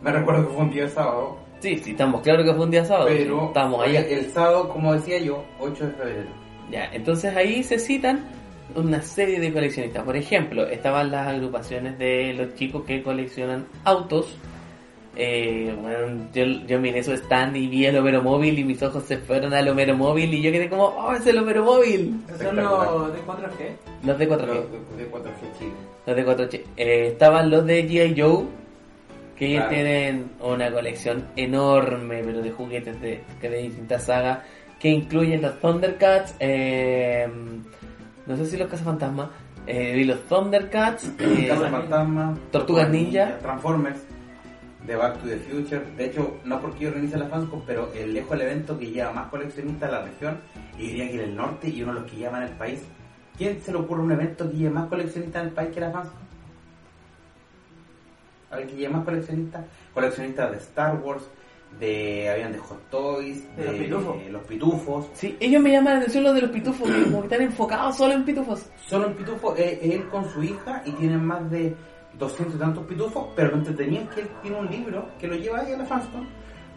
Me 0.00 0.12
recuerdo 0.12 0.46
que 0.48 0.54
fue 0.54 0.62
un 0.64 0.70
día 0.70 0.88
sábado. 0.88 1.38
Sí, 1.60 1.78
sí, 1.78 1.90
estamos 1.90 2.20
claros 2.22 2.46
que 2.46 2.54
fue 2.54 2.64
un 2.64 2.70
día 2.70 2.84
sábado. 2.84 3.06
Pero 3.08 3.46
estamos 3.46 3.82
allá. 3.82 4.00
el 4.00 4.30
sábado, 4.30 4.68
como 4.68 4.92
decía 4.94 5.18
yo, 5.18 5.42
8 5.58 5.86
de 5.86 5.92
febrero. 5.92 6.28
Ya, 6.70 6.90
entonces 6.92 7.34
ahí 7.36 7.62
se 7.62 7.78
citan 7.78 8.24
una 8.74 9.00
serie 9.02 9.38
de 9.40 9.52
coleccionistas. 9.52 10.02
Por 10.02 10.16
ejemplo, 10.16 10.66
estaban 10.66 11.10
las 11.10 11.28
agrupaciones 11.28 11.98
de 11.98 12.34
los 12.34 12.54
chicos 12.54 12.84
que 12.84 13.02
coleccionan 13.02 13.66
autos. 13.84 14.36
Eh, 15.18 15.74
bueno, 15.80 16.28
yo, 16.34 16.44
yo 16.66 16.78
miré 16.78 17.02
su 17.02 17.12
stand 17.12 17.56
y 17.56 17.68
vi 17.68 17.86
el 17.86 17.96
Homero 17.96 18.22
Móvil 18.22 18.58
y 18.58 18.64
mis 18.64 18.82
ojos 18.82 19.04
se 19.04 19.16
fueron 19.16 19.54
al 19.54 19.66
Homero 19.66 19.96
Móvil 19.96 20.34
y 20.34 20.42
yo 20.42 20.52
quedé 20.52 20.68
como, 20.68 20.84
¡oh, 20.88 21.14
es 21.14 21.26
el 21.26 21.38
Homero 21.38 21.64
Móvil! 21.64 22.20
Esos 22.28 22.42
son 22.42 22.56
los 22.56 23.12
de 23.14 23.20
4G. 23.20 24.04
Los 24.04 24.18
de 24.18 24.28
4G. 24.28 24.46
Los 24.46 24.70
de, 24.98 25.04
de 25.04 25.10
4G 25.10 25.58
Chile. 25.58 25.72
Los 26.06 26.16
de 26.16 26.26
4G. 26.26 26.60
Eh, 26.76 27.06
estaban 27.12 27.48
los 27.50 27.64
de 27.64 27.88
G.I. 27.88 28.20
Joe, 28.20 28.44
que 29.38 29.46
ellos 29.46 29.60
Claro. 29.60 29.74
tienen 29.74 30.30
una 30.42 30.70
colección 30.70 31.24
enorme, 31.36 32.22
pero 32.22 32.42
de 32.42 32.50
juguetes 32.50 33.00
de, 33.00 33.22
de 33.40 33.56
distintas 33.62 34.04
sagas, 34.04 34.40
que 34.78 34.88
incluyen 34.88 35.42
los 35.42 35.58
Thundercats, 35.60 36.34
eh, 36.38 37.28
no 38.26 38.36
sé 38.36 38.46
si 38.46 38.56
los 38.56 38.68
Cazafantasmas, 38.68 39.30
eh, 39.66 39.94
vi 39.94 40.04
los 40.04 40.20
Thundercats, 40.26 41.12
eh, 41.18 41.50
Tortugas 42.50 42.88
Ninja. 42.90 43.38
Transformers, 43.38 43.98
de 44.86 44.96
Back 44.96 45.20
to 45.20 45.28
the 45.28 45.38
Future. 45.38 45.82
De 45.96 46.06
hecho, 46.06 46.38
no 46.44 46.60
porque 46.60 46.84
yo 46.84 46.88
organice 46.90 47.16
la 47.16 47.26
FansCon, 47.26 47.62
pero 47.66 47.92
el 47.94 48.14
lejos 48.14 48.32
el 48.34 48.42
evento 48.42 48.78
que 48.78 48.90
lleva 48.90 49.12
más 49.12 49.28
coleccionistas 49.28 49.88
a 49.88 49.92
la 49.92 50.02
región, 50.02 50.40
y 50.78 50.88
diría 50.88 51.08
que 51.08 51.14
en 51.14 51.20
el 51.20 51.36
norte 51.36 51.68
y 51.68 51.82
uno 51.82 51.94
de 51.94 52.00
los 52.00 52.10
que 52.10 52.16
llevan 52.16 52.42
el 52.42 52.50
país. 52.50 52.82
¿Quién 53.36 53.60
se 53.60 53.70
le 53.72 53.78
ocurre 53.78 54.02
un 54.02 54.12
evento 54.12 54.50
que 54.50 54.56
lleve 54.56 54.70
más 54.70 54.88
coleccionistas 54.88 55.42
en 55.42 55.48
el 55.48 55.54
país 55.54 55.70
que 55.74 55.80
la 55.80 55.90
FansCon? 55.90 56.26
A 58.50 58.56
ver, 58.56 58.66
que 58.66 58.76
lleve 58.76 58.94
más 58.94 59.04
coleccionistas. 59.04 59.64
Coleccionistas 59.92 60.50
de 60.52 60.56
Star 60.58 60.96
Wars, 61.02 61.24
de 61.78 62.30
habían 62.30 62.52
de 62.52 62.58
Hot 62.58 62.90
Toys, 62.90 63.56
De 63.56 63.64
los 63.64 63.74
pitufos. 63.74 64.16
los 64.30 64.42
pitufos. 64.44 65.10
Sí, 65.12 65.36
ellos 65.40 65.62
me 65.62 65.70
llaman 65.70 65.94
la 65.94 65.98
atención 66.00 66.24
los 66.24 66.34
de 66.34 66.40
los 66.42 66.50
pitufos, 66.50 66.90
que 66.90 67.04
como 67.04 67.20
que 67.20 67.26
están 67.26 67.42
enfocados 67.42 67.96
solo 67.96 68.14
en 68.14 68.24
pitufos. 68.24 68.66
Solo 68.86 69.08
en 69.08 69.14
pitufo, 69.14 69.54
eh, 69.56 69.78
él 69.82 70.08
con 70.08 70.28
su 70.30 70.42
hija 70.42 70.82
y 70.86 70.92
tienen 70.92 71.24
más 71.24 71.50
de 71.50 71.74
200 72.18 72.54
y 72.54 72.58
tantos 72.58 72.84
pitufos, 72.86 73.28
pero 73.36 73.50
lo 73.50 73.56
entretenido 73.58 74.04
es 74.04 74.08
que 74.10 74.20
él 74.22 74.28
tiene 74.42 74.58
un 74.58 74.66
libro 74.70 75.08
que 75.18 75.28
lo 75.28 75.36
lleva 75.36 75.60
ahí 75.60 75.72
a 75.72 75.76
la 75.76 75.84
Fanston, 75.84 76.26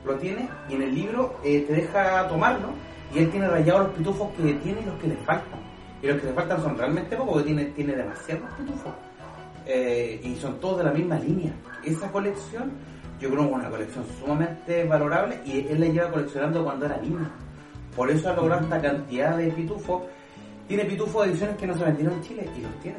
lo 0.06 0.16
tiene 0.16 0.50
y 0.70 0.76
en 0.76 0.82
el 0.82 0.94
libro 0.94 1.40
eh, 1.44 1.64
te 1.68 1.74
deja 1.74 2.28
tomarlo 2.28 2.70
y 3.14 3.20
él 3.20 3.30
tiene 3.32 3.48
rayados 3.48 3.88
los 3.88 3.96
pitufos 3.96 4.30
que 4.36 4.54
tiene 4.56 4.82
y 4.82 4.86
los 4.86 5.00
que 5.00 5.08
le 5.08 5.16
faltan. 5.18 5.60
Y 6.02 6.08
los 6.08 6.20
que 6.20 6.28
le 6.28 6.34
faltan 6.34 6.62
son 6.62 6.78
realmente 6.78 7.16
pocos 7.16 7.34
porque 7.34 7.48
tiene, 7.48 7.66
tiene 7.66 7.96
demasiados 7.96 8.54
pitufos. 8.54 8.94
Eh, 9.66 10.20
y 10.24 10.36
son 10.36 10.60
todos 10.60 10.80
de 10.80 10.84
la 10.86 10.92
misma 10.92 11.20
línea. 11.20 11.52
Esa 11.84 12.12
colección, 12.12 12.72
yo 13.20 13.30
creo 13.30 13.44
que 13.44 13.50
es 13.50 13.56
una 13.56 13.70
colección 13.70 14.06
sumamente 14.20 14.84
valorable 14.86 15.40
y 15.46 15.68
él 15.68 15.80
la 15.80 15.86
lleva 15.88 16.12
coleccionando 16.12 16.64
cuando 16.64 16.86
era 16.86 16.98
niño. 16.98 17.30
Por 17.96 18.10
eso 18.10 18.30
ha 18.30 18.34
logrado 18.34 18.62
esta 18.62 18.82
cantidad 18.82 19.36
de 19.38 19.48
pitufos. 19.52 20.04
Tiene 20.68 20.86
pitufos 20.86 21.24
de 21.26 21.32
ediciones 21.32 21.58
que 21.58 21.68
no 21.68 21.76
se 21.78 21.84
vendieron 21.84 22.14
en 22.16 22.22
Chile 22.22 22.50
y 22.58 22.62
los 22.62 22.80
tiene. 22.80 22.98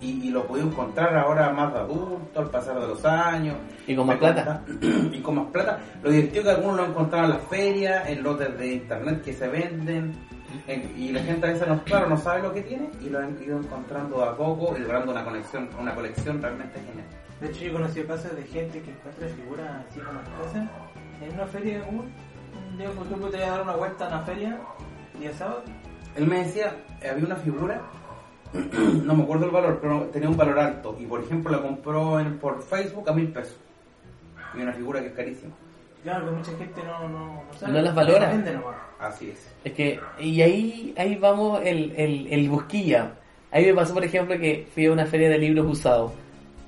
Y, 0.00 0.28
y 0.28 0.30
lo 0.30 0.46
pude 0.46 0.62
encontrar 0.62 1.14
ahora 1.14 1.50
más 1.52 1.74
de 1.74 1.80
adulto, 1.80 2.40
al 2.40 2.48
pasar 2.50 2.80
de 2.80 2.86
los 2.88 3.04
años. 3.04 3.56
Y 3.86 3.94
con 3.94 4.06
más 4.06 4.16
plata. 4.16 4.62
y 5.12 5.20
con 5.20 5.34
más 5.34 5.46
plata. 5.52 5.78
Lo 6.02 6.10
divertido 6.10 6.44
que 6.44 6.50
algunos 6.50 6.76
lo 6.78 6.86
encontraban 6.86 7.30
en 7.30 7.36
las 7.36 7.46
ferias, 7.48 8.08
en 8.08 8.22
lotes 8.22 8.58
de 8.58 8.72
internet 8.74 9.22
que 9.22 9.34
se 9.34 9.46
venden. 9.48 10.14
en- 10.66 10.94
y 10.98 11.12
la 11.12 11.20
gente 11.22 11.46
a 11.46 11.50
veces 11.52 11.68
no, 11.68 11.84
claro, 11.84 12.08
no 12.08 12.16
sabe 12.16 12.42
lo 12.42 12.52
que 12.54 12.62
tiene 12.62 12.88
y 13.02 13.10
lo 13.10 13.18
han 13.18 13.36
ido 13.42 13.58
encontrando 13.58 14.24
a 14.24 14.34
poco 14.34 14.74
y 14.76 14.80
logrando 14.80 15.12
una 15.12 15.22
conexión, 15.22 15.68
una 15.78 15.94
colección 15.94 16.40
realmente 16.40 16.80
genial. 16.80 17.06
De 17.40 17.48
hecho, 17.48 17.60
yo 17.60 17.70
he 17.70 17.72
conocido 17.72 18.06
casos 18.06 18.36
de 18.36 18.42
gente 18.42 18.82
que 18.82 18.90
encuentra 18.90 19.28
figuras 19.28 19.84
así 19.88 20.00
como 20.00 20.20
cosas 20.42 20.68
en 21.22 21.34
una 21.34 21.46
feria 21.46 21.82
común. 21.84 22.12
Un 22.70 22.78
día, 22.78 22.90
por 22.90 23.06
ejemplo, 23.06 23.28
te 23.30 23.36
voy 23.38 23.46
a 23.46 23.50
dar 23.50 23.62
una 23.62 23.76
vuelta 23.76 24.04
a 24.04 24.08
una 24.08 24.20
feria, 24.20 24.60
día 25.18 25.32
sábado. 25.32 25.62
Él 26.16 26.26
me 26.26 26.44
decía, 26.44 26.76
había 27.10 27.24
una 27.24 27.36
figura, 27.36 27.80
no 29.04 29.14
me 29.14 29.22
acuerdo 29.22 29.46
el 29.46 29.50
valor, 29.52 29.78
pero 29.80 30.02
tenía 30.08 30.28
un 30.28 30.36
valor 30.36 30.58
alto. 30.58 30.96
Y 31.00 31.06
por 31.06 31.22
ejemplo 31.22 31.50
la 31.50 31.62
compró 31.62 32.20
en, 32.20 32.38
por 32.38 32.62
Facebook 32.62 33.08
a 33.08 33.12
mil 33.12 33.28
pesos. 33.32 33.56
Y 34.54 34.60
una 34.60 34.72
figura 34.72 35.00
que 35.00 35.06
es 35.06 35.14
carísima. 35.14 35.52
Claro, 36.02 36.26
que 36.26 36.32
mucha 36.32 36.56
gente 36.56 36.82
no, 36.82 37.08
no, 37.08 37.44
no 37.44 37.54
sabe. 37.54 37.72
No 37.72 37.80
las 37.82 37.94
valora. 37.94 38.30
Se 38.30 38.36
vende 38.36 38.52
nomás. 38.52 38.76
Así 38.98 39.30
es. 39.30 39.50
Es 39.64 39.72
que, 39.72 40.00
y 40.18 40.42
ahí, 40.42 40.94
ahí 40.96 41.16
vamos 41.16 41.60
el, 41.64 41.92
el, 41.96 42.26
el 42.30 42.48
busquilla. 42.48 43.12
Ahí 43.50 43.66
me 43.66 43.74
pasó, 43.74 43.94
por 43.94 44.04
ejemplo, 44.04 44.38
que 44.38 44.66
fui 44.74 44.86
a 44.86 44.92
una 44.92 45.06
feria 45.06 45.28
de 45.28 45.38
libros 45.38 45.66
usados. 45.66 46.12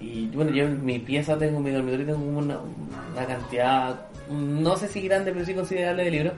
Y 0.02 0.26
bueno, 0.34 0.50
yo 0.50 0.64
en 0.64 0.84
mi 0.84 0.98
pieza 0.98 1.38
tengo, 1.38 1.58
en 1.58 1.64
mi 1.64 1.70
dormitorio 1.70 2.06
tengo 2.06 2.38
una, 2.38 2.58
una 2.58 3.26
cantidad, 3.26 4.00
no 4.28 4.76
sé 4.76 4.88
si 4.88 5.02
grande, 5.02 5.32
pero 5.32 5.44
sí 5.44 5.54
considerable 5.54 6.04
de 6.04 6.10
libros. 6.10 6.32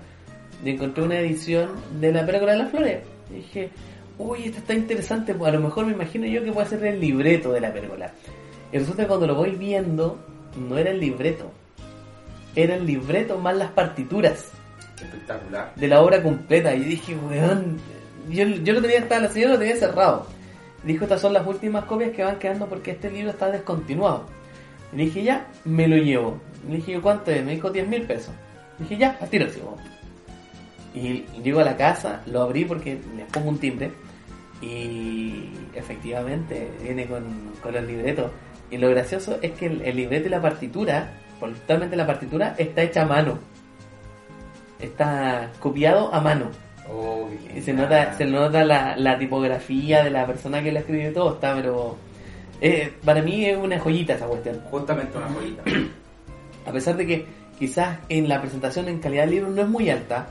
Y 0.63 0.71
encontré 0.71 1.03
una 1.03 1.19
edición 1.19 1.71
de 1.99 2.13
La 2.13 2.27
Pérgola 2.27 2.53
de 2.53 2.59
las 2.59 2.71
Flores. 2.71 3.03
Y 3.31 3.37
dije, 3.37 3.71
uy, 4.19 4.45
esta 4.45 4.59
está 4.59 4.75
interesante, 4.75 5.35
pues 5.35 5.51
a 5.51 5.57
lo 5.57 5.63
mejor 5.63 5.87
me 5.87 5.93
imagino 5.93 6.27
yo 6.27 6.45
que 6.45 6.53
puede 6.53 6.69
ser 6.69 6.85
el 6.85 7.01
libreto 7.01 7.53
de 7.53 7.61
La 7.63 7.73
Pérgola. 7.73 8.13
Y 8.71 8.79
resulta 8.79 9.03
que 9.03 9.09
cuando 9.09 9.27
lo 9.27 9.35
voy 9.35 9.53
viendo, 9.53 10.19
no 10.57 10.77
era 10.77 10.91
el 10.91 11.01
libreto. 11.01 11.51
Era 12.55 12.77
el 12.77 12.87
libreto 12.87 13.39
más 13.39 13.57
las 13.57 13.71
partituras 13.71 14.53
Espectacular. 15.01 15.73
de 15.75 15.89
la 15.89 16.03
obra 16.03 16.23
completa. 16.23 16.75
Y 16.75 16.81
dije, 16.81 17.17
weón, 17.17 17.79
yo, 18.29 18.45
yo 18.45 18.75
lo 18.75 18.83
tenía, 18.83 18.99
estaba, 18.99 19.23
la 19.23 19.29
señora 19.31 19.55
lo 19.55 19.59
tenía 19.59 19.77
cerrado. 19.77 20.27
Dijo, 20.85 21.05
estas 21.05 21.21
son 21.21 21.33
las 21.33 21.47
últimas 21.47 21.85
copias 21.85 22.11
que 22.11 22.23
van 22.23 22.39
quedando 22.39 22.67
porque 22.67 22.91
este 22.91 23.11
libro 23.11 23.31
está 23.31 23.51
descontinuado. 23.51 24.27
Y 24.93 24.97
dije, 24.97 25.23
ya, 25.23 25.47
me 25.65 25.89
lo 25.89 25.97
llevo. 25.97 26.39
Le 26.69 26.77
dije, 26.77 27.01
¿cuánto 27.01 27.31
es? 27.31 27.45
Me 27.45 27.53
dijo 27.53 27.71
10 27.71 27.89
mil 27.89 28.03
pesos. 28.03 28.35
dije, 28.79 28.99
ya, 28.99 29.19
weón. 29.21 29.95
Y 30.95 31.25
llego 31.43 31.61
a 31.61 31.65
la 31.65 31.77
casa, 31.77 32.23
lo 32.27 32.43
abrí 32.43 32.65
porque 32.65 32.99
le 33.17 33.25
pongo 33.25 33.49
un 33.49 33.59
timbre. 33.59 33.93
Y 34.61 35.51
efectivamente 35.75 36.71
viene 36.83 37.07
con, 37.07 37.25
con 37.63 37.73
los 37.73 37.85
libretos. 37.85 38.31
Y 38.71 38.79
lo 38.79 38.89
gracioso 38.91 39.39
es 39.43 39.53
que 39.53 39.67
el, 39.67 39.83
el 39.83 39.97
libreto 39.97 40.29
y 40.29 40.31
la 40.31 40.41
partitura, 40.41 41.15
totalmente 41.41 41.97
la 41.97 42.07
partitura, 42.07 42.55
está 42.59 42.83
hecha 42.83 43.03
a 43.03 43.07
mano. 43.07 43.39
Está 44.81 45.51
copiado 45.61 46.15
a 46.15 46.21
mano. 46.21 46.51
Oh, 46.91 47.29
Y 47.55 47.61
se 47.63 47.73
nota, 47.73 48.13
se 48.15 48.27
nota 48.27 48.65
la, 48.65 48.97
la 48.97 49.19
tipografía 49.19 50.05
de 50.05 50.11
la 50.11 50.27
persona 50.27 50.63
que 50.63 50.73
la 50.73 50.81
escribió 50.81 51.11
y 51.11 51.15
todo, 51.15 51.35
está, 51.35 51.55
pero 51.55 51.97
eh, 52.61 52.93
para 53.05 53.23
mí 53.23 53.45
es 53.45 53.57
una 53.57 53.79
joyita 53.79 54.15
esa 54.15 54.27
cuestión. 54.27 54.61
Justamente 54.71 55.17
una 55.19 55.29
joyita. 55.29 55.63
A 56.67 56.73
pesar 56.73 56.97
de 56.97 57.07
que 57.07 57.27
quizás 57.59 57.99
en 58.09 58.29
la 58.29 58.41
presentación 58.41 58.89
en 58.89 58.99
calidad 58.99 59.25
de 59.25 59.31
libro 59.33 59.51
no 59.51 59.63
es 59.63 59.69
muy 59.69 59.91
alta, 59.91 60.29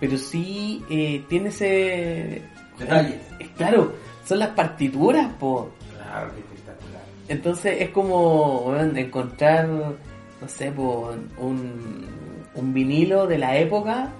pero 0.00 0.16
sí 0.16 0.84
eh, 0.90 1.24
tiene 1.28 1.48
ese... 1.48 2.42
Detalles. 2.78 3.20
Eh, 3.40 3.48
claro, 3.56 3.92
son 4.24 4.38
las 4.38 4.50
partituras, 4.50 5.26
po. 5.40 5.70
Claro, 5.96 6.30
qué 6.34 6.40
espectacular. 6.40 7.02
Entonces 7.28 7.76
es 7.80 7.90
como 7.90 8.74
encontrar, 8.94 9.66
no 9.66 10.48
sé, 10.48 10.70
po, 10.70 11.14
un, 11.38 12.06
un 12.54 12.74
vinilo 12.74 13.26
de 13.26 13.38
la 13.38 13.56
época 13.56 14.12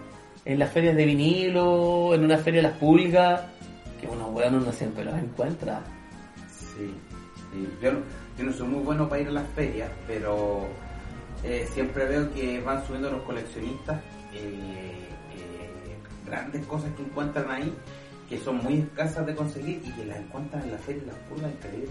en 0.47 0.59
las 0.59 0.71
ferias 0.73 0.97
de 0.97 1.05
vinilo, 1.05 2.15
en 2.15 2.25
una 2.25 2.39
feria 2.39 2.63
de 2.63 2.69
las 2.69 2.79
pulgas, 2.79 3.43
que 4.01 4.07
uno, 4.07 4.29
weón, 4.29 4.55
uno 4.55 4.73
siempre 4.73 5.05
los 5.05 5.15
encuentra. 5.19 5.81
Sí, 6.49 6.91
sí. 7.53 7.69
Yo, 7.83 7.93
no- 7.93 7.99
yo 8.39 8.45
no 8.45 8.53
soy 8.53 8.69
muy 8.69 8.83
bueno 8.85 9.09
para 9.09 9.23
ir 9.23 9.29
a 9.29 9.33
las 9.33 9.49
ferias, 9.55 9.91
pero 10.07 10.67
eh, 11.45 11.67
siempre 11.75 12.07
veo 12.07 12.33
que 12.33 12.61
van 12.61 12.85
subiendo 12.87 13.11
los 13.11 13.23
coleccionistas 13.23 14.01
eh, 14.33 15.09
eh, 15.35 15.97
grandes 16.27 16.65
cosas 16.67 16.91
que 16.97 17.03
encuentran 17.03 17.51
ahí, 17.51 17.73
que 18.29 18.39
son 18.39 18.57
muy 18.63 18.79
escasas 18.81 19.27
de 19.27 19.35
conseguir 19.35 19.81
y 19.85 19.91
que 19.93 20.05
las 20.05 20.19
encuentran 20.19 20.63
en 20.63 20.73
la 20.73 20.79
feria 20.79 21.03
y 21.03 21.07
las 21.07 21.17
pulgas 21.29 21.51
increíbles. 21.53 21.91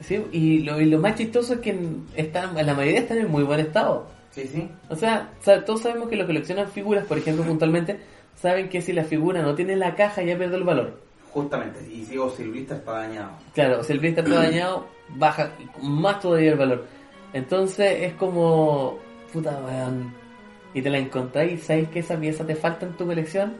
Sí, 0.00 0.24
y 0.32 0.58
lo, 0.60 0.80
y 0.80 0.86
lo 0.86 0.98
más 0.98 1.14
chistoso 1.16 1.54
es 1.54 1.60
que 1.60 1.78
están, 2.16 2.54
la 2.54 2.74
mayoría 2.74 3.00
están 3.00 3.18
en 3.18 3.30
muy 3.30 3.42
buen 3.44 3.60
estado. 3.60 4.08
Sí, 4.32 4.48
sí. 4.48 4.68
O 4.88 4.96
sea, 4.96 5.30
todos 5.64 5.82
sabemos 5.82 6.08
que 6.08 6.16
los 6.16 6.26
que 6.26 6.32
coleccionan 6.32 6.68
figuras, 6.68 7.04
por 7.04 7.18
ejemplo, 7.18 7.44
puntualmente, 7.44 8.00
saben 8.34 8.68
que 8.68 8.82
si 8.82 8.92
la 8.92 9.04
figura 9.04 9.42
no 9.42 9.54
tiene 9.54 9.76
la 9.76 9.94
caja 9.94 10.22
ya 10.22 10.36
pierde 10.36 10.56
el 10.56 10.64
valor. 10.64 11.00
Justamente, 11.30 11.80
y 11.90 12.04
sigo 12.04 12.28
Silvista 12.30 12.76
está 12.76 12.92
dañado. 12.92 13.32
Claro, 13.54 13.82
si 13.82 13.92
el 13.92 14.00
blister 14.00 14.24
está 14.24 14.42
dañado, 14.42 14.86
baja 15.10 15.52
más 15.80 16.20
todavía 16.20 16.52
el 16.52 16.58
valor. 16.58 16.86
Entonces 17.32 18.02
es 18.02 18.14
como, 18.14 18.98
puta 19.32 19.58
weón, 19.64 20.14
y 20.74 20.82
te 20.82 20.90
la 20.90 20.98
encontráis 20.98 21.52
y 21.52 21.58
sabes 21.58 21.88
que 21.88 22.00
esa 22.00 22.18
pieza 22.18 22.46
te 22.46 22.54
falta 22.54 22.86
en 22.86 22.96
tu 22.96 23.06
colección. 23.06 23.54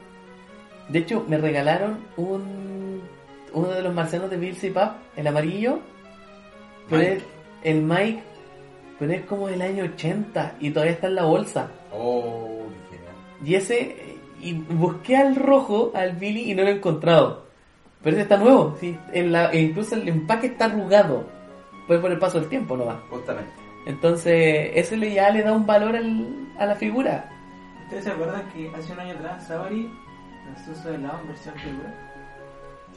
De 0.88 0.98
hecho, 0.98 1.24
me 1.28 1.38
regalaron 1.38 1.98
un 2.16 3.02
uno 3.54 3.68
de 3.68 3.82
los 3.82 3.94
marcianos 3.94 4.30
de 4.30 4.36
Bill 4.36 4.56
Pap, 4.72 4.96
el 5.16 5.26
amarillo, 5.26 5.80
pero 6.88 7.02
Mike. 7.02 7.16
es 7.16 7.22
el 7.64 7.82
Mike, 7.82 8.22
pero 9.02 9.14
es 9.14 9.22
como 9.22 9.48
del 9.48 9.60
año 9.62 9.82
80 9.82 10.54
y 10.60 10.70
todavía 10.70 10.92
está 10.92 11.08
en 11.08 11.16
la 11.16 11.24
bolsa. 11.24 11.68
Oh, 11.92 12.66
qué 12.88 12.96
genial. 12.98 13.14
Y 13.44 13.54
ese, 13.56 13.96
y 14.40 14.52
busqué 14.52 15.16
al 15.16 15.34
rojo, 15.34 15.90
al 15.92 16.12
Billy, 16.12 16.52
y 16.52 16.54
no 16.54 16.62
lo 16.62 16.68
he 16.68 16.76
encontrado. 16.76 17.46
Pero 18.00 18.14
ese 18.14 18.22
está 18.22 18.36
nuevo, 18.36 18.76
sí, 18.78 18.96
en 19.12 19.32
la, 19.32 19.50
e 19.50 19.60
incluso 19.60 19.96
el 19.96 20.06
empaque 20.08 20.46
está 20.46 20.66
arrugado. 20.66 21.26
Puede 21.88 21.98
por 22.00 22.12
el 22.12 22.18
paso 22.20 22.38
del 22.38 22.48
tiempo, 22.48 22.76
no 22.76 22.86
va. 22.86 23.02
Justamente. 23.10 23.50
Entonces, 23.86 24.70
ese 24.74 24.96
le, 24.96 25.12
ya 25.12 25.30
le 25.30 25.42
da 25.42 25.52
un 25.52 25.66
valor 25.66 25.96
al- 25.96 26.48
a 26.58 26.66
la 26.66 26.76
figura. 26.76 27.28
¿Ustedes 27.84 28.04
se 28.04 28.10
acuerdan 28.12 28.42
que 28.52 28.70
hace 28.76 28.92
un 28.92 29.00
año 29.00 29.14
atrás 29.14 29.48
Sabari 29.48 29.90
lanzó 30.46 30.80
su 30.80 30.88
helado 30.90 31.18
en 31.22 31.26
versión 31.28 31.54
figura? 31.56 32.11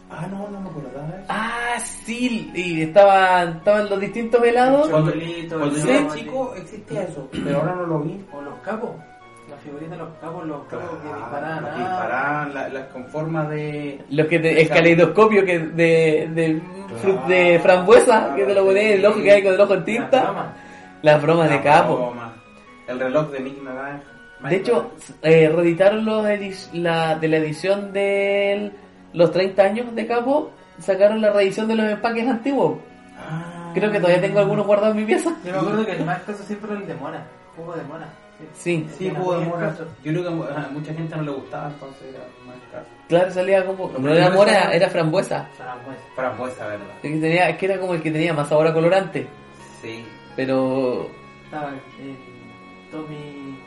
Ah, 0.09 0.27
no, 0.29 0.47
no 0.49 0.59
me 0.61 0.69
acordaba 0.69 1.07
de 1.07 1.15
eso. 1.17 1.25
Ah, 1.29 1.75
sí, 1.79 2.51
y 2.53 2.81
estaban, 2.83 3.57
estaban 3.57 3.89
los 3.89 3.99
distintos 3.99 4.43
helados. 4.43 4.87
Cuando, 4.89 5.11
cuando 5.49 5.75
yo 5.77 5.89
era 5.89 6.13
chico 6.15 6.53
existía 6.55 7.01
eso, 7.03 7.27
pero 7.31 7.59
ahora 7.59 7.75
no 7.75 7.85
lo 7.87 7.99
vi. 8.01 8.23
O 8.31 8.41
los 8.41 8.53
capos. 8.59 8.91
La 9.49 9.57
figurita 9.57 9.91
de 9.91 9.97
los 9.97 10.09
capos, 10.21 10.45
los 10.45 10.63
capos 10.65 10.89
que 11.01 11.07
disparaban. 11.07 11.61
Los 11.63 11.69
ah, 11.71 11.73
que 11.75 11.79
disparaban, 11.79 12.53
la- 12.53 12.69
las 12.69 12.87
con 12.87 13.05
forma 13.07 13.45
de... 13.45 14.01
Los 14.09 14.27
que 14.27 14.39
te, 14.39 14.61
el 14.61 14.69
caleidoscopio 14.69 15.45
que 15.45 15.59
de, 15.59 16.61
de, 17.27 17.59
frambuesa, 17.61 18.33
que 18.35 18.43
te 18.45 18.53
lo 18.53 18.65
pones 18.65 18.83
en 18.85 18.93
el 18.99 19.05
ojo 19.05 19.21
que 19.21 19.31
hay 19.31 19.43
con 19.43 19.53
el 19.53 19.61
ojo 19.61 19.73
en 19.73 19.85
tinta. 19.85 20.55
Las 21.01 21.21
bromas 21.21 21.49
de 21.49 21.61
capo. 21.61 21.95
broma, 21.95 22.33
El 22.87 22.99
reloj 22.99 23.29
de 23.31 23.39
Mickey 23.39 23.61
Naranja. 23.63 24.01
De 24.49 24.55
hecho, 24.55 24.91
eh, 25.23 25.49
reeditaron 25.49 26.05
los 26.05 26.25
edi- 26.25 26.71
la, 26.73 27.15
de 27.15 27.27
la 27.27 27.37
edición 27.37 27.91
de 27.93 28.71
los 29.15 29.31
30 29.31 29.63
años 29.63 29.95
de 29.95 30.05
Capo, 30.07 30.51
sacaron 30.79 31.21
la 31.21 31.31
reedición 31.31 31.67
de 31.67 31.75
los 31.75 31.91
empaques 31.91 32.27
antiguos. 32.27 32.79
Ah. 33.17 33.71
Creo 33.73 33.91
que 33.91 33.99
todavía 33.99 34.21
tengo 34.21 34.39
algunos 34.39 34.65
guardados 34.65 34.95
en 34.95 35.01
mi 35.01 35.05
pieza. 35.07 35.35
Yo 35.43 35.51
me 35.51 35.57
acuerdo 35.57 35.85
que 35.85 35.91
el 35.93 36.05
más 36.05 36.19
escaso 36.19 36.43
siempre 36.43 36.71
era 36.71 36.81
el 36.81 36.87
de 36.87 36.95
Mona. 36.95 37.25
Jugo 37.55 37.73
de 37.73 37.83
Mona. 37.83 38.07
Sí. 38.53 38.85
Sí, 38.89 38.95
Sí, 38.97 39.07
Era 39.07 39.19
jugo 39.19 39.39
de 39.39 39.45
mora. 39.45 39.73
Yo 40.03 40.11
creo 40.11 40.23
que 40.23 40.53
a 40.53 40.67
mucha 40.69 40.93
gente 40.93 41.15
no 41.15 41.21
le 41.23 41.31
gustaba, 41.31 41.67
entonces 41.69 42.13
era 42.13 42.25
más 42.45 42.55
escaso. 42.57 42.87
claro, 43.07 43.31
salía 43.31 43.65
como. 43.65 43.89
No 43.97 44.13
era 44.13 44.29
mora, 44.29 44.71
era 44.73 44.89
frambuesa. 44.89 45.47
Frambuesa. 45.55 46.01
Frambuesa, 46.15 46.67
¿verdad? 46.67 46.87
Es 47.01 47.11
que, 47.13 47.19
tenía, 47.21 47.49
es 47.49 47.57
que 47.57 47.65
era 47.65 47.79
como 47.79 47.93
el 47.93 48.01
que 48.01 48.11
tenía 48.11 48.33
más 48.33 48.49
sabor 48.49 48.67
a 48.67 48.73
colorante. 48.73 49.25
Sí. 49.81 50.03
Pero 50.35 51.09
Estaba 51.45 51.69
el 51.69 52.17
Tommy 52.91 53.57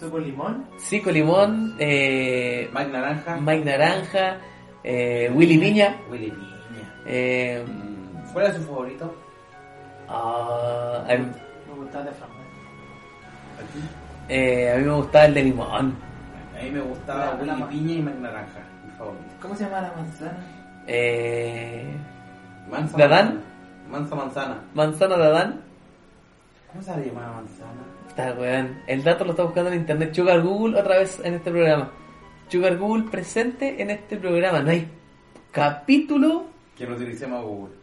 Suco 0.00 0.18
Limón. 0.18 0.66
sí, 0.78 1.00
con 1.02 1.12
limón, 1.12 1.76
eh, 1.78 2.70
Mike 2.72 2.90
Naranja. 2.90 3.36
Mike 3.42 3.64
Naranja, 3.64 4.38
eh, 4.84 5.30
Willy 5.34 5.58
Piña. 5.58 5.96
Willy 6.10 6.30
Piña. 6.30 6.92
Eh, 7.06 7.64
¿Cuál 8.32 8.46
era 8.46 8.54
su 8.54 8.62
favorito? 8.62 9.14
ah, 10.08 11.04
a, 11.08 11.14
mí, 11.16 11.26
Me 11.68 11.74
gustaba 11.78 12.04
de 12.04 12.10
frambuesa. 12.12 12.50
Aquí. 13.58 13.80
eh, 14.28 14.72
a 14.74 14.78
mí 14.78 14.84
me 14.84 14.92
gustaba 14.92 15.24
el 15.26 15.34
de 15.34 15.42
limón. 15.44 15.94
A 16.58 16.62
mí 16.62 16.70
me 16.70 16.80
gustaba 16.80 17.24
La- 17.26 17.34
Willy 17.34 17.60
la 17.60 17.68
Piña 17.68 17.92
y 17.94 18.02
Naranja, 18.20 18.60
mi 18.86 18.92
favorito. 18.96 19.24
¿Cómo 19.40 19.54
se 19.56 19.64
llama 19.64 19.80
la 19.82 19.92
manzana? 19.96 20.38
Eh, 20.86 21.86
Mansa 22.70 22.96
¿Dadán? 22.98 23.26
manzana. 23.26 23.42
Mansa 23.90 24.14
manzana. 24.16 24.56
Manzana 24.74 25.16
de 25.16 25.24
Adán. 25.26 25.60
¿Cómo 26.70 26.82
se 26.82 26.90
la 26.92 26.96
llamaba 26.98 27.32
manzana? 27.34 27.82
Está 28.08 28.32
weón. 28.32 28.78
El 28.86 29.04
dato 29.04 29.24
lo 29.24 29.30
está 29.32 29.42
buscando 29.44 29.70
en 29.70 29.80
internet. 29.80 30.14
Sugar 30.14 30.40
Google 30.40 30.80
otra 30.80 30.98
vez 30.98 31.20
en 31.24 31.34
este 31.34 31.50
programa. 31.50 31.90
Sugar 32.52 32.76
Google 32.76 33.04
presente 33.10 33.80
en 33.80 33.88
este 33.88 34.18
programa. 34.18 34.60
No 34.60 34.70
hay 34.70 34.86
capítulo 35.50 36.44
Que 36.76 36.86
no 36.86 36.96
utilicemos 36.96 37.42
Google. 37.42 37.74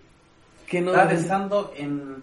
que 0.67 0.79
no. 0.79 0.91
Estaba 0.91 1.09
pensando 1.09 1.73
en, 1.75 2.17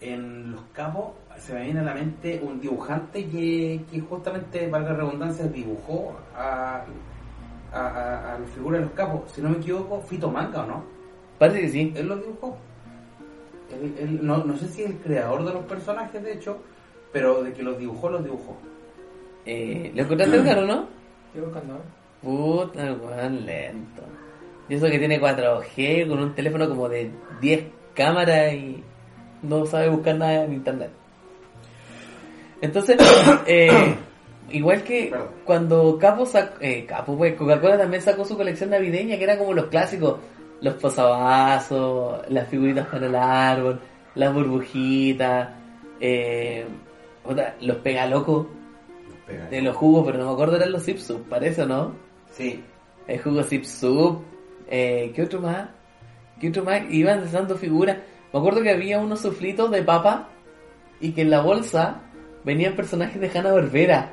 en 0.00 0.50
los 0.52 0.62
capos, 0.72 1.12
se 1.38 1.54
me 1.54 1.62
viene 1.66 1.78
a 1.78 1.84
la 1.84 1.94
mente 1.94 2.40
un 2.42 2.60
dibujante 2.60 3.24
que, 3.26 3.82
que 3.88 4.00
justamente, 4.00 4.66
valga 4.68 4.90
la 4.90 4.96
redundancia, 4.96 5.46
dibujó 5.46 6.16
a, 6.36 6.82
a, 7.72 7.78
a, 7.78 8.34
a 8.34 8.38
la 8.40 8.46
figura 8.48 8.78
de 8.78 8.84
los 8.86 8.92
capos. 8.94 9.30
Si 9.32 9.40
no 9.40 9.50
me 9.50 9.58
equivoco, 9.58 10.00
Fito 10.02 10.28
Manga, 10.32 10.64
¿o 10.64 10.66
no? 10.66 10.82
Parece 11.38 11.60
que 11.60 11.68
sí. 11.68 11.92
Él 11.94 12.08
los 12.08 12.20
dibujó. 12.20 12.56
Él- 13.72 13.94
él- 14.00 14.26
no, 14.26 14.38
no 14.42 14.56
sé 14.56 14.66
si 14.66 14.82
es 14.82 14.90
el 14.90 14.96
creador 14.96 15.44
de 15.44 15.52
los 15.52 15.64
personajes, 15.66 16.20
de 16.24 16.32
hecho, 16.32 16.58
pero 17.12 17.44
de 17.44 17.52
que 17.52 17.62
los 17.62 17.78
dibujó, 17.78 18.08
los 18.10 18.24
dibujó. 18.24 18.56
Eh, 19.46 19.92
¿Lo 19.94 20.02
encontraste 20.02 20.42
claro, 20.42 20.66
no? 20.66 20.97
Buscando. 21.34 21.80
Puta, 22.22 22.84
el 22.84 23.00
weón 23.00 23.46
lento. 23.46 24.02
Y 24.68 24.74
eso 24.74 24.86
que 24.86 24.98
tiene 24.98 25.20
4G 25.20 26.08
con 26.08 26.18
un 26.18 26.34
teléfono 26.34 26.68
como 26.68 26.88
de 26.88 27.10
10 27.40 27.64
cámaras 27.94 28.52
y 28.52 28.82
no 29.42 29.64
sabe 29.66 29.88
buscar 29.88 30.16
nada 30.16 30.44
en 30.44 30.52
internet. 30.52 30.90
Entonces, 32.60 32.96
eh, 33.46 33.94
igual 34.50 34.82
que 34.82 35.08
Perdón. 35.10 35.28
cuando 35.44 35.98
Capo 35.98 36.26
sacó, 36.26 36.56
eh, 36.60 36.84
Capo, 36.86 37.16
pues 37.16 37.34
Coca-Cola 37.34 37.78
también 37.78 38.02
sacó 38.02 38.24
su 38.24 38.36
colección 38.36 38.70
navideña 38.70 39.16
que 39.16 39.24
era 39.24 39.38
como 39.38 39.52
los 39.52 39.66
clásicos, 39.66 40.18
los 40.60 40.74
posavasos, 40.74 42.28
las 42.30 42.48
figuritas 42.48 42.88
para 42.88 43.06
el 43.06 43.14
árbol, 43.14 43.80
las 44.16 44.34
burbujitas, 44.34 45.50
eh, 46.00 46.66
los 47.60 47.76
pegalocos 47.76 48.46
de 49.50 49.62
los 49.62 49.76
jugos, 49.76 50.04
pero 50.06 50.18
no 50.18 50.26
me 50.26 50.32
acuerdo 50.32 50.56
eran 50.56 50.72
los 50.72 50.84
Zipsup, 50.84 51.28
parece 51.28 51.62
o 51.62 51.66
no? 51.66 51.92
Sí, 52.32 52.62
El 53.06 53.20
jugo 53.22 53.42
Zip 53.42 53.64
Soup. 53.64 54.22
Eh, 54.70 55.12
¿Qué 55.14 55.22
otro 55.22 55.40
más? 55.40 55.68
¿Qué 56.40 56.48
otro 56.48 56.62
más? 56.64 56.82
Iban 56.90 57.30
dando 57.32 57.56
figuras. 57.56 57.96
Me 58.32 58.38
acuerdo 58.38 58.62
que 58.62 58.70
había 58.70 58.98
unos 58.98 59.20
suflitos 59.20 59.70
de 59.70 59.82
papa 59.82 60.28
y 61.00 61.12
que 61.12 61.22
en 61.22 61.30
la 61.30 61.40
bolsa 61.40 62.02
venían 62.44 62.74
personajes 62.74 63.20
de 63.20 63.30
Hanna 63.38 63.52
Barbera 63.52 64.12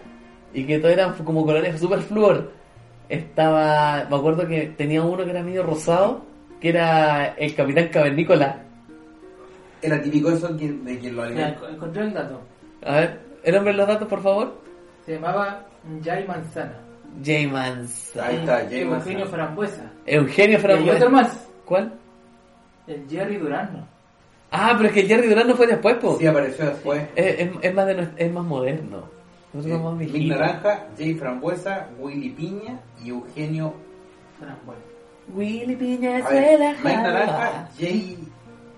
y 0.54 0.66
que 0.66 0.80
todos 0.80 0.94
eran 0.94 1.14
como 1.24 1.46
colores 1.46 1.80
super 1.80 2.00
flúor. 2.00 2.52
Estaba, 3.10 4.08
me 4.10 4.16
acuerdo 4.16 4.48
que 4.48 4.74
tenía 4.78 5.04
uno 5.04 5.24
que 5.26 5.30
era 5.32 5.44
medio 5.44 5.64
rosado, 5.64 6.24
que 6.60 6.70
era 6.70 7.28
el 7.38 7.54
Capitán 7.54 7.90
Cavernícola. 7.90 8.62
era 9.82 10.02
típico 10.02 10.32
eso 10.32 10.56
que- 10.58 10.72
de 10.72 10.98
que 11.00 11.12
lo 11.12 11.22
alimenta. 11.24 11.60
enco- 11.60 11.70
encontré 11.70 12.02
el 12.04 12.14
dato. 12.14 12.42
A 12.84 12.96
ver, 12.96 13.20
¿el 13.44 13.54
nombre 13.54 13.74
de 13.74 13.78
los 13.78 13.88
datos, 13.88 14.08
por 14.08 14.22
favor? 14.24 14.62
Se 15.06 15.14
llamaba 15.14 15.66
Jay 16.04 16.26
Manzana. 16.28 16.74
Jay 17.24 17.48
Manzana. 17.48 18.28
Ahí 18.28 18.36
está, 18.38 18.58
Jay 18.68 18.82
Eugenio 18.82 18.90
Manzana. 19.26 19.26
Frambuesa. 19.46 19.92
Eugenio 20.06 20.52
Y 20.52 20.56
hay 20.56 20.62
Frambuesa. 20.62 20.98
otro 20.98 21.10
más. 21.12 21.48
¿Cuál? 21.66 21.94
El 22.88 23.08
Jerry 23.10 23.38
Durano. 23.38 23.88
Ah, 24.52 24.74
pero 24.78 24.88
es 24.90 24.94
que 24.94 25.00
el 25.02 25.08
Jerry 25.08 25.28
Durán 25.28 25.48
no 25.48 25.56
fue 25.56 25.68
después, 25.68 25.96
po. 25.98 26.18
Sí, 26.18 26.26
apareció 26.28 26.66
después. 26.66 27.04
Es, 27.16 27.40
es, 27.40 27.50
es 27.62 27.74
más 27.74 27.88
de 27.88 28.08
es 28.18 28.32
más 28.32 28.44
moderno. 28.46 29.04
Nosotros 29.54 29.82
somos. 29.82 30.12
Naranja, 30.14 30.88
Jay 30.98 31.14
Frambuesa, 31.16 31.88
Willy 32.00 32.30
Piña 32.30 32.80
y 33.04 33.10
Eugenio. 33.10 33.74
Frambuesa. 34.40 34.82
Willy 35.34 35.76
Piña 35.76 36.30
ver, 36.30 36.60
la 36.60 36.72
Mike. 36.84 36.98
Naranja, 36.98 37.70
Jay 37.78 38.18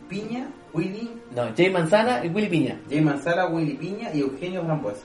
Piña, 0.08 0.48
Willy, 0.74 1.12
No, 1.36 1.44
Jay 1.56 1.70
Manzana 1.70 2.24
y 2.24 2.30
Willy 2.30 2.48
Piña. 2.48 2.80
Jay 2.90 3.02
Manzana, 3.02 3.48
Willy 3.48 3.74
Piña 3.74 4.10
y 4.14 4.22
Eugenio 4.22 4.64
Frambuesa. 4.64 5.04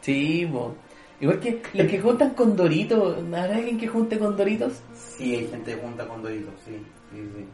Sí, 0.00 0.46
mo. 0.50 0.74
Igual 1.20 1.38
que 1.40 1.60
los 1.74 1.86
que 1.86 2.00
juntan 2.00 2.30
con 2.30 2.56
Doritos. 2.56 3.16
¿Habrá 3.18 3.56
alguien 3.56 3.76
que 3.78 3.86
junte 3.86 4.18
con 4.18 4.36
Doritos? 4.36 4.72
Sí, 4.94 5.36
hay 5.36 5.46
gente 5.48 5.74
que 5.74 5.80
junta 5.82 6.06
con 6.06 6.22
Doritos, 6.22 6.54
sí, 6.64 6.72
sí, 7.12 7.18
sí. 7.36 7.44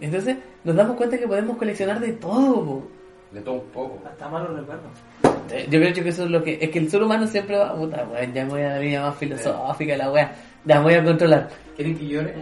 Entonces 0.00 0.36
nos 0.64 0.76
damos 0.76 0.96
cuenta 0.96 1.18
que 1.18 1.26
podemos 1.26 1.56
coleccionar 1.56 1.98
de 2.00 2.12
todo. 2.12 2.64
po. 2.64 2.82
De 3.32 3.40
todo 3.40 3.54
un 3.54 3.68
poco. 3.70 4.00
Hasta 4.06 4.28
malos 4.28 4.54
recuerdos. 4.56 4.90
Eh, 5.50 5.66
Yo 5.70 5.80
creo 5.80 5.92
que 5.94 6.08
eso 6.08 6.24
es 6.24 6.30
lo 6.30 6.42
que... 6.44 6.58
Es 6.60 6.70
que 6.70 6.78
el 6.78 6.90
ser 6.90 7.02
humano 7.02 7.26
siempre 7.26 7.56
va... 7.56 7.74
Puta, 7.74 8.06
weón, 8.12 8.32
ya 8.32 8.44
me 8.44 8.50
voy 8.50 8.62
a 8.62 8.68
la 8.70 8.78
línea 8.78 9.02
más 9.02 9.16
filosófica, 9.16 9.96
la 9.96 10.10
weá. 10.10 10.32
Ya 10.64 10.76
me 10.78 10.84
voy 10.84 10.94
a 10.94 11.04
controlar. 11.04 11.48
¿Quieren 11.76 11.98
que 11.98 12.06
llore? 12.06 12.34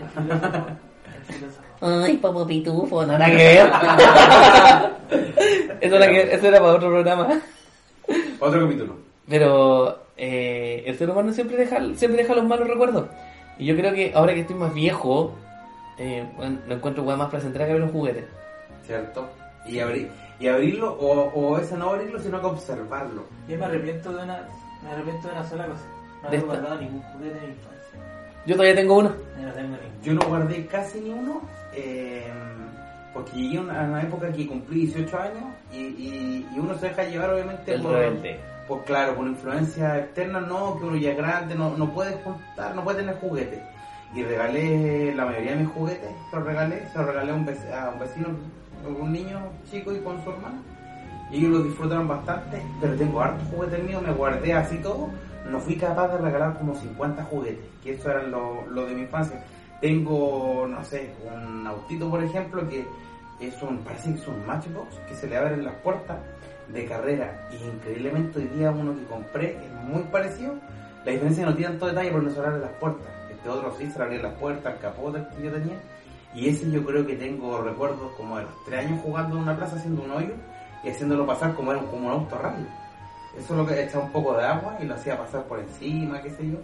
Ay, 1.80 2.16
papo 2.18 2.46
pitufo, 2.46 3.06
no 3.06 3.12
nada 3.18 3.26
que 3.30 3.36
ver. 3.36 3.70
eso, 5.80 5.96
era 5.96 6.08
que- 6.08 6.34
eso 6.34 6.46
era 6.48 6.58
para 6.58 6.72
otro 6.74 6.88
programa. 6.90 7.40
Otro 8.40 8.60
capítulo. 8.66 8.96
Pero 9.30 10.02
eh, 10.16 10.82
el 10.84 10.98
ser 10.98 11.08
humano 11.08 11.32
siempre 11.32 11.56
deja, 11.56 11.78
siempre 11.94 12.22
deja 12.22 12.34
los 12.34 12.44
malos 12.44 12.68
recuerdos. 12.68 13.06
Y 13.58 13.64
yo 13.64 13.76
creo 13.76 13.94
que 13.94 14.12
ahora 14.12 14.34
que 14.34 14.40
estoy 14.40 14.56
más 14.56 14.74
viejo, 14.74 15.32
eh, 15.98 16.26
bueno, 16.36 16.58
no 16.66 16.74
encuentro 16.74 17.04
más 17.04 17.30
placentera 17.30 17.66
que 17.66 17.74
ver 17.74 17.82
un 17.82 17.92
juguete. 17.92 18.26
¿Cierto? 18.84 19.30
Y, 19.66 19.78
abrir, 19.78 20.10
y 20.40 20.48
abrirlo, 20.48 20.92
o, 20.94 21.30
o 21.32 21.58
ese 21.58 21.76
no 21.76 21.90
abrirlo, 21.90 22.18
sino 22.18 22.40
que 22.40 22.46
observarlo. 22.46 23.22
Yo 23.48 23.56
me 23.56 23.66
arrepiento 23.66 24.10
de 24.12 24.24
una, 24.24 24.48
me 24.82 24.90
arrepiento 24.90 25.28
de 25.28 25.34
una 25.34 25.48
sola 25.48 25.66
cosa. 25.66 25.84
No 26.24 26.30
¿De 26.30 26.36
he 26.36 26.40
guardado 26.40 26.80
ningún 26.80 27.02
juguete 27.02 27.34
de 27.34 27.40
mi 27.46 27.52
infancia. 27.52 27.98
Yo 28.46 28.54
todavía 28.56 28.74
tengo 28.74 28.98
uno. 28.98 29.12
Yo 29.38 29.46
no 29.46 29.52
tengo 29.52 29.68
ninguno. 29.68 30.02
Yo 30.02 30.12
no 30.14 30.20
guardé 30.26 30.66
casi 30.66 31.00
ni 31.00 31.10
uno, 31.10 31.40
eh, 31.74 32.26
porque 33.14 33.36
llegué 33.36 33.58
a 33.58 33.60
una, 33.60 33.80
a 33.80 33.84
una 33.84 34.02
época 34.02 34.32
que 34.32 34.46
cumplí 34.46 34.86
18 34.86 35.18
años 35.18 35.44
y, 35.72 35.76
y, 35.76 36.48
y 36.52 36.58
uno 36.58 36.76
se 36.78 36.88
deja 36.88 37.04
llevar 37.04 37.30
obviamente 37.30 37.74
El 37.74 37.82
por, 37.82 37.92
rebelde. 37.92 38.40
Por, 38.70 38.84
claro, 38.84 39.16
por 39.16 39.26
influencia 39.26 39.98
externa, 39.98 40.40
no, 40.40 40.78
que 40.78 40.84
uno 40.84 40.96
ya 40.96 41.10
es 41.10 41.16
grande, 41.16 41.54
no, 41.56 41.76
no 41.76 41.90
puede 41.92 42.12
juntar, 42.22 42.74
no 42.74 42.84
puede 42.84 42.98
tener 43.00 43.16
juguetes. 43.20 43.60
Y 44.14 44.22
regalé 44.22 45.12
la 45.14 45.26
mayoría 45.26 45.52
de 45.52 45.64
mis 45.64 45.72
juguetes, 45.72 46.10
se 46.30 46.36
los 46.36 46.44
regalé, 46.46 46.88
se 46.92 46.98
los 46.98 47.06
regalé 47.08 47.32
a 47.32 47.34
un, 47.34 47.46
vec- 47.46 47.72
a 47.72 47.90
un 47.90 47.98
vecino, 47.98 48.28
a 48.84 48.88
un 49.02 49.12
niño 49.12 49.40
chico 49.70 49.92
y 49.92 49.98
con 49.98 50.22
su 50.22 50.30
hermano. 50.30 50.58
Y 51.32 51.38
ellos 51.38 51.50
lo 51.58 51.62
disfrutaron 51.64 52.06
bastante, 52.08 52.62
pero 52.80 52.94
tengo 52.96 53.20
hartos 53.20 53.46
juguetes 53.54 53.82
míos, 53.84 54.02
me 54.06 54.12
guardé 54.12 54.52
así 54.54 54.78
todo. 54.78 55.08
No 55.50 55.58
fui 55.60 55.76
capaz 55.76 56.08
de 56.08 56.18
regalar 56.18 56.56
como 56.58 56.74
50 56.76 57.24
juguetes, 57.24 57.64
que 57.82 57.94
eso 57.94 58.08
era 58.10 58.22
lo, 58.22 58.66
lo 58.70 58.86
de 58.86 58.94
mi 58.94 59.02
infancia. 59.02 59.42
Tengo, 59.80 60.66
no 60.68 60.84
sé, 60.84 61.12
un 61.32 61.66
autito, 61.66 62.08
por 62.10 62.22
ejemplo, 62.22 62.68
que 62.68 62.84
es 63.40 63.62
un, 63.62 63.78
parece 63.78 64.12
que 64.12 64.20
es 64.20 64.28
un 64.28 64.44
Matchbox, 64.46 64.96
que 65.08 65.14
se 65.14 65.26
le 65.28 65.36
abren 65.36 65.64
las 65.64 65.74
puertas 65.76 66.18
de 66.72 66.84
carrera. 66.86 67.48
Y 67.52 67.64
increíblemente 67.64 68.38
hoy 68.38 68.46
día 68.46 68.70
uno 68.70 68.94
que 68.96 69.04
compré 69.04 69.56
es 69.64 69.72
muy 69.84 70.02
parecido. 70.04 70.54
La 71.04 71.12
diferencia 71.12 71.46
no 71.46 71.54
tiene 71.54 71.70
tanto 71.72 71.86
detalle 71.86 72.10
porque 72.10 72.26
no 72.26 72.32
se 72.32 72.40
las 72.42 72.70
puertas. 72.80 73.06
Este 73.30 73.48
otro 73.48 73.74
sí 73.78 73.90
se 73.90 73.98
le 73.98 74.22
las 74.22 74.34
puertas, 74.34 74.74
el 74.74 74.80
capó 74.80 75.10
del 75.10 75.26
que 75.28 75.42
yo 75.44 75.52
tenía. 75.52 75.76
Y 76.34 76.48
ese 76.48 76.70
yo 76.70 76.84
creo 76.84 77.06
que 77.06 77.16
tengo 77.16 77.60
recuerdos 77.62 78.12
como 78.16 78.36
de 78.36 78.44
los 78.44 78.64
tres 78.64 78.86
años 78.86 79.00
jugando 79.02 79.36
en 79.36 79.42
una 79.42 79.56
plaza 79.56 79.76
haciendo 79.76 80.02
un 80.02 80.10
hoyo 80.12 80.34
y 80.84 80.90
haciéndolo 80.90 81.26
pasar 81.26 81.54
como, 81.54 81.72
era, 81.72 81.80
como 81.82 82.06
un 82.08 82.12
auto 82.12 82.38
rápido. 82.38 82.68
Eso 83.36 83.52
es 83.54 83.58
lo 83.60 83.66
que 83.66 83.82
echaba 83.82 84.04
un 84.04 84.12
poco 84.12 84.36
de 84.36 84.44
agua 84.44 84.76
y 84.80 84.84
lo 84.84 84.94
hacía 84.94 85.16
pasar 85.18 85.42
por 85.44 85.58
encima, 85.58 86.20
qué 86.22 86.30
sé 86.30 86.48
yo. 86.50 86.58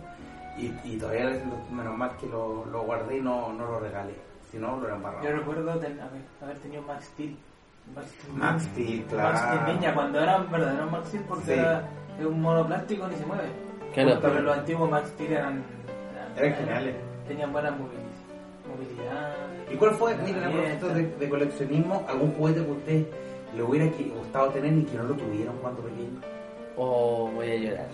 Y, 0.59 0.72
y 0.84 0.96
todavía 0.98 1.38
menos 1.70 1.96
mal 1.96 2.11
que 2.20 2.26
lo, 2.26 2.64
lo 2.66 2.82
guardé 2.82 3.18
y 3.18 3.20
no, 3.20 3.52
no 3.52 3.66
lo 3.66 3.80
regalé. 3.80 4.14
Si 4.50 4.59
no, 4.59 4.76
lo 4.78 4.86
era 4.86 4.96
embarrado. 4.96 5.24
Yo 5.24 5.32
recuerdo 5.32 5.78
ten- 5.78 6.00
haber, 6.00 6.22
haber 6.42 6.57
tenido 6.59 6.82
Max 6.82 7.07
Steel. 7.07 7.36
Max 7.95 8.11
Steel, 8.11 8.99
Max 9.01 9.09
claro. 9.09 9.28
Max 9.32 9.41
Steel 9.41 9.74
Ninja, 9.76 9.95
cuando 9.95 10.20
eran 10.20 10.51
verdaderos 10.51 10.91
Max 10.91 11.09
Steel 11.09 11.22
porque 11.28 11.45
Sí. 11.45 11.53
era 11.53 11.89
es 12.18 12.24
un 12.26 12.41
mono 12.41 12.66
plástico 12.66 13.07
ni 13.09 13.14
se 13.16 13.26
mueve. 13.26 13.45
Claro. 13.95 14.18
Pero 14.20 14.41
los 14.41 14.59
antiguos 14.59 14.91
Max 14.91 15.09
Steel 15.11 15.32
eran, 15.32 15.64
Eran 16.37 16.55
geniales. 16.55 16.95
Tenían 17.28 17.53
buena 17.53 17.70
movili- 17.70 18.68
movilidad. 18.68 19.34
¿Y 19.72 19.76
cuál 19.76 19.93
fue, 19.93 20.14
miren, 20.16 20.45
a 20.45 20.51
propósito 20.51 20.89
de, 20.89 21.07
de 21.16 21.28
coleccionismo, 21.28 22.05
algún 22.09 22.32
juguete 22.32 22.62
que 22.64 22.68
a 22.70 22.72
usted 22.72 23.07
le 23.57 23.62
hubiera 23.62 23.87
gustado 24.14 24.49
tener 24.51 24.72
y 24.74 24.82
que 24.84 24.97
no 24.99 25.05
lo 25.05 25.14
tuvieron 25.14 25.57
cuando 25.62 25.80
pequeño? 25.82 26.20
Oh, 26.76 27.30
voy 27.34 27.51
a 27.51 27.57
llorar. 27.57 27.87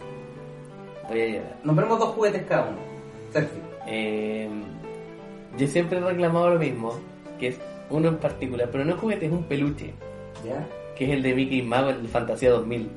Voy 1.09 1.21
a 1.21 1.27
llorar. 1.29 1.57
Nombremos 1.63 1.99
dos 2.01 2.09
juguetes 2.11 2.43
cada 2.49 2.63
uno. 2.69 2.79
Sergio. 3.33 3.61
Eh, 3.87 4.51
yo 5.57 5.67
siempre 5.69 5.99
he 5.99 6.01
reclamado 6.01 6.51
lo 6.51 6.59
mismo, 6.59 6.95
que 7.39 7.49
es 7.49 7.61
uno 7.91 8.09
en 8.09 8.17
particular, 8.17 8.69
pero 8.71 8.85
no 8.85 8.95
es 8.95 9.01
juguete, 9.01 9.27
es 9.27 9.33
un 9.33 9.45
peluche, 9.45 9.93
¿Ya? 10.45 10.67
que 10.97 11.05
es 11.07 11.11
el 11.13 11.23
de 11.23 11.35
Mickey 11.35 11.63
Mago 11.63 11.91
en 11.91 12.07
Fantasía 12.09 12.51
2000. 12.51 12.89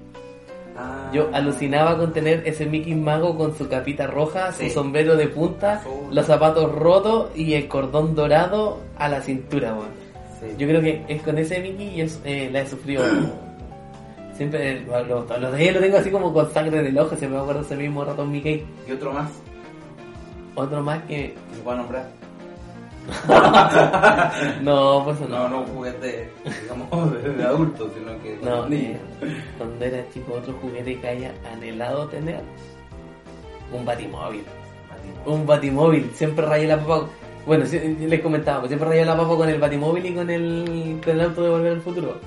Ah, 0.78 1.10
Yo 1.14 1.30
alucinaba 1.34 1.98
con 1.98 2.12
tener 2.12 2.44
ese 2.46 2.66
Mickey 2.66 2.94
Mago 2.96 3.38
con 3.38 3.56
su 3.56 3.68
capita 3.70 4.08
roja, 4.08 4.52
Sí. 4.52 4.68
su 4.70 4.76
sombrero 4.76 5.16
de 5.16 5.28
punta, 5.28 5.76
Azul. 5.76 6.14
los 6.14 6.26
zapatos 6.26 6.70
rotos 6.74 7.30
y 7.36 7.54
el 7.54 7.68
cordón 7.70 8.14
dorado 8.16 8.80
a 8.98 9.08
la 9.08 9.22
cintura, 9.22 9.74
weón. 9.74 9.88
Sí. 10.42 10.48
Yo 10.58 10.68
creo 10.68 10.82
que 10.82 11.04
es 11.08 11.22
con 11.22 11.38
ese 11.38 11.60
Mickey 11.62 11.96
y 11.96 12.02
es, 12.02 12.20
eh, 12.26 12.50
la 12.52 12.62
he 12.62 12.68
sufrido. 12.68 13.04
Siempre 14.36 14.72
eh, 14.74 14.86
lo, 15.08 15.24
lo 15.40 15.52
de 15.52 15.70
él 15.70 15.76
lo 15.76 15.80
tengo 15.80 15.98
así 15.98 16.10
como 16.12 16.34
con 16.34 16.52
sangre 16.52 16.80
en 16.82 16.88
el 16.88 16.98
ojo, 17.00 17.16
se 17.16 17.26
me 17.30 17.38
acuerdo 17.38 17.62
ese 17.62 17.78
mismo 17.78 18.04
ratón 18.04 18.30
Mickey. 18.32 18.66
Y 18.88 18.92
otro 18.92 19.14
más 19.14 19.32
Otro 20.56 20.82
más 20.84 21.02
que. 21.04 21.36
se 21.56 21.62
pueda 21.62 21.78
nombrar. 21.78 22.10
No, 24.62 25.02
pues 25.06 25.20
no. 25.22 25.28
No, 25.28 25.50
no 25.50 25.64
juguete, 25.66 26.30
digamos, 26.62 27.14
de, 27.24 27.44
adultos, 27.44 27.92
sino 27.98 28.22
que 28.22 28.38
No, 28.42 28.68
niños. 28.68 29.00
eh, 29.22 29.44
cuando 29.58 29.86
era 29.86 30.10
chico, 30.12 30.34
otro 30.34 30.54
juguete 30.62 31.00
que 31.00 31.08
haya 31.08 31.32
anhelado 31.54 32.08
tener, 32.08 32.42
un 33.72 33.86
batimóvil. 33.86 34.44
Un 35.26 35.46
batimóvil, 35.46 36.12
siempre 36.14 36.46
rayé 36.46 36.68
la 36.68 36.80
papa. 36.80 37.08
Bueno, 37.46 37.66
sí, 37.66 37.78
les 37.80 38.22
comentaba, 38.22 38.60
pues 38.62 38.70
siempre 38.70 38.90
rayé 38.90 39.06
la 39.06 39.16
papa 39.16 39.36
con 39.36 39.50
el 39.50 39.60
batimóvil 39.60 40.06
y 40.06 40.14
con 40.16 40.30
el, 40.30 41.00
con 41.04 41.14
el 41.14 41.22
auto 41.22 41.44
de 41.44 41.50
volver 41.50 41.72
al 41.74 41.82
futuro. 41.82 42.20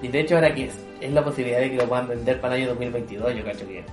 Y 0.00 0.08
de 0.08 0.20
hecho, 0.20 0.36
ahora 0.36 0.54
que 0.54 0.66
es, 0.66 0.78
es 1.00 1.12
la 1.12 1.24
posibilidad 1.24 1.60
de 1.60 1.70
que 1.70 1.76
lo 1.76 1.88
puedan 1.88 2.08
vender 2.08 2.40
para 2.40 2.54
el 2.56 2.62
año 2.62 2.70
2022, 2.70 3.34
yo 3.36 3.44
cacho 3.44 3.66
que 3.66 3.84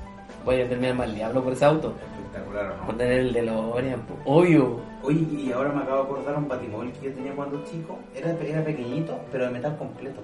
voy 0.45 0.55
a 0.55 0.59
venderme 0.59 0.89
al 0.89 0.95
mal 0.95 1.15
diablo 1.15 1.43
por 1.43 1.53
ese 1.53 1.65
auto. 1.65 1.93
Espectacular, 2.39 3.11
el 3.11 3.33
de 3.33 3.41
DeLorean, 3.41 4.01
pues, 4.01 4.19
obvio. 4.25 4.79
Oye, 5.03 5.19
y 5.31 5.51
ahora 5.51 5.71
me 5.71 5.81
acabo 5.83 5.97
de 5.97 6.03
acordar 6.03 6.37
un 6.37 6.47
batimóvil 6.47 6.91
que 6.93 7.07
yo 7.07 7.13
tenía 7.13 7.33
cuando 7.35 7.63
chico. 7.65 7.97
Era, 8.15 8.31
era 8.31 8.63
pequeñito, 8.63 9.19
pero 9.31 9.45
de 9.45 9.51
metal 9.51 9.77
completo. 9.77 10.21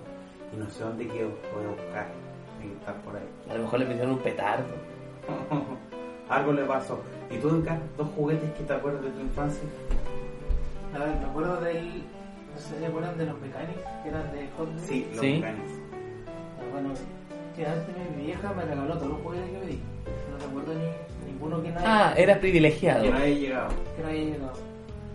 Y 0.53 0.57
no 0.57 0.69
sé 0.69 0.83
dónde 0.83 1.07
quedó. 1.07 1.29
Voy 1.55 1.65
a 1.65 1.69
buscar. 1.69 2.07
Estar 2.79 2.95
por 3.03 3.15
ahí. 3.15 3.23
A 3.49 3.53
lo 3.55 3.63
mejor 3.63 3.79
le 3.79 3.85
pusieron 3.85 4.11
un 4.11 4.19
petardo. 4.19 4.65
Algo 6.29 6.53
le 6.53 6.63
pasó. 6.63 6.99
¿Y 7.29 7.37
tú, 7.37 7.49
Edgar, 7.49 7.79
dos 7.97 8.07
juguetes 8.15 8.49
que 8.53 8.63
te 8.63 8.73
acuerdas 8.73 9.03
de 9.03 9.09
tu 9.11 9.19
infancia? 9.21 9.63
A 10.95 10.99
ver, 10.99 11.15
me 11.19 11.25
acuerdo 11.25 11.61
del. 11.61 12.03
No 12.53 12.59
sé 12.61 12.73
si 12.73 12.79
se 12.79 12.85
acuerdan 12.87 13.17
de 13.17 13.25
los 13.25 13.39
mecánicos 13.41 13.83
que 14.01 14.09
eran 14.09 14.31
de 14.31 14.47
Hot 14.57 14.67
Wheels. 14.69 14.81
Sí, 14.81 15.07
los 15.11 15.19
Sí. 15.19 15.33
mecánicos. 15.35 15.71
Bueno, 16.71 16.89
que 17.55 17.65
antes 17.67 17.95
mi 18.17 18.25
vieja 18.25 18.53
me 18.53 18.63
regaló 18.65 18.93
todos 18.95 19.09
los 19.09 19.21
juguetes 19.21 19.49
que 19.51 19.57
pedí. 19.59 19.79
No 20.31 20.37
recuerdo 20.47 20.73
ni, 20.73 20.85
ninguno 21.35 21.61
que 21.61 21.69
no 21.71 21.79
haya, 21.79 22.09
Ah, 22.09 22.13
eras 22.17 22.37
privilegiado. 22.39 23.03
Que 23.03 23.09
no 23.09 23.17
haya 23.17 23.27
llegado 23.35 23.69
que 23.95 24.01
no 24.01 24.07
haya 24.09 24.23
llegado. 24.23 24.53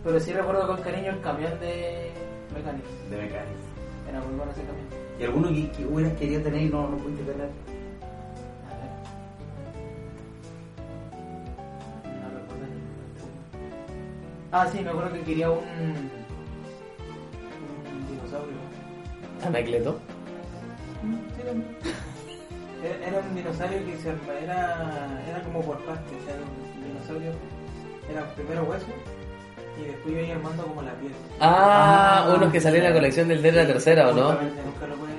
Pero 0.04 0.20
sí 0.20 0.32
recuerdo 0.32 0.66
con 0.66 0.80
cariño 0.82 1.10
el 1.12 1.20
camión 1.20 1.58
de 1.60 2.10
mecánicos. 2.54 2.90
de 3.10 3.16
mecánicos. 3.16 3.62
Era 4.08 4.20
muy 4.20 4.34
bueno 4.36 4.52
ese 4.52 4.62
camión. 4.62 4.86
¿Y 5.18 5.24
alguno 5.24 5.48
que, 5.48 5.70
que 5.72 5.84
hubieras 5.86 6.14
querido 6.18 6.42
tener 6.42 6.62
y 6.62 6.68
no, 6.70 6.88
no 6.88 6.96
pudiste 6.96 7.22
tener? 7.24 7.48
A 8.66 8.74
ver. 8.76 8.90
No 12.22 12.28
recuerdo 12.38 12.64
ni 12.66 12.80
Ah, 14.52 14.66
sí, 14.72 14.80
me 14.82 14.90
acuerdo 14.90 15.12
que 15.12 15.20
quería 15.22 15.50
un. 15.50 15.58
un 15.58 16.10
dinosaurio. 18.08 18.56
Anacleto. 19.46 19.98
Sí, 21.36 21.42
era- 21.42 21.52
Era, 22.82 23.06
era 23.08 23.18
un 23.18 23.34
dinosaurio 23.34 23.78
que 23.84 23.96
se 23.98 24.10
arma- 24.10 24.38
era, 24.42 25.22
era 25.28 25.42
como 25.42 25.60
por 25.62 25.78
partes, 25.84 26.12
o 26.22 26.24
sea, 26.26 26.34
un 26.36 26.84
dinosaurio 26.84 27.30
era 28.10 28.26
primero 28.34 28.64
hueso 28.64 28.86
y 29.78 29.84
después 29.84 30.14
yo 30.14 30.20
iba 30.20 30.34
armando 30.36 30.62
como 30.64 30.82
la 30.82 30.92
piel. 30.94 31.12
Ah, 31.40 32.24
Ah, 32.26 32.34
unos 32.34 32.52
que 32.52 32.60
salió 32.60 32.78
en 32.78 32.84
la 32.84 32.92
colección 32.92 33.28
del 33.28 33.42
de 33.42 33.52
la 33.52 33.66
tercera, 33.66 34.08
¿o 34.08 34.12
no? 34.12 34.32
Nunca 34.32 34.86
lo 34.86 34.94
puede, 34.96 35.12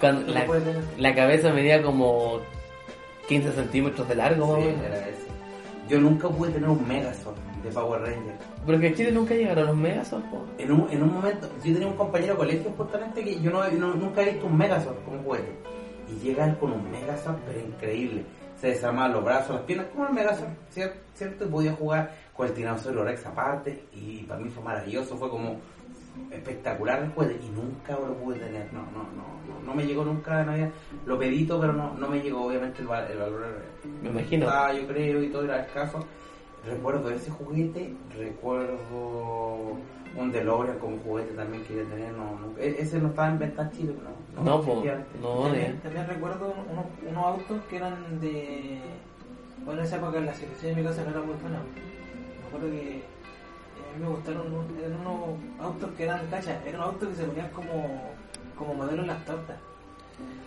Cuando 0.00 0.20
nunca 0.20 0.32
la, 0.34 0.40
lo 0.40 0.46
puede 0.46 0.60
tener. 0.60 0.82
la 0.98 1.14
cabeza 1.14 1.52
medía 1.52 1.82
como 1.82 2.40
15 3.26 3.52
centímetros 3.52 4.08
de 4.08 4.14
largo, 4.14 4.56
Sí, 4.56 4.68
era 4.86 4.98
ese. 5.08 5.26
Yo 5.88 5.98
nunca 6.00 6.28
pude 6.28 6.50
tener 6.50 6.68
un 6.68 6.86
Megazord 6.86 7.36
de 7.64 7.70
Power 7.70 8.00
Ranger. 8.02 8.36
Pero 8.66 8.78
que 8.80 8.86
en 8.88 8.94
Chile 8.94 9.12
nunca 9.12 9.34
llegaron 9.34 9.66
los 9.66 9.76
Megazord, 9.76 10.22
po. 10.24 10.44
En 10.58 10.70
un, 10.72 10.86
en 10.90 11.02
un 11.02 11.12
momento, 11.14 11.48
yo 11.64 11.72
tenía 11.72 11.88
un 11.88 11.96
compañero 11.96 12.34
de 12.34 12.38
colegio 12.38 12.70
justamente 12.76 13.24
que 13.24 13.40
yo 13.40 13.50
no, 13.50 13.66
no- 13.70 13.94
nunca 13.94 14.22
he 14.22 14.30
visto 14.32 14.46
un 14.46 14.56
Megazord 14.56 14.96
como 15.04 15.18
juguete. 15.22 15.52
Y 16.10 16.18
llega 16.24 16.46
él 16.46 16.56
con 16.58 16.72
un 16.72 16.90
Megazord, 16.90 17.36
pero 17.46 17.60
increíble. 17.60 18.24
Se 18.60 18.68
desarmaban 18.68 19.12
los 19.12 19.24
brazos, 19.24 19.54
las 19.56 19.64
piernas, 19.64 19.86
como 19.94 20.06
el 20.08 20.14
Megazord, 20.14 20.48
¿cier- 20.74 20.94
¿cierto? 21.14 21.44
Y 21.44 21.48
podía 21.48 21.72
jugar 21.74 22.12
con 22.34 22.46
el 22.48 22.54
Tiranosaurio 22.54 23.04
Rex 23.04 23.24
aparte. 23.26 23.84
Y 23.92 24.22
para 24.24 24.40
mí 24.40 24.48
fue 24.50 24.64
maravilloso, 24.64 25.16
fue 25.16 25.28
como 25.30 25.60
espectacular 26.30 27.02
el 27.04 27.10
juguete. 27.12 27.38
Y 27.44 27.50
nunca 27.50 27.92
lo 27.92 28.14
pude 28.14 28.38
tener, 28.38 28.72
no, 28.72 28.82
no, 28.90 29.04
no, 29.14 29.22
no, 29.46 29.66
no 29.66 29.74
me 29.74 29.86
llegó 29.86 30.04
nunca, 30.04 30.42
no 30.44 30.52
había- 30.52 30.72
lo 31.06 31.18
pedito, 31.18 31.60
pero 31.60 31.72
no, 31.72 31.94
no 31.94 32.08
me 32.08 32.20
llegó 32.20 32.46
obviamente 32.46 32.82
el, 32.82 32.88
el 33.12 33.18
valor. 33.18 33.46
Me 34.02 34.08
imagino. 34.10 34.48
Ah, 34.50 34.72
yo 34.72 34.86
creo, 34.88 35.22
y 35.22 35.28
todo 35.28 35.44
era 35.44 35.60
escaso. 35.60 36.04
Recuerdo 36.66 37.08
ese 37.10 37.30
juguete, 37.30 37.94
recuerdo 38.18 39.76
un 40.18 40.32
DeLorean 40.32 40.78
como 40.78 40.98
juguete 40.98 41.32
también 41.34 41.64
quería 41.64 41.84
tener, 41.84 42.12
no, 42.12 42.24
no- 42.38 42.58
e- 42.58 42.76
ese 42.80 42.98
no 42.98 43.08
estaba 43.08 43.28
en 43.28 43.38
venta 43.38 43.62
en 43.62 43.70
Chile, 43.72 43.94
no. 44.02 44.42
No, 44.44 44.60
po. 44.62 44.80
antes. 44.80 45.20
No, 45.20 45.42
también, 45.42 45.72
de. 45.72 45.78
también 45.82 46.06
recuerdo 46.06 46.54
unos, 46.70 46.84
unos 47.08 47.24
autos 47.24 47.60
que 47.68 47.76
eran 47.76 48.20
de. 48.20 48.78
Bueno, 49.64 49.80
en 49.80 49.86
esa 49.86 49.96
época 49.96 50.20
la 50.20 50.34
situación 50.34 50.74
de 50.74 50.82
mi 50.82 50.88
casa 50.88 51.02
no 51.04 51.10
era 51.10 51.20
muy 51.20 51.34
buena. 51.40 51.58
Me 52.40 52.46
acuerdo 52.48 52.70
que 52.70 53.02
a 53.02 53.96
mí 53.98 54.02
me 54.04 54.08
gustaron 54.08 54.46
eran 54.78 55.00
unos 55.00 55.38
autos 55.60 55.90
que 55.96 56.04
eran, 56.04 56.26
cacha, 56.30 56.60
eran 56.66 56.80
autos 56.82 57.08
que 57.08 57.14
se 57.16 57.24
ponían 57.24 57.48
como, 57.50 58.02
como 58.56 58.74
modelo 58.74 59.02
en 59.02 59.08
las 59.08 59.24
tortas. 59.24 59.56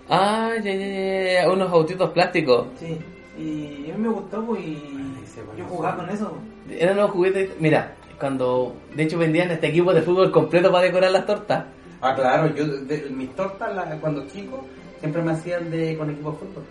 Ah, 0.10 0.52
ya, 0.64 0.74
ya, 0.74 1.42
ya, 1.44 1.50
unos 1.52 1.72
autitos 1.72 2.10
plásticos. 2.12 2.68
Sí, 2.80 2.98
Y 3.38 3.90
a 3.92 3.96
mí 3.96 4.02
me 4.04 4.10
gustó, 4.10 4.44
pues, 4.46 4.60
y 4.62 5.14
yo 5.58 5.66
jugaba 5.66 5.98
con 5.98 6.10
eso. 6.10 6.34
Eran 6.70 6.98
los 6.98 7.12
juguetes, 7.12 7.52
mira, 7.60 7.94
cuando 8.22 8.74
de 8.96 9.04
hecho 9.04 9.18
vendían 9.18 9.52
este 9.52 9.68
equipo 9.68 9.94
de 9.94 10.02
fútbol 10.04 10.32
completo 10.32 10.72
para 10.72 10.86
decorar 10.86 11.12
las 11.12 11.26
tortas. 11.26 11.66
Ah, 12.00 12.16
claro, 12.16 12.56
yo 12.56 12.66
de- 12.68 13.10
mis 13.10 13.36
tortas 13.36 13.72
cuando 14.00 14.26
chico 14.28 14.64
siempre 15.00 15.22
me 15.24 15.32
hacían 15.32 15.70
de 15.70 15.98
con 15.98 16.10
equipo 16.12 16.32
de 16.32 16.38
fútbol. 16.38 16.64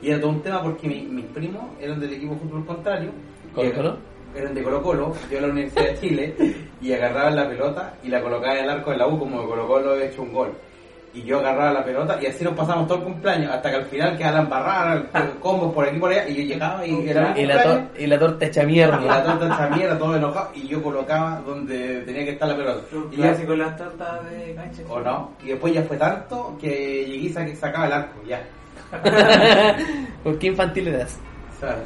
Y 0.00 0.10
era 0.10 0.20
todo 0.20 0.30
un 0.30 0.40
tema 0.42 0.62
porque 0.62 0.88
mi- 0.88 1.02
mis 1.02 1.26
primos 1.26 1.64
eran 1.80 2.00
del 2.00 2.14
equipo 2.14 2.34
de 2.34 2.40
fútbol 2.40 2.64
contrario. 2.64 3.10
¿Colo 3.54 3.72
Colo? 3.74 3.96
Eran 4.34 4.54
de 4.54 4.62
Colo 4.62 4.82
Colo, 4.82 5.12
yo 5.30 5.36
en 5.38 5.42
la 5.42 5.48
Universidad 5.52 5.90
de 5.90 6.00
Chile, 6.00 6.34
y 6.80 6.92
agarraban 6.92 7.36
la 7.36 7.48
pelota 7.48 7.94
y 8.02 8.08
la 8.08 8.22
colocaba 8.22 8.56
en 8.58 8.64
el 8.64 8.70
arco 8.70 8.90
de 8.92 8.96
la 8.96 9.06
U 9.08 9.18
como 9.18 9.46
Colo 9.46 9.66
Colo 9.66 9.90
había 9.92 10.06
hecho 10.06 10.22
un 10.22 10.32
gol. 10.32 10.52
Y 11.14 11.22
yo 11.24 11.40
agarraba 11.40 11.72
la 11.72 11.84
pelota 11.84 12.18
y 12.22 12.26
así 12.26 12.42
nos 12.42 12.54
pasamos 12.54 12.86
todo 12.88 12.98
el 12.98 13.04
cumpleaños, 13.04 13.52
hasta 13.52 13.68
que 13.70 13.76
al 13.76 13.84
final 13.84 14.16
quedaba 14.16 14.36
la 14.38 14.42
embarrada, 14.44 15.02
combos 15.40 15.74
por 15.74 15.86
aquí 15.86 15.96
y 15.96 16.00
por 16.00 16.10
allá, 16.10 16.26
y 16.28 16.34
yo 16.36 16.42
llegaba 16.54 16.86
y 16.86 17.08
era 17.08 17.38
Y 17.38 17.44
la, 17.44 17.86
y 17.98 18.06
la 18.06 18.18
torta 18.18 18.46
hecha 18.46 18.60
y 18.62 18.64
la 18.64 18.68
mierda. 18.98 19.22
torta 19.24 19.46
hecha 19.46 19.76
mierda, 19.76 19.98
todo 19.98 20.16
enojado, 20.16 20.50
y 20.54 20.68
yo 20.68 20.82
colocaba 20.82 21.42
donde 21.44 22.00
tenía 22.02 22.24
que 22.24 22.30
estar 22.30 22.48
la 22.48 22.56
pelota. 22.56 22.80
Los 22.92 23.12
Y 23.12 23.16
ya- 23.16 23.22
clásicos, 23.28 23.58
las 23.58 23.76
tortas 23.76 24.30
de 24.30 24.54
cancha. 24.54 24.82
o 24.88 25.00
no. 25.00 25.30
Y 25.44 25.48
después 25.48 25.74
ya 25.74 25.82
fue 25.82 25.96
tanto 25.98 26.56
que 26.58 26.68
llegué 27.06 27.26
y 27.26 27.28
sa- 27.28 27.56
sacaba 27.56 27.86
el 27.86 27.92
arco, 27.92 28.22
ya. 28.26 28.42
¿Por 30.22 30.38
qué 30.38 30.46
infantil 30.48 30.88
eras? 30.88 31.18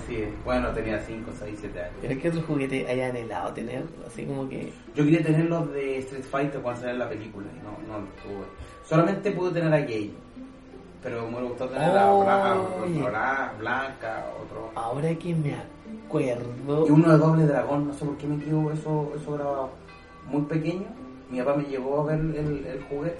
Sí, 0.09 0.25
bueno, 0.43 0.71
tenía 0.71 0.99
5, 1.01 1.31
6, 1.39 1.59
7 1.61 1.81
años. 1.81 1.93
¿Pero 2.01 2.19
qué 2.21 2.29
otro 2.31 2.43
juguete 2.43 2.87
haya 2.89 3.09
anhelado 3.09 3.53
tener? 3.53 3.83
Así 4.07 4.25
como 4.25 4.49
que... 4.49 4.73
Yo 4.95 5.05
quería 5.05 5.23
tener 5.23 5.45
los 5.51 5.71
de 5.71 5.99
Street 5.99 6.25
Fighter 6.25 6.61
cuando 6.63 6.81
salió 6.81 6.97
la 6.97 7.09
película 7.11 7.47
y 7.55 7.59
no, 7.63 7.73
no 7.93 7.99
lo 8.01 8.07
tuve. 8.23 8.47
Solamente 8.89 9.31
pude 9.33 9.51
tener 9.53 9.73
a 9.73 9.79
Gay. 9.81 10.15
Pero 11.03 11.29
me 11.31 11.41
gustó 11.43 11.69
tener 11.69 11.97
a 11.97 12.13
Oh, 12.13 12.23
Blanca, 12.25 12.57
oye. 12.83 13.01
Blanca, 13.59 14.27
otro. 14.43 14.71
Ahora 14.75 15.15
que 15.15 15.35
me 15.35 15.55
acuerdo... 16.07 16.87
Y 16.87 16.91
uno 16.91 17.11
de 17.13 17.19
doble 17.19 17.47
dragón, 17.47 17.89
no 17.89 17.95
sé 17.95 18.05
por 18.05 18.17
qué 18.17 18.27
me 18.27 18.43
quedó 18.43 18.71
eso, 18.73 19.13
eso 19.17 19.33
grabado. 19.33 19.71
Muy 20.29 20.43
pequeño, 20.43 20.87
mi 21.31 21.39
papá 21.39 21.55
me 21.57 21.65
llevó 21.65 22.01
a 22.01 22.05
ver 22.07 22.19
el, 22.21 22.67
el 22.67 22.83
juguete 22.89 23.19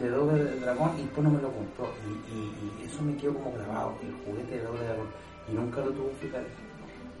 de 0.00 0.10
doble 0.10 0.44
dragón 0.60 0.90
y 0.98 1.02
después 1.02 1.24
no 1.24 1.30
me 1.30 1.40
lo 1.40 1.50
compró. 1.50 1.88
Y, 2.06 2.34
y- 2.34 2.82
y 2.82 2.86
eso 2.86 3.02
me 3.02 3.16
quedó 3.16 3.34
como 3.34 3.52
grabado, 3.52 3.94
el 4.02 4.14
juguete 4.26 4.56
de 4.58 4.64
doble 4.64 4.84
dragón. 4.84 5.06
Y 5.50 5.54
nunca 5.54 5.80
lo 5.80 5.90
tuve 5.92 6.10
que 6.20 6.26
fijar. 6.26 6.42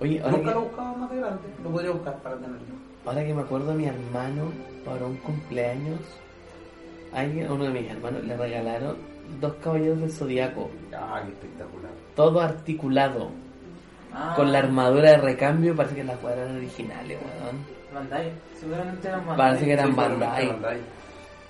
Oye, 0.00 0.20
ahora 0.20 0.32
Nunca 0.36 0.48
que, 0.50 0.54
lo 0.54 0.60
buscaba 0.62 0.92
más 0.94 1.10
de 1.10 1.16
grande, 1.16 1.40
lo 1.64 1.70
podría 1.70 1.90
buscar 1.92 2.14
para 2.18 2.36
tenerlo. 2.36 2.58
ahora 3.06 3.24
que 3.24 3.34
me 3.34 3.40
acuerdo, 3.42 3.72
mi 3.74 3.84
hermano, 3.86 4.42
para 4.84 5.06
un 5.06 5.16
cumpleaños, 5.18 6.00
a 7.12 7.22
uno 7.52 7.64
de 7.64 7.70
mis 7.70 7.90
hermanos, 7.90 8.24
le 8.24 8.36
regalaron 8.36 8.96
dos 9.40 9.54
caballeros 9.62 10.00
del 10.00 10.10
zodiaco, 10.12 10.70
Ah, 10.94 11.20
qué 11.24 11.32
espectacular. 11.32 11.90
todo 12.14 12.40
articulado, 12.40 13.30
Ah, 14.12 14.32
con 14.36 14.50
la 14.52 14.60
armadura 14.60 15.10
de 15.10 15.16
recambio, 15.18 15.74
parece 15.76 15.96
que 15.96 16.04
las 16.04 16.16
cuadras 16.18 16.44
eran 16.46 16.56
originales, 16.56 17.18
weón. 17.20 17.56
Bandai. 17.92 18.32
Seguramente 18.58 19.08
eran 19.08 19.20
Bandai. 19.26 19.36
Parece 19.36 19.64
que 19.66 19.72
eran 19.72 19.88
Sí, 19.88 19.94
Bandai. 19.94 20.46
Bandai. 20.48 20.78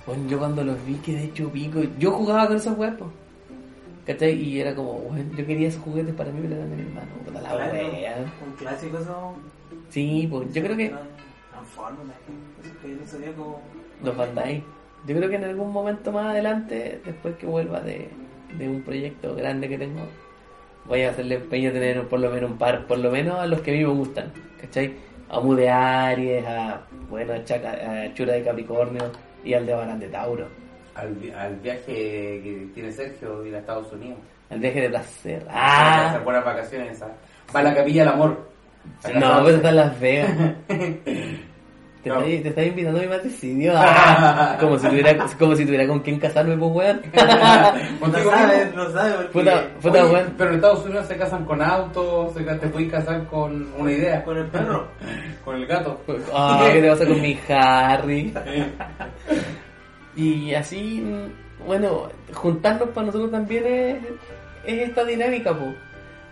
Bueno, 0.07 0.29
yo 0.29 0.39
cuando 0.39 0.65
los 0.65 0.87
vi 0.87 0.95
quedé 0.97 1.25
hecho 1.25 1.49
pico. 1.51 1.81
Yo 1.99 2.13
jugaba 2.13 2.47
con 2.47 2.57
esos 2.57 2.75
juegos. 2.77 3.09
¿Cachai? 4.07 4.33
Y 4.35 4.61
era 4.61 4.73
como, 4.75 4.93
bueno, 5.01 5.31
yo 5.37 5.45
quería 5.47 5.69
esos 5.69 5.83
juguetes 5.83 6.15
para 6.15 6.31
mí, 6.31 6.41
me 6.41 6.49
los 6.49 6.59
dan 6.59 6.71
de 6.71 6.77
mi 6.77 6.83
hermano. 6.83 7.09
Puta 7.25 7.41
la 7.41 7.51
Claro, 7.51 7.73
wea. 7.73 8.17
Un 8.47 8.53
clásico 8.57 8.99
son. 9.05 9.35
Sí, 9.91 10.29
pues 10.31 10.53
yo 10.55 10.63
creo 10.63 10.77
que 10.77 10.95
Transformers, 11.51 12.19
esos 12.65 12.77
que 12.79 12.91
yo 12.91 13.07
zodíaco. 13.07 13.61
los 14.05 14.17
Bandai. 14.17 14.63
Yo 15.07 15.17
creo 15.17 15.29
que 15.29 15.37
en 15.37 15.45
algún 15.45 15.73
momento 15.73 16.13
más 16.13 16.27
adelante, 16.27 17.01
después 17.05 17.37
que 17.37 17.47
vuelva 17.47 17.81
de, 17.81 18.09
de 18.59 18.69
un 18.69 18.83
proyecto 18.83 19.35
grande 19.35 19.69
que 19.69 19.79
tengo, 19.79 20.03
voy 20.85 21.03
a 21.03 21.11
hacerle 21.11 21.37
empeño 21.37 21.71
a 21.71 21.73
tener 21.73 22.09
por 22.09 22.21
lo 22.21 22.31
menos 22.31 22.51
un 22.51 22.59
par, 22.59 22.87
por 22.87 22.99
lo 22.99 23.11
menos 23.11 23.39
a 23.39 23.47
los 23.47 23.61
que 23.61 23.73
a 23.73 23.75
mí 23.75 23.81
me 23.81 23.93
gustan. 23.93 24.33
¿Cachai? 24.61 24.95
A 25.29 25.41
Mu 25.41 25.55
de 25.55 25.69
Aries, 25.69 26.47
a, 26.47 26.83
bueno, 27.11 27.35
a, 27.35 27.45
Chaca, 27.45 27.73
a 27.73 28.15
Chura 28.15 28.35
de 28.35 28.45
Capricornio 28.45 29.11
y 29.45 29.55
al 29.55 29.67
de 29.67 29.75
Barán 29.75 29.99
de 29.99 30.09
Tauro. 30.09 30.47
Al, 30.95 31.17
al 31.37 31.57
viaje 31.57 31.85
que 32.43 32.69
tiene 32.75 32.93
Sergio 32.93 33.43
de 33.43 33.49
ir 33.49 33.55
a 33.57 33.59
Estados 33.59 33.93
Unidos. 33.93 34.19
Al 34.51 34.61
viaje 34.61 34.83
de 34.83 34.89
placer. 34.89 35.47
Ah. 35.51 36.09
Esas 36.11 36.25
buenas 36.25 36.45
vacaciones 36.45 36.93
esas. 36.93 37.11
Va 37.55 37.61
a 37.61 37.63
la 37.65 37.75
capilla 37.75 38.05
del 38.05 38.13
amor. 38.13 38.51
No, 39.15 39.43
pues 39.43 39.57
está 39.57 39.69
en 39.71 39.77
Las 39.77 40.01
Vegas. 40.01 40.55
Te, 42.07 42.13
No. 42.13 42.21
te 42.55 42.67
invitando 42.69 43.01
a 43.01 43.03
mi 43.03 43.09
matrimonio. 43.09 43.73
Ah, 43.75 44.57
como, 44.61 44.79
si 44.79 44.87
tuviera, 44.87 45.27
como 45.41 45.57
si 45.57 45.65
tuviera 45.67 45.89
con 45.89 45.99
quién 46.01 46.21
casarme, 46.21 46.57
pues, 46.57 46.71
weón. 46.73 47.01
No 47.13 48.01
Contigo 48.01 48.31
sabe, 48.31 48.65
mismo. 48.67 48.85
no 48.85 48.91
sabe 48.93 49.13
porque. 49.15 49.29
Puta, 49.33 49.69
puta, 49.83 50.05
Oye, 50.05 50.13
weón. 50.13 50.35
Pero 50.39 50.51
en 50.51 50.57
Estados 50.57 50.85
Unidos 50.85 51.07
se 51.07 51.17
casan 51.17 51.45
con 51.45 51.61
autos, 51.61 52.33
se 52.35 52.45
te 52.45 52.69
puedes 52.69 52.93
casar 52.93 53.27
con 53.27 53.67
una 53.77 53.91
idea. 53.91 54.23
Con 54.23 54.37
el 54.39 54.47
perro. 54.47 54.87
Con 55.45 55.57
el 55.57 55.67
gato. 55.67 56.01
Ah, 56.33 56.69
¿qué 56.73 56.81
te 56.81 56.89
pasa 56.91 57.07
con 57.07 57.21
mi 57.21 57.39
Harry? 57.49 58.33
Y 60.15 60.55
así, 60.55 61.05
bueno, 61.67 62.09
juntarnos 62.33 62.89
para 62.91 63.07
nosotros 63.09 63.31
también 63.33 63.65
es, 63.67 63.97
es 64.65 64.89
esta 64.89 65.05
dinámica, 65.05 65.53
pues. 65.53 65.75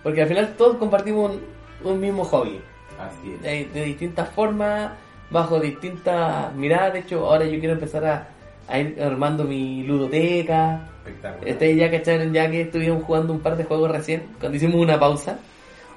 Porque 0.04 0.22
al 0.22 0.28
final 0.28 0.54
todos 0.56 0.76
compartimos 0.76 1.32
un, 1.32 1.90
un 1.90 2.00
mismo 2.00 2.24
hobby. 2.24 2.60
Así 2.98 3.32
es. 3.34 3.42
de, 3.42 3.68
de 3.74 3.84
distintas 3.86 4.28
formas, 4.30 4.92
bajo 5.34 5.58
distintas 5.58 6.54
miradas. 6.54 6.92
De 6.94 7.00
hecho, 7.00 7.26
ahora 7.26 7.44
yo 7.44 7.58
quiero 7.58 7.74
empezar 7.74 8.06
a, 8.06 8.28
a 8.68 8.78
ir 8.78 9.02
armando 9.02 9.44
mi 9.44 9.82
ludoteca. 9.82 10.88
Espectacular. 11.04 11.48
Este, 11.48 11.76
ya 11.76 11.90
cacharon, 11.90 12.32
ya 12.32 12.50
que 12.50 12.62
estuvimos 12.62 13.02
jugando 13.02 13.32
un 13.32 13.40
par 13.40 13.56
de 13.56 13.64
juegos 13.64 13.90
recién, 13.90 14.22
cuando 14.38 14.56
hicimos 14.56 14.76
una 14.76 14.98
pausa, 14.98 15.38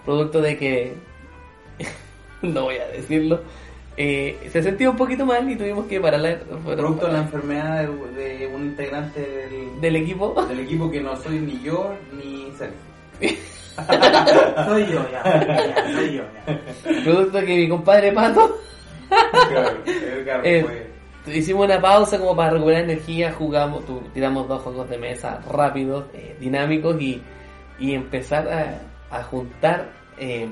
producto 0.04 0.42
de 0.42 0.58
que, 0.58 0.94
no 2.42 2.64
voy 2.64 2.78
a 2.78 2.88
decirlo, 2.88 3.42
eh, 3.96 4.50
se 4.52 4.62
sentía 4.62 4.90
un 4.90 4.98
poquito 4.98 5.26
mal 5.26 5.50
y 5.50 5.56
tuvimos 5.56 5.86
que 5.88 6.00
pararla 6.00 6.38
Producto 6.66 7.08
de 7.08 7.14
la 7.14 7.20
enfermedad 7.20 7.88
de, 8.16 8.38
de 8.38 8.48
un 8.48 8.64
integrante 8.64 9.20
del, 9.22 9.82
del 9.82 9.96
equipo. 9.98 10.34
del 10.50 10.60
equipo 10.60 10.90
que 10.92 11.00
no 11.00 11.16
soy 11.16 11.40
ni 11.40 11.62
yo 11.62 11.94
ni 12.12 12.52
Sergio. 12.58 12.88
Soy 14.66 14.88
yo, 14.92 15.06
ya. 15.12 15.24
ya, 15.24 15.94
soy 15.94 16.14
yo, 16.16 16.24
ya. 16.48 17.04
producto 17.04 17.38
de 17.38 17.46
que 17.46 17.56
mi 17.58 17.70
compadre 17.70 18.12
Pato 18.12 18.58
Edgar 19.86 20.42
Eh, 20.46 20.62
fue- 20.64 20.88
Hicimos 21.36 21.66
una 21.66 21.82
pausa 21.82 22.18
como 22.18 22.34
para 22.38 22.52
recuperar 22.52 22.84
energía, 22.84 23.34
jugamos, 23.34 23.86
tu- 23.86 24.00
tiramos 24.14 24.48
dos 24.48 24.62
juegos 24.62 24.90
de 24.90 24.98
mesa 24.98 25.42
rápidos, 25.52 26.06
eh, 26.14 26.38
dinámicos 26.40 27.02
y, 27.02 27.22
y 27.80 27.94
empezar 27.94 28.48
a, 28.48 28.80
a 29.18 29.24
juntar. 29.24 29.90
eh, 30.18 30.48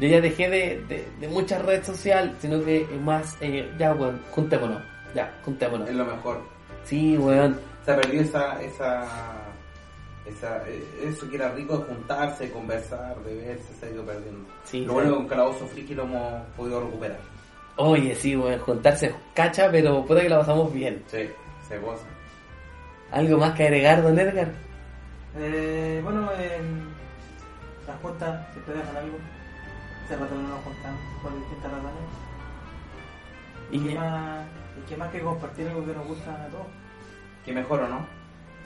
yo 0.00 0.08
ya 0.08 0.20
dejé 0.20 0.50
de, 0.50 0.82
de, 0.88 1.08
de 1.20 1.28
mucha 1.28 1.58
red 1.60 1.82
social, 1.84 2.36
sino 2.40 2.62
que 2.64 2.86
más, 3.02 3.38
ya, 3.78 3.94
weón, 3.94 4.20
juntémonos, 4.32 4.82
ya, 5.14 5.32
juntémonos. 5.44 5.88
es 5.88 5.94
lo 5.94 6.04
mejor. 6.04 6.40
Sí, 6.84 7.16
weón, 7.16 7.58
Se 7.84 7.92
ha 7.92 7.96
perdido 7.96 8.22
esa, 8.24 8.60
esa, 8.62 9.04
esa, 10.26 10.62
eso 11.02 11.30
que 11.30 11.36
era 11.36 11.50
rico 11.52 11.78
de 11.78 11.84
juntarse, 11.84 12.50
conversar, 12.50 13.16
de 13.24 13.36
verse, 13.36 13.72
se 13.80 13.86
ha 13.86 13.90
ido 13.90 14.04
perdiendo. 14.04 14.44
Sí, 14.64 14.84
lo 14.84 14.94
bueno 14.94 15.14
con 15.16 15.28
Calabozo 15.28 15.66
Friki 15.68 15.94
lo 15.94 16.02
hemos 16.02 16.42
podido 16.56 16.80
recuperar. 16.80 17.20
Oye, 17.76 18.14
sí, 18.14 18.36
weón, 18.36 18.58
juntarse 18.60 19.14
cacha, 19.34 19.70
pero 19.70 20.04
puta 20.04 20.22
que 20.22 20.28
la 20.28 20.38
pasamos 20.38 20.72
bien. 20.72 21.02
Sí, 21.08 21.28
se 21.68 21.78
goza. 21.78 22.06
¿Algo 23.12 23.38
más 23.38 23.52
que 23.52 23.64
agregar, 23.64 24.02
don 24.02 24.18
Edgar? 24.18 24.48
Eh, 25.38 26.00
bueno, 26.02 26.30
en 26.32 26.88
las 27.86 28.00
juntas 28.00 28.46
siempre 28.52 28.74
dejan 28.74 28.96
algo. 28.96 29.16
Hace 30.04 30.16
rato 30.16 30.34
no 30.34 30.48
nos 30.48 30.64
juntamos 30.64 31.00
por 31.22 31.34
distintas 31.36 31.72
razones. 31.72 32.26
Y 33.70 33.76
¿Y 33.76 33.80
qué 33.80 33.94
más, 33.94 34.46
y 34.78 34.88
qué 34.88 34.96
más 34.96 35.10
que 35.10 35.20
compartir 35.20 35.68
algo 35.68 35.84
que 35.84 35.92
nos 35.92 36.06
gusta 36.06 36.44
a 36.44 36.46
todos? 36.48 36.66
Que 37.44 37.52
mejor 37.52 37.80
o 37.80 37.88
no. 37.88 38.06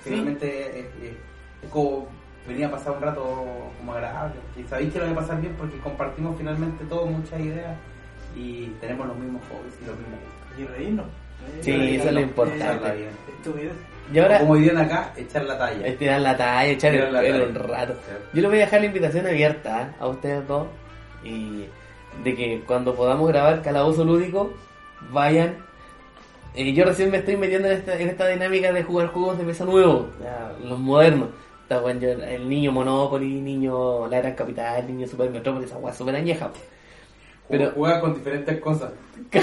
Finalmente 0.03 0.81
eh, 0.81 0.91
eh, 1.03 1.17
es 1.63 1.69
como 1.71 2.07
venía 2.47 2.69
a 2.69 2.71
pasar 2.71 2.93
un 2.93 3.03
rato 3.03 3.23
como 3.79 3.93
agradable. 3.93 4.37
Y 4.57 4.63
sabéis 4.65 4.93
que 4.93 4.99
lo 4.99 5.05
voy 5.07 5.15
a 5.15 5.21
pasar 5.21 5.41
bien 5.41 5.55
porque 5.57 5.79
compartimos 5.79 6.37
finalmente 6.37 6.85
todos 6.85 7.11
muchas 7.11 7.41
ideas 7.41 7.77
y 8.37 8.67
tenemos 8.81 9.07
los 9.07 9.17
mismos 9.17 9.43
hobbies 9.49 9.75
y 9.83 9.87
los 9.87 9.97
mismos 9.99 10.19
gustos. 10.21 10.59
Y 10.59 10.65
reírnos. 10.67 11.07
Sí, 11.61 11.97
eso 11.97 12.09
es 12.09 12.15
lo 12.15 12.21
importante. 12.21 13.09
Estupidez. 13.39 13.73
y 14.13 14.19
ahora... 14.19 14.41
Como 14.41 14.57
dirían 14.57 14.79
acá, 14.79 15.13
echar 15.17 15.45
la 15.45 15.59
talla. 15.59 15.87
Estirar 15.87 16.21
la 16.21 16.37
talla, 16.37 16.67
echar 16.67 16.95
el 16.95 17.13
la 17.13 17.21
talla. 17.21 17.45
un 17.45 17.55
rato. 17.55 17.95
Sí. 17.95 18.13
Yo 18.35 18.43
les 18.43 18.51
voy 18.51 18.59
a 18.59 18.65
dejar 18.65 18.81
la 18.81 18.87
invitación 18.87 19.27
abierta 19.27 19.83
¿eh? 19.83 19.95
a 19.99 20.09
ustedes 20.09 20.47
dos 20.47 20.67
y 21.25 21.65
de 22.25 22.35
que 22.35 22.63
cuando 22.67 22.95
podamos 22.95 23.29
grabar 23.29 23.63
Calabozo 23.63 24.05
Lúdico 24.05 24.53
vayan. 25.11 25.57
Eh, 26.55 26.73
yo 26.73 26.85
recién 26.85 27.11
me 27.11 27.19
estoy 27.19 27.37
metiendo 27.37 27.69
en 27.69 27.79
esta, 27.79 27.99
en 27.99 28.09
esta 28.09 28.27
dinámica 28.27 28.73
de 28.73 28.83
jugar 28.83 29.09
juegos 29.09 29.39
de 29.39 29.45
mesa 29.45 29.65
nuevos, 29.65 30.07
los 30.65 30.79
modernos. 30.79 31.29
Está 31.63 31.81
bueno, 31.81 32.05
el 32.09 32.49
niño 32.49 32.73
Monopoly, 32.73 33.41
niño 33.41 34.09
La 34.09 34.19
Gran 34.19 34.35
Capital, 34.35 34.85
niño 34.89 35.07
Super 35.07 35.31
Metrópolis, 35.31 35.69
esa 35.69 35.79
weá 35.79 35.95
súper 35.95 36.17
añeja. 36.17 36.51
Pero- 37.51 37.71
juega 37.73 38.01
con 38.01 38.15
diferentes 38.15 38.61
cosas. 38.61 38.91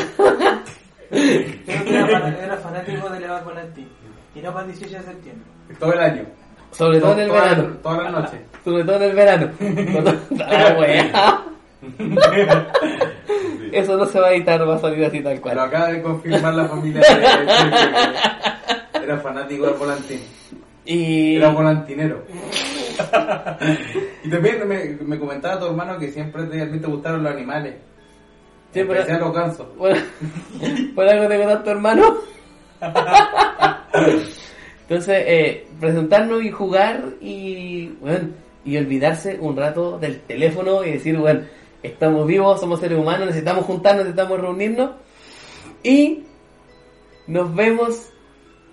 Creo 1.09 1.09
que 1.09 1.95
era, 1.95 2.19
fan- 2.19 2.37
era 2.43 2.57
fanático 2.57 3.09
de 3.09 3.19
Leva 3.19 3.41
team. 3.75 3.87
Y 4.35 4.41
no 4.41 4.53
para 4.53 4.65
el 4.65 4.71
18 4.73 4.97
de 4.97 5.03
septiembre. 5.03 5.45
Todo 5.79 5.93
el 5.93 5.99
año. 5.99 6.23
Sobre 6.71 6.99
todo 6.99 7.13
en 7.13 7.19
el 7.19 7.27
Toda- 7.29 7.41
verano. 7.41 7.77
Todas 7.81 8.03
las 8.03 8.11
noches. 8.11 8.39
Sobre 8.63 8.83
todo 8.83 8.95
en 8.97 9.03
el 9.03 9.15
verano. 9.15 9.51
Ah. 11.13 11.43
Eso 13.71 13.95
no 13.97 14.05
se 14.05 14.19
va 14.19 14.27
a 14.27 14.31
editar, 14.33 14.67
va 14.67 14.75
a 14.75 14.79
salir 14.79 15.05
así 15.05 15.21
tal 15.21 15.35
Lo 15.35 15.41
cual. 15.41 15.59
acaba 15.59 15.87
de 15.91 16.01
confirmar 16.01 16.53
la 16.55 16.65
familia 16.65 17.01
de 17.01 19.03
Era 19.03 19.17
fanático 19.19 19.65
del 19.67 19.75
volantín. 19.75 20.19
Y 20.85 21.35
Era 21.35 21.49
volantinero. 21.49 22.23
y 24.23 24.29
también 24.29 24.67
me, 24.67 24.97
me 25.05 25.19
comentaba 25.19 25.59
tu 25.59 25.67
hermano 25.67 25.99
que 25.99 26.09
siempre 26.11 26.43
te, 26.45 26.61
a 26.61 26.71
ti 26.71 26.79
te 26.79 26.87
gustaron 26.87 27.23
los 27.23 27.31
animales. 27.33 27.75
Sí, 28.73 28.81
pero- 28.87 29.31
gansos. 29.31 29.67
Bueno, 29.77 29.99
por 30.95 31.07
algo 31.07 31.27
tengo 31.27 31.45
tanto 31.47 31.71
hermano. 31.71 32.15
Entonces, 34.89 35.23
eh, 35.27 35.67
presentarnos 35.79 36.43
y 36.43 36.51
jugar 36.51 37.03
y, 37.19 37.87
bueno, 37.99 38.29
y 38.63 38.77
olvidarse 38.77 39.37
un 39.39 39.55
rato 39.57 39.97
del 39.99 40.21
teléfono 40.21 40.83
y 40.83 40.91
decir, 40.93 41.17
bueno, 41.17 41.41
estamos 41.83 42.25
vivos, 42.27 42.59
somos 42.59 42.79
seres 42.79 42.97
humanos, 42.97 43.27
necesitamos 43.27 43.65
juntarnos, 43.65 44.03
necesitamos 44.05 44.39
reunirnos 44.39 44.91
y 45.83 46.23
nos 47.27 47.53
vemos 47.53 48.09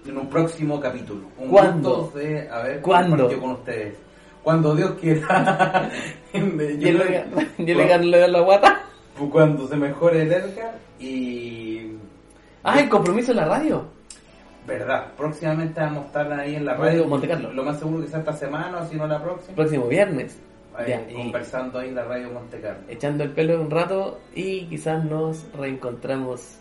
En 0.07 0.19
un 0.19 0.29
próximo 0.29 0.79
capítulo. 0.81 1.23
Un 1.39 1.49
¿Cuándo? 1.49 2.13
de 2.15 2.49
haber 2.49 2.81
compartido 2.83 3.41
con 3.41 3.51
ustedes. 3.53 3.97
Cuando 4.43 4.75
Dios 4.77 4.93
quiera. 5.01 5.91
Yo 6.35 6.41
el 6.41 6.53
creo- 6.79 7.03
Edgar- 7.03 7.27
y 7.59 7.71
el 7.71 7.81
Edgar 7.81 8.05
le 8.05 8.19
da 8.19 8.29
la 8.29 8.41
guata. 8.41 8.83
Cuando 9.31 9.69
se 9.69 9.77
mejore 9.77 10.23
el 10.23 10.33
Edgar 10.33 10.75
y... 10.99 11.93
Ah, 12.63 12.81
el 12.81 12.89
compromiso 12.89 13.31
en 13.31 13.37
la 13.39 13.45
radio. 13.47 13.85
Verdad, 14.67 15.09
próximamente 15.17 15.81
vamos 15.81 16.05
a 16.05 16.07
estar 16.07 16.33
ahí 16.33 16.57
en 16.57 16.65
la 16.65 16.73
Radio 16.75 16.87
radio. 17.03 17.07
Monte 17.07 17.29
Carlo. 17.29 17.53
Lo 17.53 17.63
más 17.65 17.79
seguro 17.79 18.03
que 18.03 18.09
sea 18.09 18.21
esta 18.21 18.33
semana 18.33 18.79
o 18.79 18.87
si 18.87 18.97
no 18.97 19.07
la 19.07 19.23
próxima. 19.23 19.55
Próximo 19.55 19.87
viernes. 19.87 20.39
Ahí, 20.77 20.89
Ya, 20.89 21.03
y 21.09 21.15
conversando 21.15 21.79
ahí 21.79 21.89
en 21.91 21.95
la 21.95 22.05
radio 22.05 22.31
Monte 22.31 22.59
Carlo. 22.61 22.81
echando 22.89 23.23
el 23.25 23.31
pelo 23.31 23.61
un 23.61 23.71
rato 23.71 24.19
y 24.35 24.63
quizás 24.67 25.05
nos 25.05 25.45
reencontramos. 25.53 26.59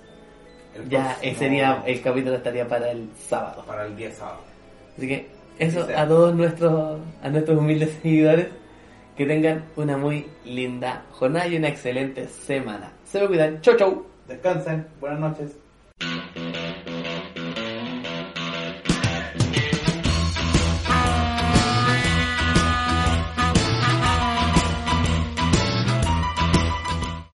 El 0.76 0.90
Ya 0.90 1.04
próximo- 1.06 1.32
ese 1.32 1.40
sería, 1.40 1.84
el 1.86 2.02
capítulo 2.02 2.36
estaría 2.36 2.68
para 2.68 2.92
el 2.92 3.10
sábado. 3.18 3.64
Para 3.66 3.86
el 3.88 3.96
día 3.96 4.12
sábado. 4.12 4.42
Así 4.98 5.08
que 5.08 5.28
eso 5.58 5.88
a 5.96 6.06
todos 6.08 6.36
nuestros, 6.36 7.00
a 7.24 7.30
nuestros 7.30 7.58
humildes 7.58 7.98
seguidores, 8.02 8.48
que 9.16 9.26
tengan 9.26 9.66
una 9.76 9.98
muy 9.98 10.28
linda 10.46 11.04
jornada 11.12 11.48
y 11.48 11.58
una 11.58 11.70
excelente 11.70 12.28
semana. 12.28 12.92
Se 13.06 13.20
me 13.20 13.28
cuidan. 13.28 13.62
Chau 13.62 13.76
chau. 13.78 14.06
Descansen, 14.28 14.88
buenas 15.00 15.20
noches. 15.20 16.93